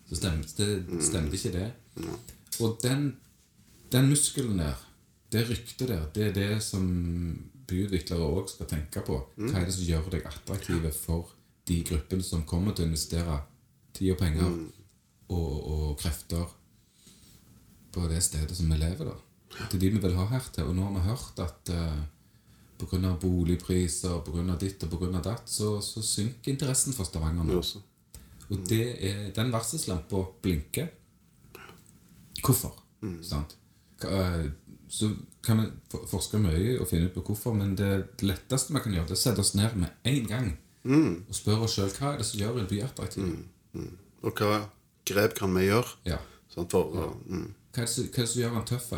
så 0.09 0.17
stemte, 0.19 0.65
stemte 0.99 1.37
ikke 1.37 1.53
det. 1.53 1.69
Og 2.63 2.77
den, 2.83 3.09
den 3.91 4.09
muskelen 4.11 4.59
der, 4.61 4.79
det 5.33 5.47
ryktet 5.49 5.89
der, 5.89 6.05
det 6.15 6.29
er 6.29 6.35
det 6.35 6.63
som 6.63 6.85
byutviklere 7.67 8.27
òg 8.29 8.49
skal 8.51 8.69
tenke 8.69 9.01
på. 9.05 9.17
Hva 9.35 9.59
er 9.59 9.67
det 9.67 9.75
som 9.75 9.87
gjør 9.87 10.11
deg 10.13 10.27
attraktive 10.29 10.91
for 10.95 11.33
de 11.65 11.81
gruppene 11.87 12.23
som 12.23 12.45
kommer 12.47 12.75
til 12.75 12.85
å 12.85 12.91
investere 12.91 13.39
tid 13.95 14.13
og 14.13 14.19
penger 14.21 14.51
og, 15.33 15.53
og 15.73 15.87
krefter 15.99 16.45
på 17.95 18.09
det 18.11 18.19
stedet 18.23 18.57
som 18.57 18.69
vi 18.69 18.77
lever, 18.77 19.07
da. 19.07 19.15
Det 19.55 19.77
er 19.77 19.81
de 19.85 19.93
vi 19.93 20.01
vil 20.03 20.17
ha 20.19 20.27
her 20.33 20.47
til. 20.51 20.67
Og 20.67 20.75
nå 20.75 20.83
har 20.89 20.95
vi 20.97 21.03
hørt 21.07 21.39
at 21.39 21.71
uh, 21.71 22.01
pga. 22.81 23.13
boligpriser, 23.21 24.19
pga. 24.25 24.57
ditt 24.59 24.83
og 24.83 24.95
pga. 24.97 25.21
datt, 25.23 25.49
så, 25.49 25.77
så 25.81 26.03
synker 26.03 26.51
interessen 26.51 26.93
for 26.93 27.07
Stavanger 27.07 27.47
nå. 27.47 27.61
Og 28.45 28.67
det 28.69 28.83
er, 28.99 29.21
den 29.35 29.53
varselslampa 29.53 30.21
blinker. 30.43 30.91
Hvorfor? 32.45 32.73
Sant? 33.21 33.55
Eh, 34.03 34.45
Så 34.89 35.09
kan 35.43 35.57
vi 35.61 35.97
forske 36.07 36.37
mye 36.39 36.79
og 36.79 36.87
finne 36.87 37.07
ut 37.09 37.13
på 37.15 37.21
hvorfor, 37.25 37.53
men 37.57 37.75
det 37.75 38.21
letteste 38.21 38.73
vi 38.73 38.79
kan 38.83 38.93
gjøre, 38.93 39.07
det 39.09 39.15
er 39.15 39.19
å 39.19 39.23
sette 39.23 39.39
oss 39.41 39.55
ned 39.55 39.75
med 39.75 39.89
en 40.05 40.27
gang 40.29 40.57
og 40.85 41.33
spørre 41.33 41.63
oss 41.65 41.73
sjøl 41.75 41.89
hva 41.97 42.13
er 42.13 42.17
det 42.21 42.25
som 42.29 42.39
gjør 42.39 42.59
en 42.61 42.67
by 42.69 42.79
attraktiv. 42.85 43.31
Og 44.23 44.33
hva 44.39 44.59
grep 45.05 45.33
kan 45.39 45.53
vi 45.57 45.63
gjøre? 45.67 45.87
Ja. 46.05 46.17
Sånn 46.53 46.69
for, 46.69 46.85
å- 46.93 47.17
mm. 47.27 47.47
Hva 47.73 47.81
er 47.81 47.85
det 47.85 47.89
som, 47.89 48.03
hva 48.05 48.17
er 48.21 48.21
det 48.21 48.29
som 48.29 48.41
gjør 48.41 48.53
han 48.53 48.65
tøff? 48.65 48.91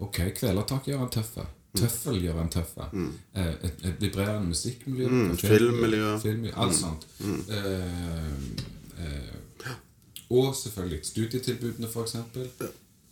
Ok, 0.00 0.18
Kvelertak 0.38 0.86
gjør 0.86 0.98
han 1.02 1.10
tøff. 1.10 1.34
Tøffel 1.74 2.20
gjør 2.22 2.38
han 2.38 2.48
tøff. 2.54 2.76
Eh, 2.78 3.54
et, 3.66 3.84
et 3.84 4.00
vibrerende 4.00 4.46
musikkmiljø. 4.48 5.08
kafémiljø, 5.34 5.58
filmmiljø. 5.58 6.18
filmmiljø, 6.22 6.54
Alt 6.56 6.74
sånt. 6.78 7.06
Eh, 7.50 8.28
eh, 9.02 9.74
og 10.30 10.54
selvfølgelig 10.54 11.04
studietilbudene, 11.04 11.90
eksempel. 12.06 12.48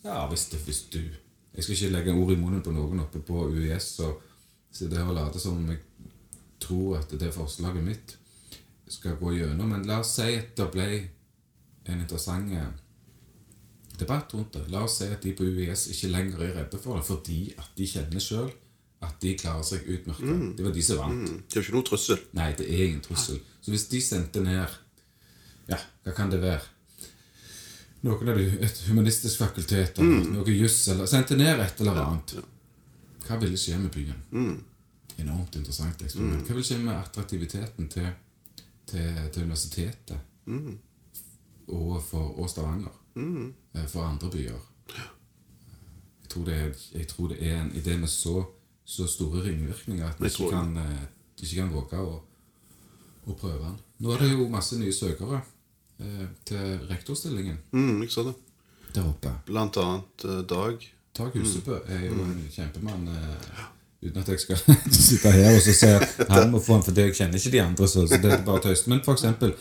Ja, 0.03 0.27
hvis, 0.31 0.49
det, 0.51 0.59
hvis 0.67 0.83
du 0.91 0.99
Jeg 0.99 1.65
skal 1.65 1.75
ikke 1.77 1.93
legge 1.93 2.15
ord 2.17 2.33
i 2.33 2.39
munnen 2.41 2.63
på 2.65 2.73
noen 2.75 3.05
oppe 3.05 3.21
på 3.23 3.47
UiS 3.53 3.95
og 4.03 4.23
sitte 4.73 4.97
her 4.97 5.11
og 5.11 5.19
late 5.19 5.41
som 5.41 5.59
om 5.61 5.69
jeg 5.69 5.83
tror 6.63 6.97
at 6.99 7.13
det 7.21 7.33
forslaget 7.35 7.85
mitt 7.85 8.17
skal 8.89 9.19
gå 9.21 9.35
gjennom. 9.37 9.69
Men 9.69 9.85
la 9.89 10.01
oss 10.01 10.15
si 10.17 10.31
at 10.39 10.55
det 10.57 10.69
ble 10.73 10.89
en 11.91 12.01
interessant 12.01 12.51
eh, 12.57 12.73
debatt 14.01 14.33
rundt 14.35 14.57
det. 14.57 14.65
La 14.73 14.85
oss 14.87 14.99
si 15.01 15.09
at 15.13 15.23
de 15.25 15.35
på 15.37 15.45
UiS 15.45 15.89
ikke 15.93 16.13
lenger 16.13 16.45
er 16.47 16.55
redde 16.63 16.81
for 16.81 16.99
det, 16.99 17.07
fordi 17.09 17.41
at 17.59 17.73
de 17.79 17.89
kjenner 17.93 18.23
sjøl 18.23 18.51
at 19.03 19.17
de 19.23 19.33
klarer 19.39 19.65
seg 19.67 19.87
utmerket. 19.91 20.29
Det 20.57 20.65
var 20.65 20.75
de 20.77 20.83
som 20.87 21.01
vant. 21.03 21.33
Det 21.51 21.59
er 21.59 21.65
ikke 21.67 21.75
noe 21.75 21.89
trussel. 21.89 22.21
Nei, 22.39 22.53
det 22.59 22.69
er 22.71 22.85
ingen 22.87 23.03
trussel. 23.05 23.41
Så 23.61 23.75
hvis 23.75 23.89
de 23.91 24.01
sendte 24.01 24.43
ned 24.45 24.79
Ja, 25.71 25.79
hva 26.05 26.15
kan 26.15 26.31
det 26.31 26.41
være? 26.43 26.63
Noen 28.03 28.29
av 28.33 28.39
de, 28.39 28.45
Et 28.67 28.79
humanistisk 28.89 29.39
fakultet 29.39 29.99
eller 29.99 30.25
noe 30.35 30.51
juss 30.57 30.89
eller 30.91 31.07
Sendte 31.07 31.37
ned 31.39 31.61
et 31.63 31.81
eller 31.81 32.01
annet. 32.03 32.35
Hva 33.27 33.37
ville 33.39 33.57
skje 33.61 33.79
med 33.79 33.93
byen? 33.95 34.23
Enormt 35.23 35.55
interessant 35.57 36.03
eksperiment. 36.03 36.47
Hva 36.49 36.57
vil 36.57 36.65
skje 36.67 36.79
med 36.83 36.97
attraktiviteten 36.97 37.89
til, 37.93 38.09
til, 38.91 39.21
til 39.33 39.43
universitetet 39.45 40.19
og, 41.69 42.03
for, 42.03 42.33
og 42.43 42.51
Stavanger? 42.51 42.91
eh, 43.77 43.87
For 43.87 44.03
andre 44.03 44.31
byer? 44.33 44.59
Jeg 46.23 46.29
tror 46.33 46.45
det 46.49 46.55
er, 46.59 47.05
tror 47.09 47.29
det 47.29 47.39
er 47.47 47.61
en 47.61 47.71
idé 47.77 47.97
med 48.01 48.09
så, 48.09 48.43
så 48.85 49.07
store 49.07 49.45
ringvirkninger 49.45 50.07
at 50.09 50.21
vi 50.21 50.27
ikke 50.33 50.51
kan, 50.51 50.77
eh, 50.81 51.07
ikke 51.39 51.57
kan 51.61 51.73
våge 51.75 51.99
å, 52.03 52.15
å 53.29 53.35
prøve 53.39 53.63
den. 53.67 53.77
Nå 54.03 54.11
er 54.15 54.19
det 54.25 54.31
jo 54.33 54.49
masse 54.51 54.79
nye 54.81 54.93
søkere 54.97 55.43
til 56.45 56.79
rektorstillingen 56.91 57.59
Mm, 57.73 58.03
jeg 58.03 58.11
så 58.11 58.25
det. 58.29 58.35
der 58.95 59.07
oppe. 59.09 59.31
Blant 59.47 59.77
annet 59.77 60.25
eh, 60.25 60.43
Dag. 60.49 60.89
Dag 61.19 61.31
Husebø 61.35 61.79
er 61.89 62.07
jo 62.07 62.13
en 62.25 62.49
kjempemann. 62.53 63.09
Eh, 63.09 63.63
uten 64.03 64.21
at 64.23 64.29
jeg 64.29 64.41
skal 64.41 64.57
sitte 65.09 65.31
her 65.31 65.55
og 65.55 65.61
så 65.63 65.73
si 65.77 65.87
at 65.87 66.27
han 66.31 66.51
må 66.51 66.59
få 66.61 66.77
en, 66.77 66.83
for 66.83 66.93
jeg 67.01 67.15
kjenner 67.15 67.39
ikke 67.39 67.53
de 67.55 67.63
andre. 67.63 67.89
Så, 67.89 68.07
så 68.09 68.19
det 68.23 68.33
er 68.33 68.45
bare 68.45 68.61
tøyst. 68.65 68.89
Men 68.89 69.01
for 69.05 69.13
eksempel 69.13 69.55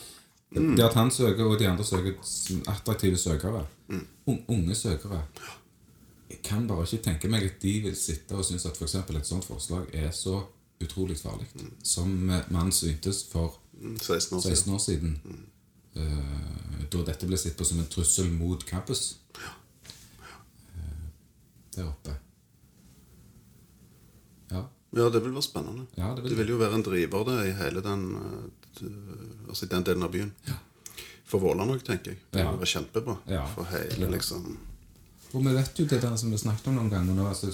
det 0.52 0.84
at 0.84 0.94
han 1.00 1.12
søker, 1.12 1.46
og 1.48 1.60
de 1.60 1.68
andre 1.68 1.84
søker 1.88 2.14
attraktive 2.68 3.18
søkere. 3.18 3.66
Unge 4.28 4.76
søkere. 4.76 5.22
Jeg 6.32 6.39
kan 6.44 6.68
bare 6.68 6.84
ikke 6.88 7.04
tenke 7.04 7.28
meg 7.32 7.44
at 7.48 7.62
de 7.62 7.72
vil 7.86 7.96
sitte 7.96 8.36
og 8.36 8.44
synes 8.46 8.66
at 8.66 8.82
eksempel 8.82 9.16
et 9.20 9.28
sånt 9.28 9.46
forslag 9.48 9.88
er 9.94 10.12
så 10.12 10.42
utrolig 10.84 11.18
farlig. 11.20 11.48
Som 11.84 12.30
eh, 12.30 12.44
man 12.52 12.72
syntes 12.72 13.24
for 13.32 13.58
Mm, 13.82 13.96
16 13.98 14.74
år 14.74 14.78
siden. 14.78 15.14
16 15.96 16.02
år 16.02 16.82
eh, 16.82 16.88
da 16.92 17.04
dette 17.08 17.28
ble 17.28 17.38
sett 17.38 17.58
på 17.58 17.66
som 17.66 17.80
en 17.80 17.86
trussel 17.92 18.30
mot 18.32 18.64
campus. 18.68 19.18
Ja 19.38 19.52
der 21.72 21.88
oppe. 21.88 22.12
Ja. 24.52 24.66
Ja, 24.92 25.06
det 25.10 25.22
vil 25.24 25.32
være 25.32 25.46
spennende. 25.46 25.86
Ja, 25.96 26.10
det 26.16 26.24
vil 26.26 26.34
det 26.34 26.38
vil 26.42 26.50
jo 26.52 26.58
være 26.60 26.76
en 26.76 26.84
driver 26.84 27.24
det 27.30 27.38
i 27.48 27.54
hele 27.62 27.84
den 27.86 28.04
eh, 28.16 29.48
Altså 29.48 29.66
den 29.72 29.84
delen 29.84 30.04
av 30.04 30.12
byen. 30.12 30.34
For 31.28 31.39
Våland 31.39 31.72
òg, 31.72 31.84
tenker 31.88 32.12
jeg. 32.12 32.20
Det 32.32 32.39
Ja. 32.44 32.50
vil 32.52 32.60
være 32.60 32.72
kjempebra. 32.74 33.16
Ja. 33.28 33.46
For 33.56 33.64
hele, 33.72 34.10
liksom 34.12 34.58
Og 35.34 35.46
vi 35.46 35.54
vet 35.56 35.80
jo 35.80 35.86
det 35.86 36.02
der 36.02 36.16
som 36.18 36.32
vi 36.32 36.38
snakket 36.38 36.68
om 36.68 36.76
noen 36.76 36.89
ganger 36.89 37.14
nå. 37.16 37.28
altså 37.28 37.48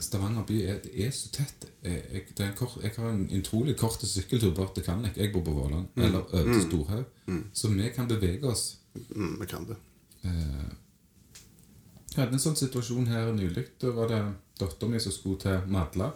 Stavanger 0.00 0.42
by 0.46 0.56
er, 0.66 0.78
det 0.82 0.92
er 1.06 1.10
så 1.14 1.28
tett. 1.32 1.66
Jeg, 1.84 2.00
jeg, 2.12 2.22
det 2.36 2.44
er 2.44 2.48
en 2.50 2.56
kort, 2.58 2.72
jeg 2.82 2.92
har 2.96 3.10
en 3.10 3.28
utrolig 3.38 3.76
kort 3.78 4.00
sykkeltur 4.02 4.54
bort 4.54 4.74
til 4.74 4.82
Kannik. 4.84 5.16
Jeg 5.16 5.32
bor 5.32 5.44
på 5.46 5.52
Våland. 5.54 5.86
Eller 5.96 6.18
over 6.24 6.52
til 6.52 6.62
Storhaug. 6.68 7.04
Så 7.52 7.68
vi 7.70 7.88
kan 7.94 8.08
bevege 8.08 8.44
oss. 8.50 8.76
mm, 8.94 9.36
Vi 9.40 9.46
kan 9.46 9.66
det. 9.68 9.76
Eh, 10.24 10.72
Jeg 12.14 12.24
hadde 12.24 12.32
en 12.38 12.42
sånn 12.42 12.56
situasjon 12.56 13.06
her 13.10 13.32
nylig. 13.34 13.64
Da 13.82 13.90
var 13.90 14.08
det 14.08 14.20
dattera 14.60 14.88
min 14.90 15.00
som 15.00 15.12
skulle 15.12 15.38
til 15.42 15.60
Madla 15.70 16.10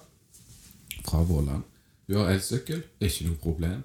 fra 1.05 1.23
Våland. 1.27 1.63
Hun 2.09 2.17
har 2.17 2.31
elsykkel, 2.35 2.83
ikke 3.01 3.27
noe 3.27 3.37
problem. 3.43 3.83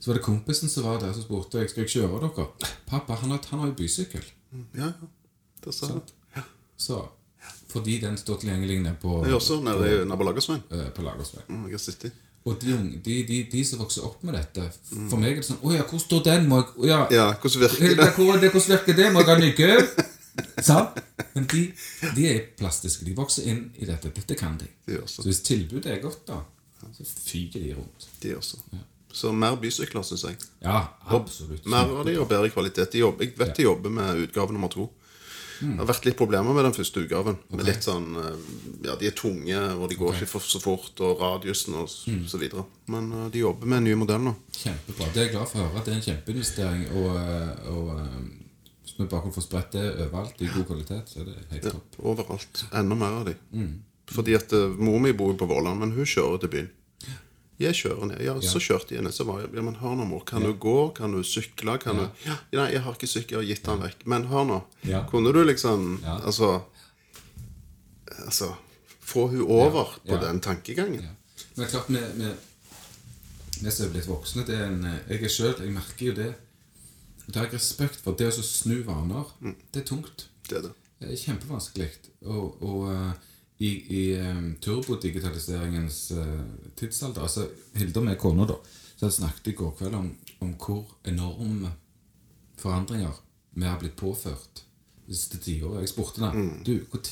Så 0.00 0.10
var 0.10 0.14
det 0.18 0.24
kompisen 0.24 0.68
som 0.68 0.84
var 0.84 1.00
der, 1.00 1.12
som 1.12 1.22
spurte 1.22 1.58
jeg 1.60 1.70
skal 1.70 1.82
jeg 1.84 1.90
kjøre 1.94 2.20
dere. 2.24 2.46
Pappa, 2.86 3.14
han 3.20 3.30
har, 3.34 3.40
han 3.50 3.58
har 3.60 3.66
jo 3.72 3.74
bysykkel. 3.80 4.24
Mm, 4.52 4.66
Ja, 4.74 4.86
ja. 4.86 5.08
Det 5.64 5.74
sa 5.74 5.86
jeg. 5.86 5.94
Sant. 6.00 6.14
Så, 6.80 7.00
fordi 7.72 7.98
den 8.02 8.16
står 8.18 8.40
tilgjengelig 8.42 8.80
nede 8.82 8.96
på, 9.02 9.20
Jeg 9.24 9.30
er 9.32 9.38
også 9.38 9.60
nede 9.64 10.04
nabolagersveien. 10.10 10.62
eh, 10.70 10.90
på 10.96 11.02
Lagersvei. 11.06 11.42
Mm, 11.48 11.64
jeg 11.70 11.72
har 11.78 11.78
sittet. 11.78 12.12
Og 12.44 12.56
de, 12.62 12.72
de, 13.04 13.16
de, 13.28 13.38
de 13.52 13.64
som 13.68 13.78
vokser 13.82 14.04
opp 14.06 14.22
med 14.24 14.32
dette 14.34 14.62
For 15.10 15.18
meg 15.20 15.34
er 15.34 15.42
det 15.42 15.44
sånn 15.44 15.58
Å 15.60 15.74
ja, 15.74 15.82
hvor 15.84 16.00
står 16.00 16.22
den? 16.24 16.46
Må 16.48 16.62
jeg, 16.62 16.70
å 16.80 16.86
ja, 16.88 17.00
Ja, 17.12 17.26
hvordan 17.36 17.60
virker 17.66 17.96
det? 17.98 18.06
hvor, 18.16 18.38
det, 18.40 18.48
hvordan 18.54 18.78
virker 18.78 18.96
det? 18.96 19.10
Må 19.12 19.24
jeg 19.26 19.74
ha? 19.74 20.06
Sant? 20.70 20.96
Men 21.34 21.44
de, 21.52 21.60
de 22.16 22.24
er 22.30 22.38
plastiske. 22.56 23.04
De 23.04 23.12
vokser 23.18 23.44
inn 23.50 23.60
i 23.76 23.84
dette. 23.88 24.08
Dette 24.16 24.38
kan 24.40 24.56
de. 24.60 24.70
De 24.88 25.02
så. 25.06 25.22
Hvis 25.26 25.42
tilbudet 25.44 25.92
er 25.92 26.00
godt, 26.00 26.22
da, 26.30 26.38
så 26.96 27.04
fyker 27.04 27.60
de 27.60 27.74
rundt. 27.76 28.08
De 28.22 28.32
også. 28.38 28.56
Så 29.12 29.32
mer 29.36 29.56
bysykler, 29.60 30.04
syns 30.06 30.24
jeg. 30.28 30.38
Ja, 30.64 30.84
absolutt. 31.12 31.66
Mer 31.68 31.90
av 31.92 32.06
de 32.08 32.14
og 32.22 32.28
bedre 32.30 32.48
kvalitet. 32.54 32.92
De 32.94 33.02
jobber, 33.02 33.26
jeg 33.26 33.36
vet 33.36 33.56
de 33.58 33.66
jobber 33.66 33.92
med 33.92 34.24
utgave 34.24 34.54
nummer 34.56 34.70
to. 34.72 34.88
Det 35.60 35.76
har 35.78 35.86
vært 35.86 36.04
litt 36.08 36.16
problemer 36.16 36.54
med 36.56 36.64
den 36.64 36.72
første 36.72 37.02
utgaven. 37.04 37.36
Med 37.52 37.66
litt 37.66 37.82
sånn, 37.84 38.06
eh, 38.16 38.36
ja, 38.86 38.94
De 38.96 39.06
er 39.06 39.10
tunge, 39.12 39.58
og 39.76 39.88
de 39.90 39.96
går 40.00 40.14
ikke 40.16 40.26
for, 40.30 40.40
så 40.40 40.60
fort, 40.60 41.00
og 41.04 41.20
radiusen 41.20 41.74
og 41.74 41.88
s- 41.88 42.06
så 42.32 42.38
videre. 42.40 42.64
Men 42.88 43.12
uh, 43.12 43.28
de 43.30 43.38
jobber 43.42 43.66
med 43.66 43.78
en 43.78 43.84
ny 43.84 43.94
modell 43.94 44.20
nå. 44.24 44.34
Kjempebra. 44.56 45.10
Det 45.12 45.20
er 45.20 45.26
jeg 45.28 45.32
glad 45.34 45.48
for 45.48 45.60
å 45.60 45.68
høre. 45.68 45.84
Det 45.84 45.92
er 45.92 45.98
en 45.98 46.06
kjempeinvestering. 46.08 46.86
Og, 46.96 47.16
eh, 47.16 47.70
og 47.70 47.92
hvis 48.84 48.96
vi 48.98 49.04
bare 49.06 49.22
kan 49.22 49.32
få 49.36 49.42
spredt 49.44 49.70
det 49.76 49.84
overalt 50.06 50.40
i 50.40 50.48
god 50.54 50.66
kvalitet, 50.66 51.08
så 51.12 51.20
er 51.20 51.24
det 51.30 51.36
helt 51.50 51.64
Ja, 51.64 51.70
topp. 51.76 52.00
overalt. 52.02 52.64
Enda 52.72 52.94
mer 52.96 53.20
av 53.20 53.24
de. 53.26 53.34
Fordi 54.10 54.34
at 54.34 54.50
mor 54.78 54.98
mi 54.98 55.12
bor 55.12 55.34
på 55.38 55.46
Våland, 55.46 55.78
men 55.78 55.92
hun 55.92 56.04
kjører 56.04 56.40
til 56.40 56.48
byen. 56.48 56.70
Jeg 57.60 57.76
kjører 57.76 58.08
ned. 58.08 58.20
Ja, 58.24 58.34
så 58.40 58.60
kjørte 58.62 58.94
jeg 58.96 59.04
ned. 59.04 59.12
Så 59.12 59.26
var 59.28 59.42
jeg 59.42 59.50
Ja, 59.54 59.62
men 59.66 59.76
hør 59.82 59.98
nå, 59.98 60.06
mor. 60.08 60.24
Kan 60.24 60.44
du 60.46 60.52
gå? 60.56 60.76
Kan 60.96 61.12
du 61.12 61.20
sykle? 61.26 61.76
Kan 61.82 62.00
du 62.00 62.06
ja, 62.24 62.38
Nei, 62.56 62.70
jeg 62.72 62.84
har 62.86 62.96
ikke 62.96 63.10
sykkel. 63.10 63.36
Jeg 63.36 63.42
har 63.42 63.48
gitt 63.50 63.66
den 63.68 63.82
vekk. 63.84 64.04
Men 64.08 64.28
hør 64.30 64.46
nå. 64.48 64.60
Kunne 65.10 65.32
du 65.36 65.42
liksom. 65.44 65.98
Altså 66.06 66.62
Altså 68.20 68.54
Få 69.00 69.26
hun 69.26 69.42
over 69.42 69.96
på 70.06 70.16
den 70.22 70.40
tankegangen. 70.40 71.08
Men 71.56 71.66
klart, 71.68 71.90
er 71.90 72.12
klart, 72.14 72.46
vi 73.60 73.70
som 73.70 73.86
er 73.86 73.90
blitt 73.92 74.06
voksne 74.08 74.44
det 74.46 74.54
er 74.56 74.68
en, 74.68 74.84
Jeg 75.08 75.24
er 75.24 75.28
selv, 75.28 75.60
jeg 75.60 75.72
merker 75.74 76.06
jo 76.06 76.12
det. 76.14 76.28
Det 77.26 77.36
har 77.36 77.48
jeg 77.48 77.58
respekt 77.58 78.00
for. 78.00 78.16
Det 78.16 78.30
å 78.30 78.44
snu 78.44 78.80
vaner, 78.86 79.28
det 79.72 79.82
er 79.82 79.86
tungt. 79.86 80.28
Det 80.48 80.58
er 80.58 80.62
det. 80.68 80.72
Det 81.00 81.10
er 81.12 81.20
kjempevanskelig. 81.20 81.90
Og, 82.28 82.62
og 82.62 82.86
eh, 82.92 83.12
i, 83.60 83.70
i 83.92 84.02
um, 84.24 84.54
turbodigitaliseringens 84.62 85.98
uh, 86.16 86.40
tidsalder 86.80 87.22
altså 87.26 87.44
Hilde 87.76 88.00
med 88.04 88.16
kona, 88.18 88.46
da, 88.48 88.56
så 88.96 89.06
jeg 89.06 89.18
snakket 89.18 89.52
i 89.52 89.56
går 89.58 89.74
kveld 89.78 89.94
om, 89.98 90.08
om 90.40 90.54
hvor 90.56 90.86
enorme 91.08 91.72
forandringer 92.60 93.18
vi 93.56 93.66
har 93.68 93.78
blitt 93.80 93.96
påført 94.00 94.62
det 95.06 95.16
siste 95.18 95.40
tiåret. 95.42 95.82
Jeg 95.84 95.92
spurte 95.92 96.22
henne 96.22 96.62
du, 96.64 96.74
når 96.92 97.02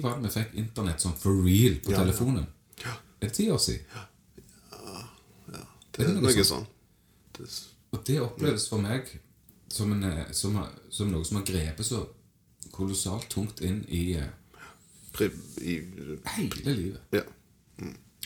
var 0.00 0.16
det 0.16 0.30
vi 0.30 0.32
fikk 0.38 0.54
internett 0.62 1.02
sånn 1.04 1.16
for 1.20 1.36
real 1.44 1.76
på 1.84 1.92
Ja, 1.92 1.98
ja. 1.98 2.04
telefonen. 2.04 2.46
Ja. 2.84 2.94
Er 3.20 3.28
det 3.28 3.34
ti 3.36 3.48
år 3.52 3.60
siden? 3.60 3.84
Ja, 3.92 5.62
Det 5.92 6.04
er 6.04 6.12
noe 6.14 6.22
noe 6.28 6.44
sånn. 6.44 6.66
Det, 7.36 7.48
Og 7.92 8.02
det 8.06 8.20
oppleves 8.20 8.68
for 8.68 8.80
meg 8.80 9.08
som, 9.72 9.92
en, 9.92 10.04
eh, 10.04 10.32
som, 10.32 10.56
som 10.90 11.10
noe 11.12 11.24
som 11.24 11.40
har 11.40 11.46
grepet 11.48 11.86
så 11.88 12.02
kolossalt 12.72 13.28
tungt 13.32 13.60
inn 13.64 13.82
i 13.88 14.14
eh, 14.20 14.28
i, 15.22 15.76
hele 16.36 16.74
livet. 16.74 17.00
ja. 17.12 17.22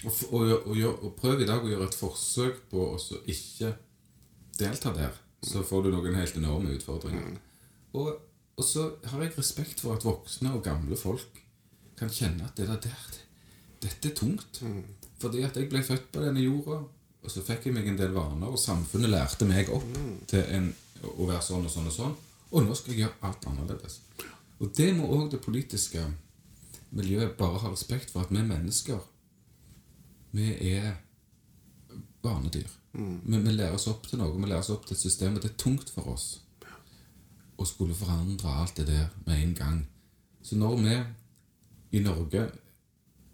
Og, 0.04 0.08
f- 0.12 0.30
og, 0.32 0.66
og, 0.66 1.04
og 1.04 1.10
prøv 1.18 1.42
i 1.42 1.46
dag 1.48 1.60
å 1.60 1.68
gjøre 1.68 1.84
et 1.90 1.96
forsøk 1.98 2.62
på 2.70 2.84
å 2.94 2.98
så 3.02 3.18
ikke 3.28 3.74
delta 4.58 4.92
der. 4.96 5.12
Så 5.44 5.60
får 5.64 5.82
du 5.86 5.90
noen 5.92 6.14
helt 6.16 6.36
enorme 6.40 6.72
utfordringer. 6.76 7.34
Og, 7.92 8.08
og 8.56 8.64
så 8.64 8.86
har 9.12 9.22
jeg 9.26 9.34
respekt 9.36 9.80
for 9.84 9.96
at 9.98 10.04
voksne 10.08 10.54
og 10.56 10.62
gamle 10.64 10.96
folk 10.96 11.42
kan 12.00 12.08
kjenne 12.12 12.46
at 12.48 12.56
det 12.56 12.68
der, 12.70 12.80
det- 12.80 13.26
dette 13.84 14.08
er 14.08 14.14
tungt. 14.16 14.62
Fordi 15.20 15.42
at 15.44 15.56
jeg 15.56 15.68
ble 15.68 15.82
født 15.84 16.08
på 16.12 16.22
denne 16.24 16.40
jorda, 16.46 16.78
og 17.20 17.28
så 17.34 17.42
fikk 17.44 17.66
jeg 17.68 17.74
meg 17.76 17.88
en 17.92 17.98
del 18.00 18.12
vaner, 18.16 18.48
og 18.48 18.56
samfunnet 18.60 19.10
lærte 19.12 19.44
meg 19.48 19.68
opp 19.68 19.84
til 20.32 20.40
en, 20.56 20.70
å 21.04 21.26
være 21.28 21.42
sånn 21.44 21.66
og 21.68 21.72
sånn 21.74 21.88
og 21.92 21.92
sånn. 21.92 22.14
Og 22.56 22.64
nå 22.64 22.72
skal 22.76 22.94
jeg 22.94 23.02
gjøre 23.04 23.28
alt 23.28 23.44
annerledes. 23.52 23.98
Og 24.60 24.72
det 24.76 24.88
må 24.96 25.08
òg 25.12 25.28
det 25.36 25.42
politiske 25.44 26.06
miljøet 26.90 27.36
bare 27.38 27.62
har 27.62 27.72
respekt 27.72 28.10
for, 28.10 28.24
at 28.24 28.32
vi 28.34 28.42
mennesker 28.42 29.00
vi 30.32 30.52
er 30.74 30.92
barnedyr. 32.22 32.68
Vi, 32.92 33.38
vi 33.38 33.52
lærer 33.54 33.74
oss 33.74 33.88
opp 33.90 34.06
til 34.06 34.20
noe, 34.20 34.34
vi 34.36 34.48
lærer 34.48 34.62
oss 34.62 34.72
opp 34.74 34.86
til 34.86 34.96
et 34.96 35.02
system, 35.02 35.36
og 35.36 35.42
det 35.42 35.52
er 35.52 35.58
tungt 35.58 35.90
for 35.94 36.10
oss 36.12 36.28
å 37.60 37.66
skulle 37.68 37.96
forandre 37.96 38.52
alt 38.62 38.78
det 38.78 38.86
der 38.88 39.08
med 39.26 39.42
en 39.42 39.54
gang. 39.54 39.80
Så 40.42 40.56
når 40.56 40.78
vi 40.80 40.96
i 41.98 42.02
Norge 42.02 42.48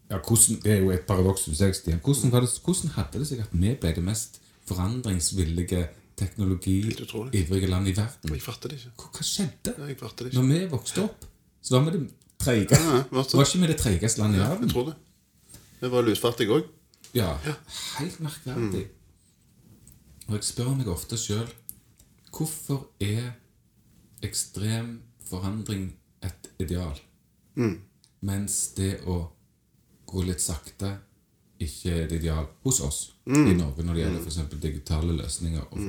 ja, 0.06 0.18
hvordan, 0.22 0.60
Det 0.62 0.72
er 0.72 0.82
jo 0.84 0.90
et 0.94 1.06
paradoks, 1.06 1.40
synes 1.40 1.60
jeg, 1.60 1.74
Stian. 1.74 1.98
Hvordan, 1.98 2.30
hvordan 2.30 2.90
hadde 2.94 3.18
det 3.18 3.26
seg 3.26 3.40
at 3.42 3.52
vi 3.52 3.72
ble 3.74 3.90
det 3.94 4.04
mest 4.06 4.38
forandringsvillige, 4.68 5.88
teknologiivrige 6.16 7.66
land 7.66 7.88
i 7.88 7.96
verden? 7.96 8.34
Jeg 8.34 8.42
fatter 8.42 8.70
det 8.70 8.78
ikke. 8.78 8.92
Hva, 9.02 9.24
skjedde? 9.26 9.74
Nei, 9.78 9.88
Jeg 9.88 9.98
det 9.98 10.30
ikke. 10.30 10.38
Når 10.38 10.46
vi 10.52 10.60
vokste 10.70 11.02
opp, 11.08 11.26
så 11.60 11.74
var 11.74 11.88
vi 11.88 11.98
det 11.98 12.04
treige. 12.46 12.78
Ja? 12.78 13.02
Var 13.12 13.28
ikke 13.44 13.60
vi 13.64 13.70
det 13.72 13.78
treigeste 13.82 14.22
landet 14.22 14.38
i 14.40 14.42
Jeg 14.44 14.50
verden? 14.54 14.72
tror 14.72 14.88
det. 14.90 14.96
Vi 15.80 15.90
var 15.92 16.06
lusfattige 16.06 16.56
òg. 16.56 16.68
Ja, 17.14 17.30
helt 17.98 18.20
merkverdig. 18.24 18.86
Og 20.26 20.34
jeg 20.38 20.44
spør 20.44 20.72
meg 20.76 20.88
ofte 20.90 21.16
sjøl 21.20 21.46
hvorfor 22.36 22.88
er 23.00 23.30
ekstrem 24.26 24.98
forandring 25.28 25.86
et 26.26 26.48
ideal, 26.60 26.98
mens 28.26 28.56
det 28.76 28.98
å 29.08 29.16
gå 30.06 30.22
litt 30.26 30.42
sakte 30.44 30.90
ikke 31.62 31.92
er 31.94 32.02
et 32.04 32.12
ideal 32.18 32.46
hos 32.66 32.80
oss 32.84 32.98
i 33.26 33.54
Norge 33.56 33.82
når 33.86 33.94
det 33.96 34.02
gjelder 34.02 34.20
for 34.26 34.32
eksempel 34.32 34.60
digitale 34.60 35.14
løsninger. 35.16 35.64
Og, 35.72 35.80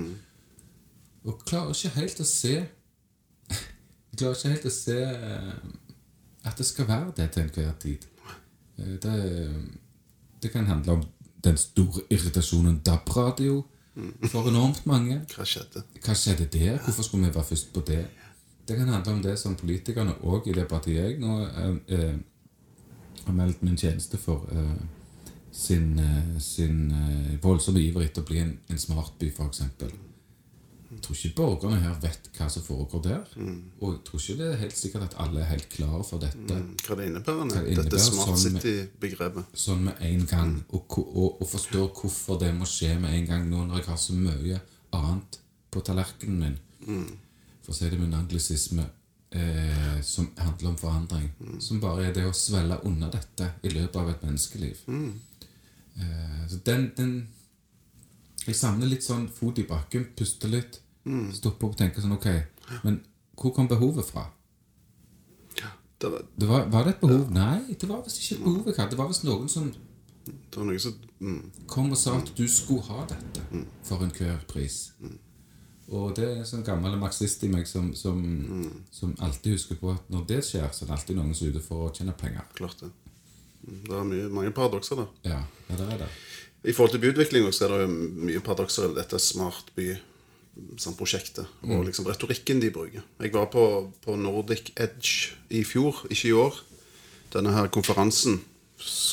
og 1.27 1.41
klarer 1.49 1.73
ikke 1.75 1.91
helt 1.97 2.21
å 2.23 2.27
se 2.29 2.53
Jeg 2.55 2.69
klarer 4.17 4.37
ikke 4.39 4.53
helt 4.53 4.69
å 4.69 4.73
se 4.77 4.97
eh, 5.03 5.51
at 6.47 6.57
det 6.57 6.65
skal 6.65 6.87
være 6.87 7.11
det 7.17 7.29
til 7.31 7.43
enhver 7.43 7.73
tid. 7.81 8.07
Eh, 8.79 8.95
Det, 9.03 9.15
det 10.43 10.51
kan 10.51 10.65
handle 10.65 10.91
om 10.91 11.03
den 11.43 11.57
store 11.57 12.01
irritasjonen 12.09 12.79
DAB-radio 12.85 13.63
for 14.29 14.45
enormt 14.49 14.85
mange. 14.85 15.21
Hva 15.35 15.45
skjedde? 15.45 15.81
Hva 16.05 16.13
skjedde 16.13 16.45
der? 16.53 16.77
Hvorfor 16.83 17.03
skulle 17.03 17.27
vi 17.27 17.33
være 17.35 17.43
først 17.43 17.73
på 17.73 17.81
det? 17.87 18.03
Det 18.67 18.77
kan 18.77 18.87
handle 18.87 19.13
om 19.13 19.21
det 19.23 19.39
som 19.39 19.55
politikerne 19.55 20.13
òg 20.23 20.47
i 20.47 20.53
det 20.53 20.67
partiet 20.67 21.03
jeg 21.03 21.19
nå 21.19 21.37
eh, 21.47 21.75
eh, 21.87 22.15
har 23.25 23.33
meldt 23.33 23.63
min 23.63 23.77
tjeneste 23.77 24.17
for 24.17 24.45
eh, 24.51 24.75
sin, 25.51 25.99
eh, 25.99 26.37
sin 26.39 26.93
voldsomme 27.41 27.81
iver 27.81 28.05
etter 28.05 28.21
å 28.21 28.25
bli 28.27 28.39
en, 28.43 28.53
en 28.69 28.77
smartby, 28.79 29.31
f.eks. 29.31 29.61
Jeg 30.89 31.01
tror 31.03 31.15
ikke 31.17 31.35
borgerne 31.35 31.79
her 31.83 31.95
vet 32.01 32.29
hva 32.37 32.45
som 32.49 32.63
foregår 32.63 33.01
der. 33.03 33.23
Og 33.81 33.89
jeg 33.93 34.01
tror 34.07 34.21
ikke 34.21 34.35
det 34.39 34.47
er 34.53 34.59
helt 34.61 34.77
sikkert 34.77 35.03
at 35.09 35.15
alle 35.19 35.41
er 35.43 35.49
helt 35.51 35.67
klare 35.73 36.03
for 36.07 36.19
dette 36.23 36.59
Hva 36.87 36.95
det 36.99 37.07
innebærer? 37.09 37.49
Hva 37.51 37.63
det 37.65 37.75
Dette 37.81 37.99
Smart 37.99 38.37
sånn 38.39 38.55
City-begrepet. 38.61 39.45
sånn 39.53 39.83
med 39.89 39.99
en 40.01 40.25
gang, 40.25 40.53
og, 40.69 40.87
ko- 40.87 41.03
og, 41.11 41.41
og 41.41 41.49
forstår 41.51 41.89
hvorfor 42.01 42.39
det 42.39 42.53
må 42.55 42.65
skje 42.65 42.93
med 43.03 43.13
en 43.19 43.25
gang 43.33 43.49
nå 43.49 43.65
når 43.67 43.81
jeg 43.81 43.89
har 43.91 43.97
så 44.05 44.13
mye 44.15 44.61
annet 44.95 45.39
på 45.71 45.81
tallerkenen 45.83 46.39
min. 46.39 46.57
For 47.65 47.73
å 47.73 47.75
si 47.75 47.89
det 47.91 47.99
med 47.99 48.07
en 48.13 48.19
anglisisme 48.21 48.85
eh, 49.35 49.97
som 50.01 50.29
handler 50.39 50.69
om 50.69 50.77
forandring. 50.79 51.27
Som 51.59 51.81
bare 51.83 52.05
er 52.07 52.13
det 52.15 52.23
å 52.29 52.31
svelle 52.33 52.79
unna 52.87 53.09
dette 53.11 53.49
i 53.67 53.73
løpet 53.75 53.99
av 53.99 54.09
et 54.13 54.23
menneskeliv. 54.23 54.85
Eh, 54.87 56.47
så 56.47 56.59
den, 56.65 56.91
den 56.95 57.27
Jeg 58.47 58.55
savner 58.55 58.87
litt 58.87 59.03
sånn 59.03 59.27
fot 59.29 59.59
i 59.59 59.65
bakken, 59.67 60.05
puste 60.17 60.47
litt, 60.47 60.79
stoppe 61.35 61.65
opp 61.67 61.73
og 61.75 61.79
tenke 61.79 62.01
sånn 62.03 62.15
Ok, 62.15 62.27
men 62.83 63.01
hvor 63.37 63.53
kom 63.55 63.67
behovet 63.67 64.07
fra? 64.07 64.25
Det 65.97 66.09
var, 66.13 66.21
Det 66.37 66.47
var, 66.47 66.65
var 66.69 66.83
det 66.85 66.91
et 66.95 66.99
behov? 67.01 67.29
Nei, 67.33 67.73
det 67.73 67.87
var 67.89 68.03
visst 68.05 68.19
ikke 68.21 68.35
et 68.37 68.43
behov 68.45 68.67
jeg 68.69 68.75
hadde. 68.77 68.91
Det 68.91 68.99
var 68.99 69.07
visst 69.09 69.23
noen 69.25 69.49
som 69.49 69.71
det 70.27 70.59
var 70.59 70.65
noe 70.67 70.79
som 70.83 70.95
mm, 71.23 71.39
kom 71.71 71.91
og 71.95 71.97
sa 71.99 72.17
at 72.19 72.29
du 72.35 72.43
skulle 72.51 72.83
ha 72.89 73.05
dette 73.07 73.63
for 73.87 74.03
enhver 74.03 74.41
pris. 74.49 74.91
Og 75.87 76.11
det 76.17 76.25
er 76.27 76.41
en 76.41 76.47
sånn 76.49 76.65
gammel 76.67 76.97
marxist 76.99 77.45
i 77.47 77.49
meg 77.51 77.67
som, 77.69 77.93
som, 77.95 78.19
som 78.91 79.13
alltid 79.23 79.55
husker 79.55 79.79
på 79.79 79.93
at 79.93 80.09
når 80.11 80.25
det 80.27 80.41
skjer, 80.43 80.67
så 80.75 80.83
er 80.83 80.89
det 80.89 80.97
alltid 80.97 81.19
noen 81.19 81.31
som 81.37 81.47
er 81.47 81.55
ute 81.55 81.63
for 81.63 81.87
å 81.87 81.93
tjene 81.95 82.15
penger. 82.19 82.43
Klart 82.59 82.83
det. 82.83 82.91
Mm, 83.63 83.79
Det 83.87 83.95
er 84.01 84.09
mye, 84.11 84.27
mange 84.39 84.51
paradokser 84.57 84.99
der. 84.99 85.07
Ja, 85.31 85.39
ja 85.69 85.79
det 85.79 85.87
er 85.95 86.03
det. 86.03 86.09
I 86.65 86.73
forhold 86.73 86.91
til 86.95 87.01
byutvikling 87.03 87.47
så 87.53 87.65
er 87.67 87.73
det 87.73 87.81
jo 87.85 87.91
mye 88.27 88.41
paradokser 88.43 88.89
i 88.89 88.95
dette 88.97 89.19
Smart 89.21 89.69
by 89.77 89.91
sånn 90.81 90.95
prosjektet, 90.97 91.45
og 91.69 91.83
liksom 91.85 92.07
retorikken 92.09 92.59
de 92.59 92.71
bruker. 92.73 93.03
Jeg 93.21 93.33
var 93.35 93.45
på, 93.53 93.91
på 94.01 94.15
Nordic 94.17 94.71
Edge 94.75 95.35
i 95.53 95.61
fjor, 95.63 95.99
ikke 96.09 96.31
i 96.31 96.33
år. 96.33 96.57
Denne 97.33 97.53
her 97.53 97.69
konferansen 97.69 98.39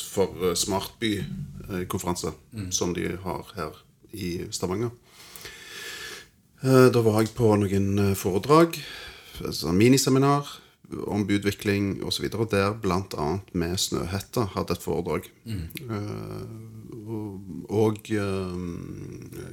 for 0.09 0.33
eh, 0.41 0.55
Smart 0.57 0.95
by-konferanse 1.01 2.31
som 2.73 2.93
de 2.97 3.11
har 3.21 3.45
her 3.55 3.77
i 4.15 4.47
Stavanger. 4.53 4.89
Eh, 6.63 6.89
Da 6.89 7.01
var 7.05 7.21
jeg 7.21 7.35
på 7.37 7.51
noen 7.61 7.99
eh, 7.99 8.15
foredrag, 8.17 8.79
altså 9.45 9.73
miniseminar 9.75 10.49
om 11.07 11.25
byutvikling 11.27 12.03
osv. 12.05 12.29
Der 12.51 12.73
bl.a. 12.81 13.27
med 13.53 13.77
Snøhetta 13.77 14.47
hadde 14.55 14.77
et 14.77 14.83
foredrag. 14.85 15.29
Mm. 15.45 15.67
og 17.05 17.41
og 17.69 18.09
uh, 18.11 18.55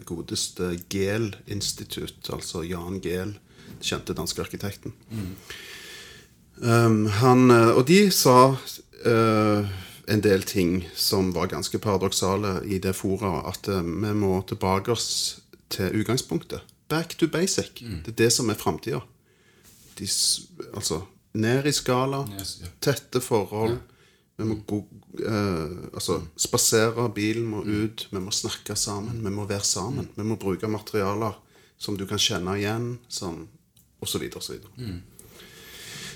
godeste 0.09 0.73
Gehl 0.91 1.33
Institutt, 1.47 2.29
altså 2.33 2.63
Jan 2.67 3.01
Gehl, 3.03 3.37
kjente 3.83 4.15
danske 4.17 4.43
arkitekten. 4.43 4.95
Um, 6.63 7.07
han, 7.07 7.51
eh, 7.51 7.71
og 7.73 7.87
de 7.89 8.11
sa 8.15 8.53
uh, 8.55 9.71
en 10.13 10.23
del 10.23 10.45
ting 10.47 10.83
som 10.95 11.33
var 11.35 11.51
ganske 11.51 11.79
paradoksale 11.83 12.61
i 12.67 12.79
det 12.79 12.95
foraet, 12.95 13.49
At 13.49 13.69
vi 13.69 14.13
må 14.15 14.43
tilbake 14.47 14.93
oss 14.93 15.41
til 15.69 16.03
utgangspunktet. 16.03 16.61
Back 16.89 17.17
to 17.19 17.27
basic. 17.27 17.81
Det 17.81 18.13
er 18.13 18.19
det 18.25 18.33
som 18.33 18.51
er 18.51 18.61
framtida. 18.61 19.01
Altså 20.75 21.03
ned 21.33 21.67
i 21.67 21.73
skala, 21.73 22.27
Yes, 22.39 22.59
ja. 22.63 22.71
tette 22.81 23.21
forhold. 23.21 23.79
Vi 24.37 24.45
må 24.49 24.57
gå, 24.67 24.79
uh, 25.29 25.89
altså, 25.93 26.19
spasere, 26.37 27.09
bilen 27.15 27.47
må 27.47 27.63
ut, 27.63 28.07
vi 28.11 28.21
må 28.21 28.33
snakke 28.33 28.77
sammen, 28.77 29.21
vi 29.25 29.31
må 29.31 29.45
være 29.49 29.65
sammen. 29.65 30.09
Vi 30.17 30.27
må 30.27 30.37
bruke 30.41 30.69
materialer 30.69 31.37
som 31.79 31.97
du 31.99 32.07
kan 32.07 32.21
kjenne 32.21 32.57
igjen, 32.59 32.95
som, 33.09 33.45
så 34.05 34.19
videre, 34.19 34.41
og 34.41 34.45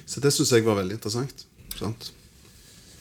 så 0.07 0.23
det 0.23 0.33
syns 0.33 0.53
jeg 0.55 0.65
var 0.65 0.79
veldig 0.79 0.97
interessant. 0.97 1.47
Sant? 1.77 2.11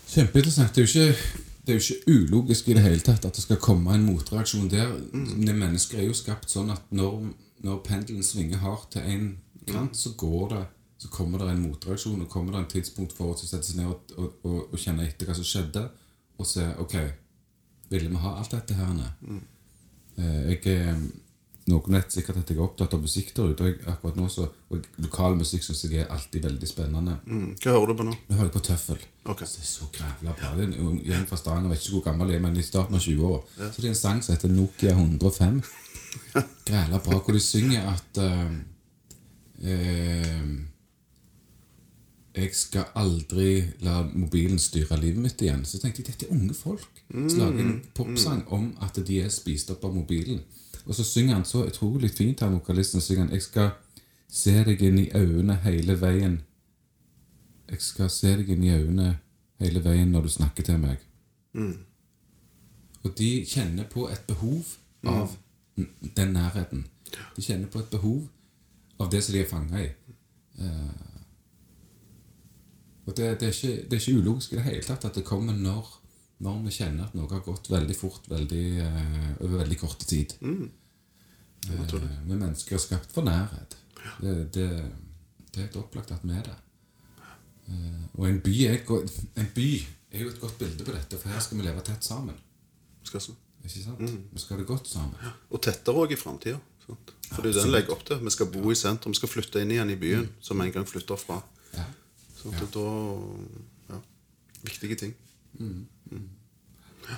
Kjempeinteressant. 0.10 0.74
Det 0.76 0.82
er 0.82 0.88
jo 0.88 0.92
ikke, 0.92 1.42
det 1.66 1.74
er 1.74 1.78
jo 1.78 1.84
ikke 1.84 2.16
ulogisk 2.16 2.70
i 2.70 2.78
det 2.78 2.86
hele 2.86 3.06
tatt 3.06 3.28
at 3.30 3.38
det 3.38 3.44
skal 3.46 3.62
komme 3.62 3.94
en 3.94 4.08
motreaksjon 4.08 4.72
der. 4.72 4.90
Vi 5.14 5.54
mennesker 5.54 6.02
er 6.02 6.10
jo 6.10 6.18
skapt 6.18 6.50
sånn 6.50 6.74
at 6.74 6.90
når, 6.96 7.20
når 7.66 7.84
pendelen 7.86 8.26
svinger 8.26 8.64
hardt 8.66 8.96
til 8.96 9.06
én 9.06 9.28
kant, 9.70 9.98
så 9.98 10.16
går 10.18 10.50
det 10.56 10.64
så 11.06 11.12
kommer 11.14 11.42
det 11.44 11.52
en 11.54 11.66
motreaksjon, 11.68 12.24
og 12.26 12.32
kommer 12.32 12.56
det 12.56 12.64
en 12.64 12.72
tidspunkt 12.72 13.14
for 13.14 13.34
oss 13.34 13.46
å 13.46 13.52
sette 13.52 13.70
seg 13.70 13.82
ned 13.82 13.92
og, 13.92 14.16
og, 14.18 14.40
og, 14.48 14.58
og 14.72 14.82
kjenne 14.82 15.06
etter 15.06 15.30
hva 15.30 15.36
som 15.38 15.46
skjedde, 15.46 15.84
og 16.36 16.50
se 16.50 16.66
ok, 16.82 16.96
ville 17.92 18.10
vi 18.10 18.24
ha 18.24 18.34
alt 18.40 18.56
dette 18.56 18.76
her? 18.76 18.98
Mm. 19.22 19.44
jeg 20.50 20.62
er 20.74 20.98
noen 21.66 21.96
vet 21.98 22.14
sikkert 22.14 22.44
at 22.44 22.52
jeg 22.52 22.60
er 22.60 22.66
opptatt 22.66 22.94
av 22.94 23.02
musikk 23.02 23.32
der 23.34 23.54
ute. 23.54 23.66
og 23.66 23.88
Akkurat 23.90 24.18
nå 24.20 24.28
så, 24.30 24.46
og 24.70 24.84
Lokal 25.02 25.38
musikk 25.40 25.64
syns 25.66 25.82
jeg 25.88 26.04
er 26.04 26.12
alltid 26.14 26.46
veldig 26.46 26.70
spennende. 26.70 27.16
Mm. 27.26 27.56
Hva 27.58 27.74
hører 27.74 27.90
du 27.90 27.98
på 28.02 28.06
nå? 28.06 28.14
Nå 28.28 28.38
hører 28.38 28.52
jeg 28.52 28.54
på 28.54 28.62
Tøffel. 28.68 29.00
Så 29.26 29.34
Det 29.40 29.48
er 29.48 29.66
så 29.72 29.88
grævla 29.96 30.36
bra. 30.38 30.52
Det 30.58 30.68
er 30.68 30.84
en 30.84 31.00
gjeng 31.02 31.26
fra 31.26 31.40
Stavanger, 31.42 31.74
vet 31.74 31.82
ikke 31.82 31.96
hvor 31.96 32.06
gammel 32.06 32.30
jeg 32.30 32.38
er, 32.38 32.44
men 32.46 32.60
i 32.62 32.66
starten 32.66 33.00
av 33.00 33.02
20-åra. 33.02 33.42
Så 33.58 33.82
det 33.82 33.88
er 33.88 33.96
en 33.96 34.04
sang 34.04 34.22
som 34.22 34.36
heter 34.36 34.54
Nokia 34.54 34.94
105. 34.94 35.58
Grævla 36.70 37.02
bra, 37.08 37.18
hvor 37.18 37.34
de 37.34 37.42
synger 37.42 37.90
at 37.96 38.22
uh, 38.22 38.54
eh, 39.66 40.46
Jeg 42.36 42.52
skal 42.56 42.90
aldri 43.00 43.64
la 43.86 44.02
mobilen 44.12 44.60
styre 44.60 44.98
livet 45.00 45.24
mitt 45.24 45.42
igjen. 45.42 45.64
Så 45.66 45.80
tenkte 45.80 46.02
jeg 46.02 46.10
dette 46.10 46.28
er 46.28 46.36
unge 46.36 46.54
folk 46.54 47.04
som 47.12 47.40
lager 47.40 47.64
en 47.64 47.78
popsang 47.96 48.42
om 48.52 48.74
at 48.84 49.00
de 49.08 49.22
er 49.24 49.32
spist 49.32 49.72
opp 49.72 49.86
av 49.88 49.96
mobilen. 49.96 50.42
Og 50.86 50.96
så 50.96 51.04
synger 51.08 51.38
han 51.40 51.46
så 51.48 51.64
utrolig 51.66 52.12
fint, 52.12 52.44
han 52.44 52.58
vokalisten. 52.58 53.02
synger 53.02 53.26
han, 53.26 53.34
Jeg 53.34 53.42
skal 53.42 53.70
se 54.28 54.64
deg 54.68 54.82
inn 54.84 55.00
i 55.00 55.12
øynene 55.16 55.56
hele 55.64 55.96
veien 56.02 56.42
jeg 57.72 57.82
skal 57.82 58.12
se 58.14 58.32
deg 58.40 58.50
inn 58.54 58.64
i 58.66 58.74
øynene 58.76 59.16
hele 59.62 59.82
veien 59.84 60.12
når 60.14 60.28
du 60.28 60.34
snakker 60.36 60.66
til 60.68 60.78
meg. 60.82 61.02
Og 63.04 63.14
de 63.18 63.30
kjenner 63.48 63.88
på 63.90 64.08
et 64.12 64.22
behov 64.28 64.76
av 65.08 65.34
mm. 65.76 65.90
den 66.18 66.34
nærheten. 66.36 66.86
De 67.36 67.42
kjenner 67.42 67.70
på 67.72 67.82
et 67.82 67.90
behov 67.90 68.28
av 69.00 69.10
det 69.12 69.24
som 69.24 69.36
de 69.36 69.42
er 69.42 69.50
fanga 69.50 69.82
i. 69.82 69.90
Eh, 70.62 71.15
og 73.06 73.14
det, 73.14 73.40
det, 73.40 73.48
er 73.48 73.54
ikke, 73.54 73.86
det 73.86 73.98
er 73.98 74.02
ikke 74.02 74.20
ulogisk 74.20 74.54
i 74.54 74.60
det 74.60 74.66
hele 74.66 74.86
tatt 74.86 75.06
at 75.06 75.18
det 75.18 75.26
kommer 75.28 75.54
når, 75.58 75.90
når 76.46 76.62
vi 76.66 76.74
kjenner 76.80 77.06
at 77.06 77.16
noe 77.18 77.30
har 77.30 77.44
gått 77.46 77.70
veldig 77.70 77.98
fort 77.98 78.30
veldig, 78.32 78.66
uh, 78.82 79.32
over 79.46 79.60
veldig 79.62 79.80
kort 79.82 80.06
tid. 80.10 80.34
Eh, 80.42 81.96
vi 82.26 82.38
mennesker 82.38 82.78
er 82.78 82.82
skapt 82.82 83.14
for 83.14 83.26
nærhet. 83.26 83.78
Det, 84.22 84.34
det, 84.54 84.70
det 85.52 85.60
er 85.60 85.68
helt 85.68 85.80
opplagt 85.82 86.14
at 86.14 86.26
vi 86.26 86.34
er 86.38 86.46
det. 86.50 86.58
Uh, 87.70 88.04
og 88.20 88.28
en 88.30 88.42
by, 88.42 88.56
er 88.70 88.82
en 89.42 89.52
by 89.54 89.70
er 90.16 90.24
jo 90.24 90.32
et 90.32 90.42
godt 90.42 90.58
bilde 90.60 90.86
på 90.86 90.94
dette, 90.94 91.18
for 91.20 91.34
her 91.34 91.42
skal 91.44 91.60
vi 91.60 91.66
leve 91.66 91.84
tett 91.86 92.06
sammen. 92.06 92.38
Skal 93.06 93.22
så. 93.22 93.36
Ikke 93.66 93.82
sant? 93.82 94.02
Vi 94.34 94.42
skal 94.42 94.56
ha 94.56 94.62
det 94.62 94.70
godt 94.70 94.90
sammen. 94.90 95.34
Og 95.50 95.62
tettere 95.66 96.02
òg 96.06 96.14
i 96.14 96.18
framtida. 96.20 96.58
For 96.86 97.42
det 97.42 97.50
er 97.50 97.50
jo 97.50 97.54
det 97.54 97.64
den 97.64 97.74
legger 97.74 97.96
opp 97.96 98.04
til. 98.06 98.20
Vi 98.22 98.34
skal 98.34 98.50
bo 98.54 98.70
i 98.70 98.78
sentrum, 98.78 99.14
vi 99.14 99.20
skal 99.20 99.32
flytte 99.32 99.62
inn 99.62 99.74
igjen 99.74 99.94
i 99.94 99.98
byen, 99.98 100.28
som 100.42 100.62
en 100.62 100.74
gang 100.74 100.86
flytter 100.90 101.18
fra. 101.18 101.40
Ja. 101.74 101.86
Det 102.46 102.62
er 102.62 102.72
da 102.76 102.88
ja, 103.90 104.00
Viktige 104.66 104.96
ting. 105.00 105.14
Mm. 105.60 105.86
Ja. 107.10 107.18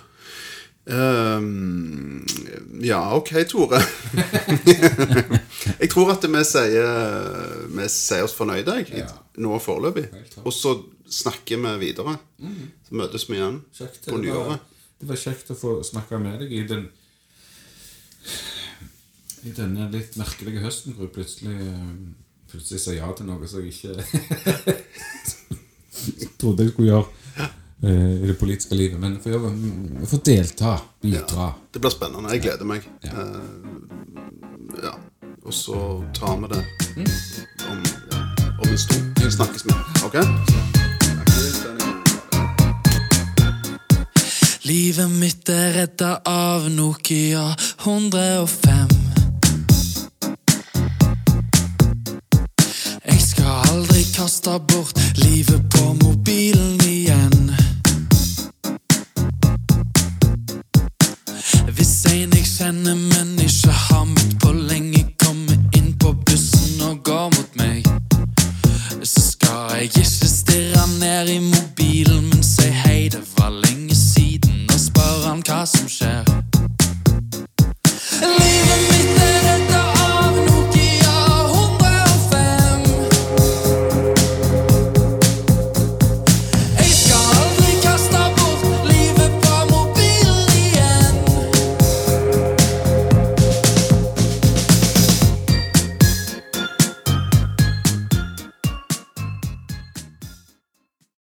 Um, 1.37 2.25
ja, 2.79 3.01
ok, 3.17 3.33
Tore. 3.49 3.81
jeg 5.81 5.89
tror 5.91 6.13
at 6.13 6.23
vi 6.31 6.43
sier, 6.47 6.91
vi 7.75 7.87
sier 7.91 8.23
oss 8.23 8.35
fornøyde 8.37 8.77
Ja. 8.95 9.09
nå 9.43 9.59
foreløpig. 9.59 10.05
Og 10.45 10.53
så 10.55 10.77
snakker 11.11 11.59
vi 11.63 11.73
videre. 11.89 12.15
Så 12.87 12.95
møtes 12.95 13.27
vi 13.29 13.35
igjen 13.35 13.61
Kjekt. 13.75 14.07
på 14.07 14.19
nyåret. 14.21 14.63
det 15.01 15.09
var 15.11 15.19
kjekt 15.19 15.51
å 15.51 15.57
få 15.59 15.73
snakke 15.83 16.19
med 16.23 16.39
deg 16.41 16.51
i 16.55 16.63
den 16.67 16.87
I 19.45 19.51
denne 19.55 19.89
litt 19.91 20.15
merkelige 20.17 20.63
høsten 20.63 20.95
hvor 20.95 21.07
jeg 21.07 21.13
plutselig 21.19 21.57
Plutselig 22.47 22.79
sa 22.79 22.93
ja 22.95 23.09
til 23.11 23.27
noe 23.27 23.47
som 23.47 23.59
jeg 23.59 23.75
ikke 23.75 23.91
trodde 26.39 26.63
jeg 26.63 26.73
skulle 26.73 26.91
gjøre 26.91 27.05
eh, 27.83 28.13
i 28.23 28.27
det 28.27 28.37
politiske 28.39 28.75
livet. 28.75 28.99
Men 28.99 29.19
få 29.23 29.29
mm, 29.37 30.05
får 30.07 30.23
delta, 30.25 30.77
bidra. 31.01 31.51
Det 31.73 31.81
blir 31.81 31.93
spennende. 31.93 32.33
Jeg 32.35 32.45
gleder 32.47 32.65
meg. 32.69 32.89
Ja. 33.05 33.25
Eh, 33.25 34.83
ja. 34.83 34.95
Og 35.47 35.53
så 35.53 36.03
tar 36.13 36.35
vi 36.41 36.47
det 36.51 36.63
om, 37.69 37.83
ja, 38.11 38.23
om 38.61 38.69
en 38.69 38.77
stund. 38.77 39.31
Snakkes 39.31 39.65
med. 39.65 39.75
Ok? 40.05 40.15
Livet 44.67 45.11
mitt 45.11 45.49
er 45.49 45.73
redda 45.77 46.17
av 46.27 46.67
Nokia 46.71 47.55
105. 47.85 48.96
aldri 53.77 54.03
kasta 54.03 54.59
bort 54.59 54.99
livet 55.15 55.61
på 55.69 55.93
mobilen 56.03 56.81
igjen. 56.81 57.51
Hvis 61.75 62.05
en 62.09 62.33
jeg 62.33 62.45
kjenner, 62.45 62.95
men 62.95 63.26